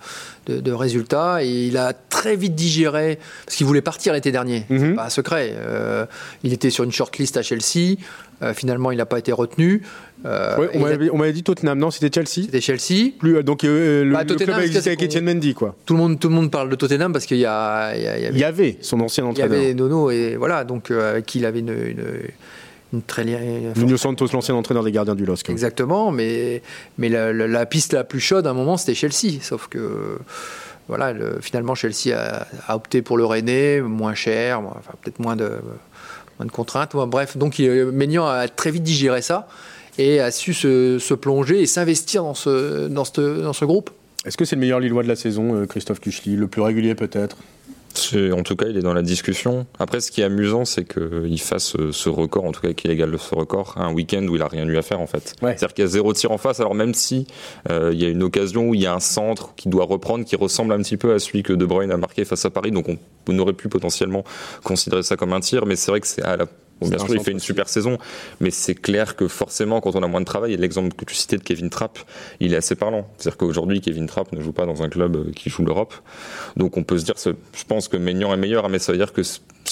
de, 0.47 0.61
de 0.61 0.73
résultats 0.73 1.43
et 1.45 1.67
il 1.67 1.77
a 1.77 1.93
très 1.93 2.37
vite 2.37 2.55
digéré 2.55 3.19
parce 3.45 3.57
qu'il 3.57 3.67
voulait 3.67 3.81
partir 3.83 4.13
l'été 4.13 4.33
dernier. 4.33 4.65
Mhm. 4.71 4.79
C'est 4.81 4.95
pas 4.95 5.07
un 5.07 5.11
secret. 5.11 5.55
Euh, 5.57 6.05
il 6.43 6.53
était 6.53 6.71
sur 6.71 6.85
une 6.85 6.93
shortlist 6.93 7.37
à 7.37 7.43
Chelsea. 7.43 7.97
Euh, 8.43 8.55
finalement, 8.55 8.91
il 8.91 8.97
n'a 8.99 9.07
pas 9.07 9.19
été 9.21 9.31
retenu. 9.33 9.83
Euh, 10.27 10.57
Ouais, 10.59 10.71
on 10.75 10.85
a- 10.85 10.97
m'avait 11.19 11.33
dit 11.33 11.43
Tottenham, 11.45 11.79
non, 11.79 11.91
c'était 11.93 12.11
Chelsea 12.13 12.47
C'était 12.47 12.61
Chelsea. 12.61 13.11
Plus, 13.19 13.43
Donc 13.45 13.63
le, 13.63 14.09
Bah, 14.13 14.25
le 14.25 14.35
club 14.35 14.51
avec 14.51 15.03
Etienne 15.03 15.25
Mendy, 15.25 15.55
quoi. 15.55 15.77
Tout 15.87 15.95
le 15.95 16.01
monde, 16.01 16.19
tout 16.19 16.29
le 16.29 16.35
monde 16.35 16.51
parle 16.51 16.69
de 16.69 16.75
Tottenham 16.77 17.13
parce 17.13 17.27
qu'il 17.27 17.37
y 17.37 17.41
y 17.41 17.43
y 17.43 17.47
avait, 17.47 18.39
y 18.39 18.45
avait 18.45 18.79
son 18.81 19.01
ancien 19.01 19.25
il 19.25 19.27
y 19.27 19.31
entraîneur. 19.31 19.59
avait 19.59 19.75
Nono 19.75 20.11
et 20.11 20.35
voilà, 20.37 20.65
donc 20.65 20.91
euh, 20.91 21.13
avec 21.13 21.27
qui 21.27 21.39
il 21.39 21.47
avait 21.47 21.61
une 21.61 21.73
très 23.01 23.25
liée- 23.25 23.73
Nuno 23.77 23.97
Santos, 23.97 24.27
l'ancien 24.33 24.55
entraîneur 24.55 24.85
des 24.85 24.93
gardiens 24.93 25.15
du 25.15 25.25
LOSC. 25.25 25.49
Exactement, 25.51 26.11
mais, 26.13 26.63
mais 26.99 27.09
la, 27.09 27.33
la- 27.33 27.47
la 27.49 27.67
piste 27.67 27.95
la 27.95 28.05
plus 28.05 28.21
chaude 28.21 28.47
à 28.47 28.51
un 28.51 28.55
moment, 28.55 28.77
c'était 28.77 28.95
Chelsea. 28.95 29.39
Sauf 29.41 29.69
que 29.69 30.19
voilà, 30.89 31.13
le- 31.13 31.39
finalement, 31.41 31.75
Chelsea 31.75 32.15
a, 32.15 32.47
a 32.69 32.77
opté 32.77 33.03
pour 33.03 33.17
le 33.17 33.25
René, 33.25 33.81
moins 33.81 34.15
cher, 34.15 34.61
enfin, 34.61 34.93
peut-être 35.03 35.21
moins 35.21 35.37
de, 35.37 35.51
moins 36.39 36.47
de 36.47 36.53
contraintes. 36.53 36.93
Bref, 36.95 37.37
donc 37.37 37.59
il- 37.59 37.87
Maignan 37.87 38.27
a 38.27 38.49
très 38.49 38.71
vite 38.71 38.83
digéré 38.83 39.23
ça 39.23 39.49
et 39.99 40.21
a 40.21 40.31
su 40.31 40.53
se, 40.55 40.99
se 40.99 41.15
plonger 41.15 41.61
et 41.63 41.67
s'investir 41.67 42.23
dans 42.25 42.35
ce, 42.35 42.89
dans, 42.89 43.05
ce, 43.05 43.43
dans 43.43 43.53
ce 43.53 43.65
groupe. 43.65 43.91
Est-ce 44.25 44.37
que 44.37 44.45
c'est 44.45 44.55
le 44.57 44.61
meilleur 44.61 44.81
Lillois 44.81 45.03
de 45.03 45.09
la 45.09 45.17
saison, 45.17 45.55
euh, 45.57 45.67
Christophe 45.67 45.99
Kuchli? 46.01 46.37
Le 46.37 46.47
plus 46.47 46.63
régulier 46.63 46.95
peut-être? 46.95 47.37
En 48.33 48.43
tout 48.43 48.57
cas, 48.57 48.67
il 48.69 48.77
est 48.77 48.83
dans 48.83 48.95
la 48.95 49.03
discussion. 49.03 49.67
Après, 49.79 50.01
ce 50.01 50.11
qui 50.11 50.21
est 50.21 50.25
amusant, 50.25 50.65
c'est 50.65 50.85
qu'il 50.85 51.41
fasse 51.41 51.77
euh, 51.77 51.93
ce 51.93 52.09
record, 52.09 52.45
en 52.45 52.53
tout 52.53 52.61
cas 52.61 52.73
qu'il 52.73 52.91
égale 52.91 53.17
ce 53.19 53.35
record, 53.35 53.75
un 53.77 53.93
week-end 53.93 54.27
où 54.27 54.37
il 54.37 54.43
a 54.43 54.49
rien 54.49 54.67
eu 54.67 54.77
à 54.77 54.83
faire 54.83 55.01
en 55.01 55.07
fait. 55.07 55.35
Ouais. 55.43 55.51
C'est-à-dire 55.57 55.75
qu'il 55.75 55.85
y 55.85 55.87
a 55.87 55.91
zéro 55.91 56.13
tir 56.13 56.33
en 56.33 56.39
face. 56.39 56.61
Alors 56.61 56.75
même 56.75 56.95
si 56.95 57.27
euh, 57.71 57.91
il 57.93 58.03
y 58.03 58.05
a 58.05 58.09
une 58.09 58.23
occasion 58.23 58.69
où 58.69 58.75
il 58.75 58.81
y 58.81 58.87
a 58.87 58.95
un 58.95 59.01
centre 59.01 59.55
qui 59.57 59.69
doit 59.69 59.85
reprendre, 59.85 60.25
qui 60.25 60.37
ressemble 60.37 60.73
un 60.73 60.79
petit 60.79 60.97
peu 60.97 61.15
à 61.15 61.19
celui 61.19 61.43
que 61.43 61.53
De 61.53 61.65
Bruyne 61.65 61.91
a 61.91 61.97
marqué 61.97 62.25
face 62.25 62.45
à 62.45 62.51
Paris, 62.51 62.71
donc 62.71 62.89
on, 62.89 62.99
on 63.29 63.39
aurait 63.39 63.53
pu 63.53 63.69
potentiellement 63.69 64.25
considérer 64.63 65.03
ça 65.03 65.17
comme 65.17 65.33
un 65.33 65.41
tir, 65.41 65.67
mais 65.67 65.77
c'est 65.77 65.91
vrai 65.91 66.01
que 66.01 66.07
c'est 66.07 66.23
à 66.23 66.37
la 66.37 66.47
Bon, 66.83 66.89
bien 66.89 66.99
sûr, 66.99 67.15
il 67.15 67.21
fait 67.21 67.31
une 67.31 67.37
aussi. 67.37 67.47
super 67.47 67.69
saison, 67.69 67.99
mais 68.41 68.51
c'est 68.51 68.75
clair 68.75 69.17
que 69.17 69.29
forcément, 69.29 69.81
quand 69.81 69.95
on 69.97 70.03
a 70.03 70.07
moins 70.07 70.21
de 70.21 70.27
travail, 70.27 70.53
et 70.53 70.57
l'exemple 70.57 70.95
que 70.95 71.05
tu 71.05 71.15
citais 71.15 71.37
de 71.37 71.43
Kevin 71.43 71.71
Trapp, 71.71 71.99
il 72.41 72.53
est 72.55 72.57
assez 72.57 72.75
parlant. 72.75 73.09
C'est-à-dire 73.17 73.37
qu'aujourd'hui, 73.37 73.81
Kevin 73.81 74.07
Trapp 74.07 74.33
ne 74.33 74.41
joue 74.41 74.53
pas 74.53 74.67
dans 74.67 74.83
un 74.83 74.89
club 74.89 75.17
euh, 75.17 75.33
qui 75.35 75.51
joue 75.51 75.65
l'Europe. 75.65 75.95
Donc 76.57 76.77
on 76.77 76.83
peut 76.83 76.99
se 76.99 77.05
dire, 77.05 77.15
je 77.25 77.65
pense 77.67 77.89
que 77.89 77.97
Maignan 77.97 78.33
est 78.33 78.39
meilleur, 78.39 78.69
mais 78.69 78.79
ça 78.79 78.93
veut 78.93 78.99
dire 78.99 79.13
que 79.13 79.23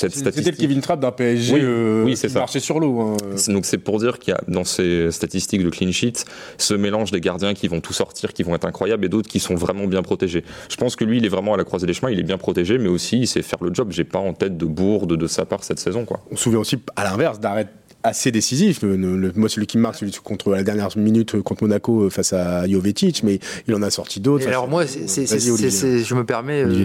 cette 0.00 0.12
C'était 0.14 0.26
le 0.26 0.32
statistique. 0.32 0.60
Kevin 0.60 0.80
Trapp 0.80 1.00
d'un 1.00 1.12
PSG 1.12 1.54
Oui, 1.54 1.60
euh, 1.62 2.04
oui, 2.04 2.14
qui 2.14 2.28
ça. 2.28 2.38
marchait 2.38 2.60
sur 2.60 2.80
l'eau. 2.80 3.00
hein. 3.00 3.16
C'est- 3.36 3.52
Donc 3.52 3.66
c'est 3.66 3.78
pour 3.78 3.98
dire 3.98 4.18
qu'il 4.18 4.32
y 4.32 4.34
a 4.34 4.40
dans 4.48 4.64
ces 4.64 5.10
statistiques 5.10 5.62
de 5.64 5.70
clean 5.70 5.92
sheet 5.92 6.24
ce 6.58 6.74
mélange 6.74 7.10
des 7.10 7.20
gardiens 7.20 7.54
qui 7.54 7.68
vont 7.68 7.80
tout 7.80 7.92
sortir, 7.92 8.32
qui 8.32 8.42
vont 8.42 8.54
être 8.54 8.64
incroyables 8.66 9.04
et 9.04 9.08
d'autres 9.08 9.28
qui 9.28 9.40
sont 9.40 9.54
vraiment 9.54 9.86
bien 9.86 10.02
protégés. 10.02 10.44
Je 10.70 10.76
pense 10.76 10.96
que 10.96 11.04
lui, 11.04 11.18
il 11.18 11.24
est 11.24 11.28
vraiment 11.28 11.54
à 11.54 11.56
la 11.56 11.64
croisée 11.64 11.86
des 11.86 11.92
chemins, 11.94 12.10
il 12.10 12.18
est 12.18 12.22
bien 12.24 12.38
protégé, 12.38 12.78
mais 12.78 12.88
aussi 12.88 13.18
il 13.20 13.26
sait 13.26 13.42
faire 13.42 13.62
le 13.62 13.72
job. 13.74 13.88
J'ai 13.90 14.04
pas 14.04 14.18
en 14.18 14.32
tête 14.34 14.56
de 14.56 14.64
bourde 14.66 15.16
de 15.16 15.26
sa 15.26 15.44
part 15.44 15.62
cette 15.64 15.78
saison, 15.78 16.04
quoi. 16.04 16.20
On 16.30 16.36
se 16.36 16.42
souvient 16.44 16.60
aussi, 16.60 16.76
à 16.96 17.04
l'inverse, 17.04 17.38
d'arrêt 17.40 17.68
assez 18.02 18.30
décisif. 18.32 18.80
Le- 18.82 18.96
le- 18.96 19.32
moi, 19.36 19.50
celui 19.50 19.66
qui 19.66 19.76
me 19.76 19.82
marque, 19.82 19.96
celui 19.96 20.12
contre 20.24 20.52
la 20.52 20.62
dernière 20.62 20.88
minute 20.96 21.34
euh, 21.34 21.42
contre 21.42 21.64
Monaco 21.64 22.04
euh, 22.04 22.08
face 22.10 22.32
à 22.32 22.66
Jovetic, 22.66 23.22
mais 23.24 23.40
il 23.68 23.74
en 23.74 23.82
a 23.82 23.90
sorti 23.90 24.20
d'autres. 24.20 24.48
Alors 24.48 24.68
moi, 24.68 24.86
c'est- 24.86 25.06
c'est- 25.06 25.26
c'est- 25.26 25.36
Vas-y, 25.36 25.50
Olivier. 25.50 25.70
c'est- 25.70 25.98
c'est- 25.98 26.04
je 26.04 26.14
me 26.14 26.24
permets, 26.24 26.62
euh. 26.62 26.84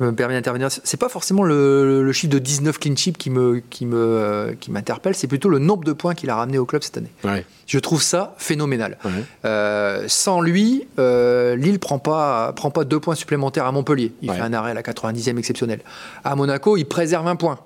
Je 0.00 0.04
me 0.04 0.12
permets 0.14 0.34
d'intervenir. 0.34 0.68
C'est 0.70 0.96
pas 0.96 1.08
forcément 1.08 1.42
le, 1.42 2.02
le 2.02 2.12
chiffre 2.12 2.32
de 2.32 2.38
19 2.38 2.78
clean 2.78 2.94
sheets 2.96 3.12
qui 3.14 3.30
me 3.30 3.60
qui 3.70 3.84
me 3.86 3.96
euh, 3.96 4.54
qui 4.58 4.70
m'interpelle, 4.70 5.14
c'est 5.14 5.26
plutôt 5.26 5.48
le 5.48 5.58
nombre 5.58 5.84
de 5.84 5.92
points 5.92 6.14
qu'il 6.14 6.30
a 6.30 6.36
ramené 6.36 6.58
au 6.58 6.64
club 6.66 6.82
cette 6.82 6.96
année. 6.98 7.10
Ouais. 7.24 7.44
Je 7.66 7.78
trouve 7.78 8.02
ça 8.02 8.34
phénoménal. 8.38 8.96
Ouais. 9.04 9.10
Euh, 9.44 10.04
sans 10.08 10.40
lui, 10.40 10.86
euh, 10.98 11.56
Lille 11.56 11.78
prend 11.80 11.98
pas 11.98 12.52
prend 12.54 12.70
pas 12.70 12.84
deux 12.84 13.00
points 13.00 13.14
supplémentaires 13.14 13.66
à 13.66 13.72
Montpellier. 13.72 14.12
Il 14.22 14.30
Ouais. 14.30 14.36
fait 14.36 14.42
un 14.42 14.52
arrêt 14.52 14.70
à 14.70 14.74
la 14.74 14.82
90e 14.82 15.36
exceptionnel. 15.38 15.80
À 16.24 16.36
Monaco, 16.36 16.76
il 16.76 16.84
préserve 16.86 17.26
un 17.26 17.36
point. 17.36 17.58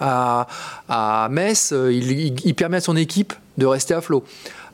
À, 0.00 0.46
à 0.88 1.28
Metz, 1.30 1.72
il, 1.72 2.10
il- 2.12 2.40
il 2.46 2.54
permet 2.54 2.78
à 2.78 2.80
son 2.80 2.96
équipe 2.96 3.32
de 3.58 3.66
rester 3.66 3.94
à 3.94 4.00
flot. 4.00 4.24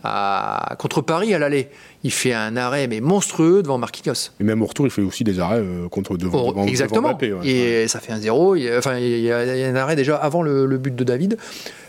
À- 0.02 0.76
contre 0.78 1.02
Paris, 1.02 1.34
à 1.34 1.38
l'aller, 1.38 1.68
il 2.04 2.10
fait 2.10 2.32
un 2.32 2.56
arrêt 2.56 2.86
mais 2.88 3.00
monstrueux 3.00 3.62
devant 3.62 3.78
Marquinhos. 3.78 4.30
Et 4.40 4.44
même 4.44 4.62
au 4.62 4.66
retour, 4.66 4.86
il 4.86 4.90
fait 4.90 5.02
aussi 5.02 5.22
des 5.24 5.38
arrêts 5.40 5.58
euh, 5.60 5.88
contre 5.88 6.16
devant, 6.16 6.38
Oh, 6.38 6.40
devant- 6.50 6.52
devant 6.62 6.66
exactement. 6.66 7.08
Mbappé, 7.10 7.32
ouais. 7.32 7.46
Et 7.46 7.88
ça 7.88 8.00
fait 8.00 8.12
un 8.12 8.18
zéro. 8.20 8.56
Il 8.56 8.62
y 8.64 8.68
a- 8.70 8.78
enfin, 8.78 8.96
il 8.98 9.20
y, 9.20 9.30
a, 9.30 9.44
il 9.56 9.60
y 9.60 9.64
a 9.64 9.68
un 9.68 9.76
arrêt 9.76 9.96
déjà 9.96 10.16
avant 10.16 10.42
le, 10.42 10.66
le 10.66 10.78
but 10.78 10.94
de 10.96 11.04
David. 11.04 11.36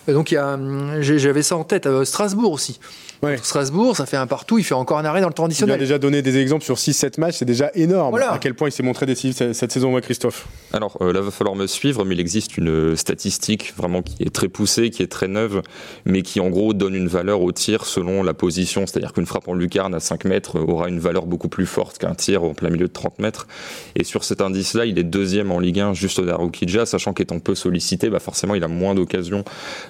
Et 0.08 0.14
donc 0.14 0.32
il 0.32 0.36
y 0.36 0.38
a, 0.38 0.56
hum, 0.56 0.96
j'avais 1.02 1.44
ça 1.44 1.56
en 1.56 1.64
tête. 1.64 1.86
euh, 1.86 2.04
Strasbourg 2.06 2.52
aussi. 2.52 2.80
Ouais. 3.22 3.38
Strasbourg, 3.38 3.96
ça 3.96 4.08
fait 4.08 4.18
un 4.18 4.26
partout. 4.26 4.58
Il 4.58 4.64
fait 4.64 4.74
encore 4.74 4.98
un 4.98 5.06
arrêt 5.06 5.22
dans 5.22 5.28
le 5.28 5.34
temps 5.34 5.44
Il 5.44 5.46
a 5.46 5.50
additionnel. 5.50 5.78
déjà 5.80 6.00
donné 6.00 6.24
des 6.24 6.40
exemples 6.40 6.64
sur 6.66 6.78
6-7 6.78 7.20
matchs, 7.20 7.36
c'est 7.38 7.46
déjà 7.46 7.70
énorme. 7.76 8.10
Voilà. 8.10 8.32
À 8.34 8.40
quel 8.40 8.56
point 8.56 8.68
il 8.70 8.72
s'est 8.72 8.82
montré 8.82 9.06
décisif 9.06 9.38
cette, 9.38 9.54
cette 9.54 9.72
saison, 9.72 9.94
ouais, 9.94 10.02
Christophe? 10.02 10.48
Alors 10.74 10.98
euh, 11.02 11.14
là, 11.14 11.22
va 11.22 11.30
falloir 11.30 11.56
me 11.56 11.68
suivre, 11.68 12.04
mais 12.04 12.16
il 12.16 12.20
existe 12.20 12.58
une 12.58 12.96
statistique 12.98 13.74
vraiment 13.78 14.02
qui 14.02 14.24
est 14.24 14.34
très 14.34 14.48
poussée, 14.48 14.90
qui 14.90 15.04
est 15.04 15.08
très 15.08 15.28
neuve, 15.28 15.62
mais 16.06 16.24
qui 16.24 16.40
en 16.40 16.50
gros 16.50 16.74
donne 16.74 16.96
une 16.96 17.08
valeur 17.08 17.42
au 17.42 17.52
tir 17.52 17.86
selon 17.86 18.24
la 18.24 18.34
position. 18.34 18.88
C'est-à-dire 18.88 19.14
qu'une 19.14 19.28
frappe 19.28 19.48
en 19.48 19.54
lucarne 19.54 19.94
à 19.94 20.00
5 20.02 20.26
mètres 20.26 20.60
aura 20.60 20.90
une 20.90 21.00
valeur 21.00 21.26
beaucoup 21.26 21.50
plus 21.50 21.66
forte 21.66 21.98
qu'un 21.98 22.16
tir 22.16 22.44
au 22.44 22.54
plein 22.54 22.70
milieu 22.70 22.88
de 22.88 22.94
30 22.94 23.20
mètres. 23.20 23.48
Et 23.96 24.04
sur 24.04 24.24
cet 24.24 24.42
indice-là, 24.42 24.86
il 24.86 25.00
est 25.00 25.04
deuxième 25.04 25.52
en 25.52 25.60
Ligue 25.60 25.80
1, 25.80 25.94
juste 25.94 26.20
au 26.20 26.26
Darukidja, 26.26 26.86
sachant 26.86 27.14
qu'étant 27.14 27.40
peu 27.40 27.56
sollicité, 27.56 28.10
bah 28.10 28.20
forcément 28.20 28.56
il 28.56 28.64
a 28.64 28.68
moins 28.68 28.96
d'occasions 28.96 29.44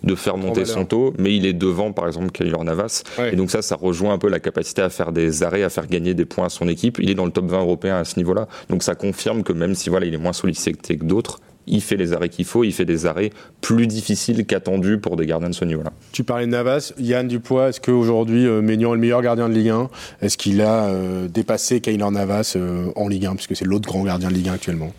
de 0.04 0.16
faire 0.16 0.38
monter 0.38 0.66
son 0.66 0.86
taux, 0.86 1.14
mais 1.18 1.36
il 1.36 1.46
est 1.46 1.54
devant 1.54 1.92
par 1.92 2.08
exemple 2.08 2.32
Kaylor 2.32 2.64
Navas. 2.64 3.04
Ouais. 3.18 3.34
Et 3.34 3.36
donc 3.36 3.52
ça, 3.52 3.62
ça 3.62 3.76
rejoint 3.76 4.14
un 4.14 4.18
peu 4.18 4.30
la 4.30 4.40
capacité 4.40 4.82
à 4.82 4.90
faire 4.90 5.12
des 5.12 5.44
arrêts, 5.44 5.64
à 5.64 5.70
faire 5.70 5.88
gagner 5.88 6.14
des 6.14 6.26
points 6.26 6.46
à 6.46 6.50
son 6.50 6.68
équipe. 6.68 6.98
Il 7.00 7.10
est 7.10 7.16
dans 7.16 7.26
le 7.26 7.32
top 7.32 7.46
20 7.46 7.62
européen 7.62 7.98
à 7.98 8.04
ce 8.04 8.18
niveau-là. 8.18 8.48
Donc 8.70 8.84
ça 8.84 8.96
confirme 8.96 9.44
que 9.44 9.54
même 9.54 9.76
si 9.76 9.90
voilà, 9.90 10.06
il 10.06 10.14
est 10.14 10.18
moins 10.18 10.34
sollicité 10.34 10.98
que 10.98 11.06
d'autres, 11.06 11.40
il 11.72 11.82
fait 11.82 11.98
les 11.98 12.14
arrêts 12.14 12.30
qu'il 12.30 12.46
faut, 12.46 12.64
il 12.64 12.72
fait 12.74 12.86
des 12.86 13.06
arrêts 13.08 13.32
plus 13.62 13.88
difficiles 13.88 14.46
qu'attendus 14.46 15.00
pour 15.00 15.16
des 15.16 15.26
gardiens 15.26 15.50
de 15.50 15.56
ce 15.56 15.66
niveau-là. 15.66 15.92
Tu 16.12 16.24
parlais 16.24 16.46
de 16.46 16.52
Navas, 16.52 16.94
Yann 17.00 17.28
Dupois, 17.28 17.70
est-ce 17.70 17.82
qu'aujourd'hui 17.82 18.46
euh, 18.46 18.62
Maignan 18.62 18.92
est 18.92 18.96
le 18.96 19.02
meilleur 19.02 19.22
gardien 19.24 19.50
de 19.50 19.54
Ligue 19.54 19.70
1 19.70 19.90
Est-ce 20.22 20.38
qu'il 20.38 20.62
a 20.62 20.86
euh, 20.86 21.28
dépassé 21.28 21.82
Kaylor 21.82 22.12
Navas 22.12 22.54
euh, 22.56 22.92
en 22.96 23.08
Ligue 23.08 23.26
1 23.26 23.36
Puisque 23.36 23.56
c'est 23.56 23.66
l'autre 23.66 23.88
grand 23.88 24.04
gardien 24.04 24.30
de 24.30 24.34
Ligue 24.36 24.50
1 24.50 24.54
actuellement. 24.54 24.92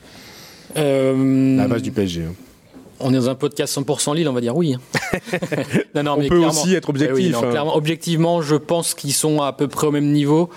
Euh, 0.77 1.15
Navas 1.15 1.81
du 1.81 1.93
PSG. 1.93 2.23
hein. 2.25 2.35
On 3.05 3.13
est 3.13 3.17
dans 3.17 3.31
un 3.31 3.35
podcast 3.35 3.77
100% 3.77 4.15
Lille, 4.15 4.29
on 4.29 4.33
va 4.33 4.41
dire 4.41 4.57
oui. 4.57 4.77
non, 5.95 6.03
non, 6.05 6.17
On 6.19 6.29
peut 6.29 6.39
aussi 6.39 6.75
être 6.75 6.89
objectif, 6.89 7.17
Eh 7.19 7.23
oui, 7.25 7.31
non, 7.31 7.43
hein. 7.45 7.51
clairement, 7.51 7.77
objectivement, 7.77 8.43
je 8.43 8.55
pense 8.55 8.95
qu'ils 8.95 9.13
sont 9.13 9.43
à 9.43 9.53
peu 9.53 9.67
près 9.67 9.89
au 9.89 9.91
même 9.91 10.13
niveau. 10.13 10.51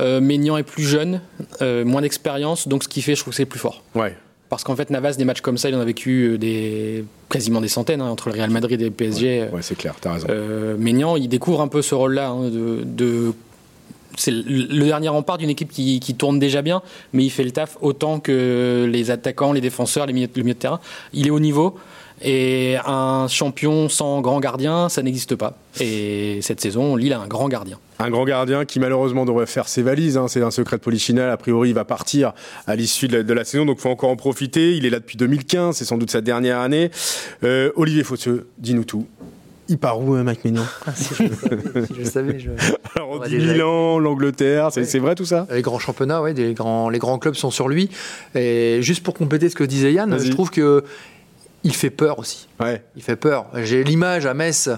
Euh, 0.00 0.20
Maignan 0.20 0.56
est 0.56 0.64
plus 0.64 0.82
jeune, 0.82 1.20
euh, 1.60 1.84
moins 1.84 2.00
d'expérience, 2.02 2.66
donc 2.66 2.82
ce 2.82 2.88
qui 2.88 3.02
fait, 3.02 3.14
je 3.14 3.20
trouve 3.20 3.32
que 3.32 3.36
c'est 3.36 3.46
plus 3.46 3.60
fort. 3.60 3.84
Ouais. 3.94 4.16
Parce 4.52 4.64
qu'en 4.64 4.76
fait, 4.76 4.90
Navas, 4.90 5.14
des 5.14 5.24
matchs 5.24 5.40
comme 5.40 5.56
ça, 5.56 5.70
il 5.70 5.74
en 5.74 5.80
a 5.80 5.84
vécu 5.86 6.32
euh, 6.34 6.36
des, 6.36 7.06
quasiment 7.30 7.62
des 7.62 7.68
centaines 7.68 8.02
hein, 8.02 8.10
entre 8.10 8.28
le 8.28 8.34
Real 8.34 8.50
Madrid 8.50 8.78
et 8.82 8.84
le 8.84 8.90
PSG. 8.90 9.46
Ouais, 9.50 9.62
c'est 9.62 9.76
clair, 9.76 9.94
t'as 9.98 10.12
raison. 10.12 10.26
Euh, 10.28 10.76
Maignan, 10.76 11.16
il 11.16 11.26
découvre 11.30 11.62
un 11.62 11.68
peu 11.68 11.80
ce 11.80 11.94
rôle-là 11.94 12.28
hein, 12.28 12.50
de, 12.50 12.82
de- 12.84 13.32
c'est 14.18 14.30
le 14.30 14.42
le 14.44 14.84
dernier 14.84 15.08
rempart 15.08 15.38
d'une 15.38 15.48
équipe 15.48 15.70
qui, 15.70 15.98
qui 16.00 16.14
tourne 16.14 16.38
déjà 16.38 16.60
bien, 16.60 16.82
mais 17.14 17.24
il 17.24 17.30
fait 17.30 17.44
le 17.44 17.50
taf 17.50 17.78
autant 17.80 18.20
que 18.20 18.86
les 18.92 19.10
attaquants, 19.10 19.54
les 19.54 19.62
défenseurs, 19.62 20.04
les 20.04 20.12
milieux, 20.12 20.28
le 20.36 20.42
milieu 20.42 20.52
de 20.52 20.58
terrain. 20.58 20.80
Il 21.14 21.26
est 21.26 21.30
au 21.30 21.40
niveau. 21.40 21.78
Et 22.24 22.76
un 22.86 23.26
champion 23.28 23.88
sans 23.88 24.20
grand 24.20 24.38
gardien, 24.40 24.88
ça 24.88 25.02
n'existe 25.02 25.34
pas. 25.34 25.56
Et 25.80 26.38
cette 26.42 26.60
saison, 26.60 26.94
Lille 26.96 27.12
a 27.12 27.20
un 27.20 27.26
grand 27.26 27.48
gardien. 27.48 27.78
Un 27.98 28.10
grand 28.10 28.24
gardien 28.24 28.64
qui 28.64 28.78
malheureusement 28.80 29.24
devrait 29.24 29.46
faire 29.46 29.68
ses 29.68 29.82
valises. 29.82 30.16
hein. 30.16 30.28
C'est 30.28 30.42
un 30.42 30.50
secret 30.50 30.76
de 30.76 30.82
polichinelle. 30.82 31.30
A 31.30 31.36
priori, 31.36 31.70
il 31.70 31.74
va 31.74 31.84
partir 31.84 32.32
à 32.66 32.76
l'issue 32.76 33.08
de, 33.08 33.18
la- 33.18 33.22
de 33.22 33.32
la 33.32 33.44
saison, 33.44 33.64
donc 33.64 33.78
faut 33.80 33.90
encore 33.90 34.10
en 34.10 34.16
profiter. 34.16 34.76
Il 34.76 34.86
est 34.86 34.90
là 34.90 34.98
depuis 35.00 35.16
2015, 35.16 35.76
c'est 35.76 35.84
sans 35.84 35.98
doute 35.98 36.10
sa 36.10 36.20
dernière 36.20 36.58
année. 36.60 36.90
Euh, 37.44 37.70
Olivier 37.76 38.04
Fosseux, 38.04 38.46
dis-nous 38.58 38.84
tout. 38.84 39.06
Il 39.68 39.78
part 39.78 40.00
où, 40.00 40.16
euh, 40.16 40.24
Mike 40.24 40.44
Maignan 40.44 40.64
Si 40.94 41.14
je 41.14 41.22
le 41.22 41.34
savais, 41.34 41.86
si 41.86 41.94
je 41.94 41.98
le 42.00 42.04
savais, 42.04 42.38
je- 42.40 42.50
Alors, 42.96 43.10
on 43.10 43.14
On 43.14 43.18
va 43.20 43.28
dit 43.28 43.36
déjà- 43.38 43.52
Milan, 43.52 43.98
l'Angleterre, 44.00 44.68
c'est 44.72 44.80
Ouais. 44.92 44.98
vrai 44.98 45.14
tout 45.14 45.24
ça? 45.24 45.46
Les 45.50 45.62
grands 45.62 45.78
championnats, 45.78 46.20
ouais, 46.20 46.34
des 46.34 46.52
grands, 46.52 46.90
les 46.90 46.98
grands 46.98 47.18
clubs 47.18 47.34
sont 47.36 47.50
sur 47.52 47.68
lui. 47.68 47.88
Et 48.34 48.78
juste 48.82 49.02
pour 49.04 49.14
compléter 49.14 49.48
ce 49.48 49.54
que 49.54 49.64
disait 49.64 49.92
Yann, 49.92 50.18
je 50.18 50.30
trouve 50.30 50.50
que 50.50 50.84
il 51.64 51.74
fait 51.74 51.90
peur 51.90 52.18
aussi. 52.18 52.48
Ouais. 52.60 52.82
Il 52.96 53.02
fait 53.02 53.16
peur. 53.16 53.46
J'ai 53.62 53.84
l'image 53.84 54.26
à 54.26 54.34
Metz 54.34 54.68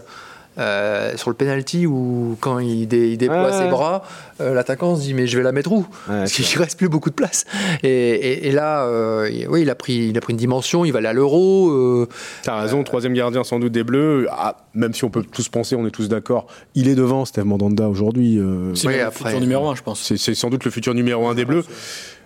euh, 0.57 1.17
sur 1.17 1.31
le 1.31 1.35
penalty 1.37 1.85
où 1.85 2.37
quand 2.41 2.61
il, 2.61 2.87
dé- 2.87 3.11
il 3.11 3.19
déploie 3.19 3.47
Ouais. 3.47 3.53
ses 3.65 3.69
bras, 3.69 4.05
euh, 4.41 4.55
l'attaquant 4.55 4.95
se 4.95 5.01
dit 5.01 5.13
mais 5.13 5.27
je 5.27 5.37
vais 5.37 5.43
la 5.43 5.51
mettre 5.51 5.73
où? 5.73 5.85
Parce 6.07 6.31
c'est 6.31 6.45
qu'il 6.45 6.59
reste 6.63 6.79
plus 6.79 6.89
beaucoup 6.89 7.11
de 7.11 7.15
place. 7.17 7.45
Et, 7.83 7.89
et- 7.89 8.47
et 8.49 8.53
là, 8.53 8.85
euh, 8.85 9.29
il- 9.33 9.49
oui, 9.49 9.63
il 9.63 9.71
a 9.71 9.75
pris, 9.75 9.95
il 10.11 10.17
a 10.17 10.21
pris 10.21 10.33
une 10.33 10.37
dimension. 10.39 10.85
Il 10.85 10.93
va 10.93 10.99
aller 11.01 11.09
à 11.09 11.13
l'Euro. 11.13 11.71
euh, 11.71 12.09
T'as 12.45 12.61
raison, 12.61 12.85
troisième 12.85 13.15
gardien 13.15 13.43
sans 13.43 13.59
doute 13.59 13.73
des 13.73 13.83
Bleus. 13.83 14.29
Ah, 14.31 14.59
même 14.75 14.95
si 14.95 15.03
on 15.05 15.11
peut 15.11 15.25
tous 15.25 15.49
penser, 15.49 15.75
on 15.75 15.87
est 15.89 15.91
tous 15.91 16.09
d'accord, 16.09 16.47
il 16.77 16.87
est 16.87 16.95
devant 16.95 17.25
Steve 17.25 17.47
Mandanda 17.47 17.89
aujourd'hui. 17.89 18.39
euh, 18.39 18.77
C'est 18.77 18.87
Oui, 18.87 18.95
le 19.05 19.11
futur 19.11 19.41
numéro 19.41 19.69
un, 19.69 19.75
je 19.75 19.83
pense. 19.83 20.01
c'est 20.03 20.17
c'est 20.19 20.35
sans 20.37 20.51
doute 20.51 20.65
le 20.65 20.71
futur 20.71 20.95
numéro 20.95 21.27
un 21.27 21.35
des 21.35 21.45
Bleus. 21.47 21.65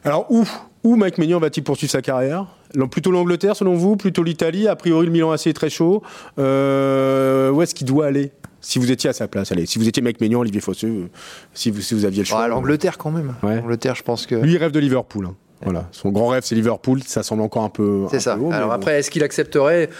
Alors 0.04 0.26
où, 0.30 0.44
où 0.84 0.96
Mike 0.96 1.18
Maignan 1.18 1.38
va-t-il 1.40 1.62
poursuivre 1.64 1.90
sa 1.90 2.02
carrière? 2.02 2.46
Plutôt 2.90 3.10
l'Angleterre 3.10 3.56
selon 3.56 3.74
vous? 3.74 3.96
Plutôt 3.96 4.22
l'Italie? 4.22 4.68
A 4.68 4.76
priori 4.76 5.06
le 5.06 5.12
Milan 5.12 5.30
AC 5.32 5.46
est 5.48 5.52
très 5.52 5.70
chaud. 5.70 6.02
Euh, 6.38 7.50
où 7.50 7.62
est-ce 7.62 7.74
qu'il 7.74 7.86
doit 7.86 8.06
aller? 8.06 8.32
Si 8.60 8.78
vous 8.78 8.90
étiez 8.90 9.08
à 9.08 9.12
sa 9.12 9.28
place, 9.28 9.52
allez, 9.52 9.66
si 9.66 9.78
vous 9.78 9.86
étiez 9.88 10.02
Mike 10.02 10.20
Maignan, 10.20 10.40
Olivier 10.40 10.60
Fosseux, 10.60 10.88
euh, 10.88 11.06
si 11.54 11.70
vous, 11.70 11.80
si 11.80 11.94
vous 11.94 12.04
aviez 12.04 12.20
le 12.20 12.24
choix. 12.26 12.40
ah, 12.42 12.48
L'Angleterre 12.48 12.98
quand 12.98 13.10
même. 13.10 13.34
Ouais. 13.42 13.56
L'Angleterre, 13.56 13.94
je 13.94 14.02
pense 14.02 14.26
que. 14.26 14.34
Lui, 14.34 14.52
il 14.54 14.56
rêve 14.58 14.72
de 14.72 14.80
Liverpool. 14.80 15.26
hein. 15.26 15.34
Voilà, 15.62 15.88
son 15.92 16.10
grand 16.10 16.28
rêve, 16.28 16.42
c'est 16.44 16.54
Liverpool. 16.54 17.00
Ça 17.04 17.22
semble 17.22 17.42
encore 17.42 17.62
un 17.64 17.68
peu. 17.68 18.06
C'est 18.10 18.20
ça. 18.20 18.34
peu 18.36 18.42
haut, 18.42 18.48
mais 18.50 18.54
Alors 18.56 18.68
bon. 18.68 18.74
après, 18.74 18.98
est-ce 18.98 19.10
qu'il 19.10 19.22
accepterait 19.24 19.90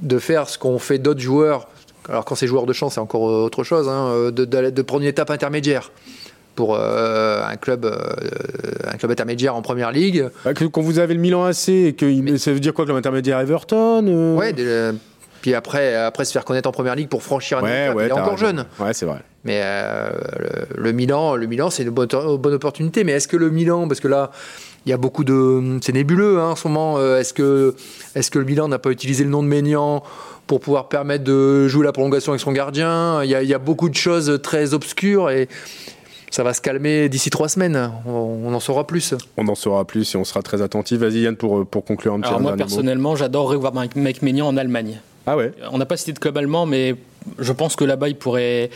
de 0.00 0.18
faire 0.18 0.48
ce 0.48 0.58
qu'ont 0.58 0.78
fait 0.78 0.98
d'autres 0.98 1.20
joueurs? 1.20 1.68
Alors 2.08 2.24
quand 2.24 2.34
c'est 2.34 2.46
joueur 2.46 2.66
de 2.66 2.72
chance, 2.72 2.94
c'est 2.94 3.00
encore 3.00 3.28
euh, 3.30 3.44
autre 3.44 3.62
chose, 3.64 3.88
hein, 3.88 4.30
de, 4.30 4.44
de, 4.44 4.70
de 4.70 4.82
prendre 4.82 5.02
une 5.02 5.08
étape 5.08 5.30
intermédiaire 5.30 5.92
pour 6.54 6.76
euh, 6.78 7.42
un 7.44 7.56
club, 7.56 7.84
euh, 7.86 7.96
un 8.92 8.96
club 8.96 9.10
intermédiaire 9.10 9.54
en 9.56 9.62
première 9.62 9.90
ligue. 9.92 10.28
Bah, 10.44 10.54
que- 10.54 10.64
quand 10.66 10.82
vous 10.82 10.98
avez 10.98 11.14
le 11.14 11.20
Milan 11.20 11.44
AC, 11.44 11.68
et 11.70 11.92
que 11.94 12.06
il- 12.06 12.38
ça 12.38 12.52
veut 12.52 12.60
dire 12.60 12.74
quoi 12.74 12.84
que 12.86 12.92
l'intermédiaire 12.92 13.38
Everton 13.40 14.04
euh 14.06 14.36
Ouais. 14.36 14.52
des- 14.52 14.90
puis 15.40 15.54
après, 15.54 15.94
après 15.96 16.24
se 16.24 16.32
faire 16.32 16.44
connaître 16.44 16.68
en 16.68 16.72
première 16.72 16.94
ligue 16.94 17.08
pour 17.08 17.22
franchir 17.22 17.58
un 17.58 17.62
ouais, 17.62 17.84
étape. 17.86 17.96
ouais, 17.96 18.04
il 18.04 18.08
est 18.08 18.12
encore 18.12 18.24
raison. 18.34 18.36
jeune. 18.46 18.66
Ouais, 18.78 18.92
c'est 18.94 19.06
vrai. 19.06 19.18
Mais 19.44 19.60
euh, 19.64 20.10
le, 20.76 20.82
le 20.82 20.92
Milan, 20.92 21.34
le 21.34 21.46
Milan, 21.46 21.68
c'est 21.70 21.82
une 21.82 21.90
bonne, 21.90 22.06
bonne 22.38 22.54
opportunité. 22.54 23.02
Mais 23.02 23.12
est-ce 23.12 23.26
que 23.26 23.36
le 23.36 23.50
Milan, 23.50 23.88
parce 23.88 23.98
que 23.98 24.06
là, 24.06 24.30
il 24.86 24.90
y 24.90 24.92
a 24.92 24.96
beaucoup 24.96 25.24
de, 25.24 25.78
c'est 25.80 25.92
nébuleux 25.92 26.38
hein, 26.38 26.50
en 26.50 26.56
ce 26.56 26.68
moment. 26.68 26.98
euh, 26.98 27.18
Est-ce 27.18 27.32
que, 27.34 27.74
est-ce 28.14 28.30
que 28.30 28.38
le 28.38 28.44
Milan 28.44 28.68
n'a 28.68 28.78
pas 28.78 28.90
utilisé 28.90 29.24
le 29.24 29.30
nom 29.30 29.42
de 29.42 29.48
Maignan 29.48 30.04
pour 30.46 30.60
pouvoir 30.60 30.88
permettre 30.88 31.24
de 31.24 31.66
jouer 31.66 31.84
la 31.86 31.92
prolongation 31.92 32.30
avec 32.32 32.40
son 32.40 32.52
gardien? 32.52 33.24
Il 33.24 33.30
y, 33.30 33.34
a, 33.34 33.42
il 33.42 33.48
y 33.48 33.54
a 33.54 33.58
beaucoup 33.58 33.88
de 33.88 33.96
choses 33.96 34.38
très 34.44 34.74
obscures 34.74 35.28
et 35.30 35.48
ça 36.32 36.42
va 36.42 36.54
se 36.54 36.60
calmer 36.60 37.08
d'ici 37.08 37.30
trois 37.30 37.48
semaines. 37.48 37.92
On, 38.06 38.10
on 38.44 38.54
en 38.54 38.60
saura 38.60 38.86
plus. 38.86 39.14
On 39.36 39.46
en 39.48 39.54
saura 39.54 39.84
plus 39.84 40.14
et 40.14 40.18
on 40.18 40.24
sera 40.24 40.42
très 40.42 40.62
attentif. 40.62 40.98
Vas-y 40.98 41.20
Yann 41.20 41.36
pour, 41.36 41.66
pour 41.66 41.84
conclure 41.84 42.14
un 42.14 42.20
petit 42.20 42.28
Alors 42.28 42.40
moi, 42.40 42.56
personnellement, 42.56 43.14
j'adorerais 43.16 43.56
voir 43.56 43.74
Mike 43.74 43.96
Mike 43.96 44.22
Maignan 44.22 44.48
en 44.48 44.56
Allemagne. 44.56 45.00
Ah 45.26 45.36
ouais? 45.36 45.52
On 45.70 45.78
n'a 45.78 45.86
pas 45.86 45.96
cité 45.96 46.12
de 46.12 46.18
club 46.18 46.36
allemand, 46.38 46.66
mais 46.66 46.96
je 47.38 47.52
pense 47.52 47.76
que 47.76 47.84
là-bas, 47.84 48.08
il 48.08 48.16
pourrait 48.16 48.70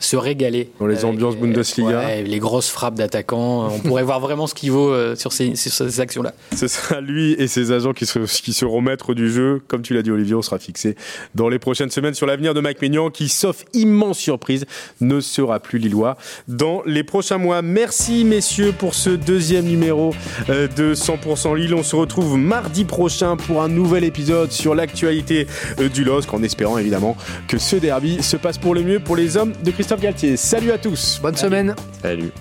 se 0.00 0.16
régaler. 0.16 0.70
Dans 0.78 0.86
les 0.86 0.96
avec, 0.96 1.06
ambiances 1.06 1.34
euh, 1.34 1.46
Bundesliga. 1.46 1.98
ouais, 1.98 2.22
les 2.22 2.38
grosses 2.38 2.68
frappes 2.68 2.94
d'attaquants. 2.94 3.68
On 3.68 3.78
pourrait 3.78 4.02
voir 4.02 4.20
vraiment 4.20 4.46
ce 4.46 4.54
qu'il 4.54 4.70
vaut 4.70 4.90
euh, 4.90 5.16
sur 5.16 5.32
ces, 5.32 5.54
actions-là. 6.00 6.34
Ce 6.54 6.68
sera 6.68 7.00
lui 7.00 7.32
et 7.32 7.48
ses 7.48 7.72
agents 7.72 7.92
qui, 7.92 8.06
se, 8.06 8.18
qui 8.42 8.52
seront 8.52 8.80
maîtres 8.80 9.14
du 9.14 9.30
jeu. 9.30 9.62
Comme 9.68 9.82
tu 9.82 9.94
l'as 9.94 10.02
dit, 10.02 10.10
Olivier, 10.10 10.34
on 10.34 10.42
sera 10.42 10.58
fixé 10.58 10.96
dans 11.34 11.48
les 11.48 11.58
prochaines 11.58 11.90
semaines 11.90 12.14
sur 12.14 12.26
l'avenir 12.26 12.54
de 12.54 12.60
Mike 12.60 12.80
Maignan, 12.82 13.10
qui, 13.10 13.28
sauf 13.28 13.64
immense 13.72 14.18
surprise, 14.18 14.66
ne 15.00 15.20
sera 15.20 15.60
plus 15.60 15.78
lillois 15.78 16.16
dans 16.48 16.82
les 16.84 17.04
prochains 17.04 17.38
mois. 17.38 17.62
Merci, 17.62 18.24
messieurs, 18.24 18.72
pour 18.76 18.94
ce 18.94 19.10
deuxième 19.10 19.66
numéro 19.66 20.14
euh, 20.50 20.68
de 20.68 20.94
100% 20.94 21.56
Lille. 21.56 21.74
On 21.74 21.82
se 21.82 21.96
retrouve 21.96 22.36
mardi 22.36 22.84
prochain 22.84 23.36
pour 23.36 23.62
un 23.62 23.68
nouvel 23.68 24.04
épisode 24.04 24.52
sur 24.52 24.74
l'actualité 24.74 25.46
euh, 25.80 25.88
du 25.88 26.04
LOSC, 26.04 26.32
en 26.34 26.42
espérant 26.42 26.78
évidemment 26.78 27.16
que 27.48 27.58
ce 27.58 27.76
derby 27.76 28.22
se 28.22 28.36
passe 28.36 28.58
pour 28.58 28.74
le 28.74 28.82
mieux 28.82 29.00
pour 29.00 29.16
les 29.16 29.36
hommes 29.36 29.52
de 29.62 29.70
Christophe 29.70 29.85
Galtier. 29.94 30.36
Salut 30.36 30.72
à 30.72 30.78
tous. 30.78 31.20
Bonne 31.22 31.36
semaine. 31.36 31.74
Salut. 32.02 32.32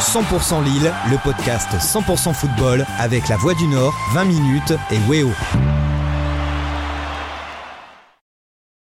100% 0.00 0.64
Lille, 0.64 0.92
le 1.10 1.16
podcast 1.22 1.68
100% 1.78 2.34
football 2.34 2.84
avec 2.98 3.28
la 3.28 3.36
Voix 3.36 3.54
du 3.54 3.66
Nord, 3.68 3.94
20 4.12 4.24
minutes 4.24 4.74
et 4.90 4.98
Weo. 5.08 5.30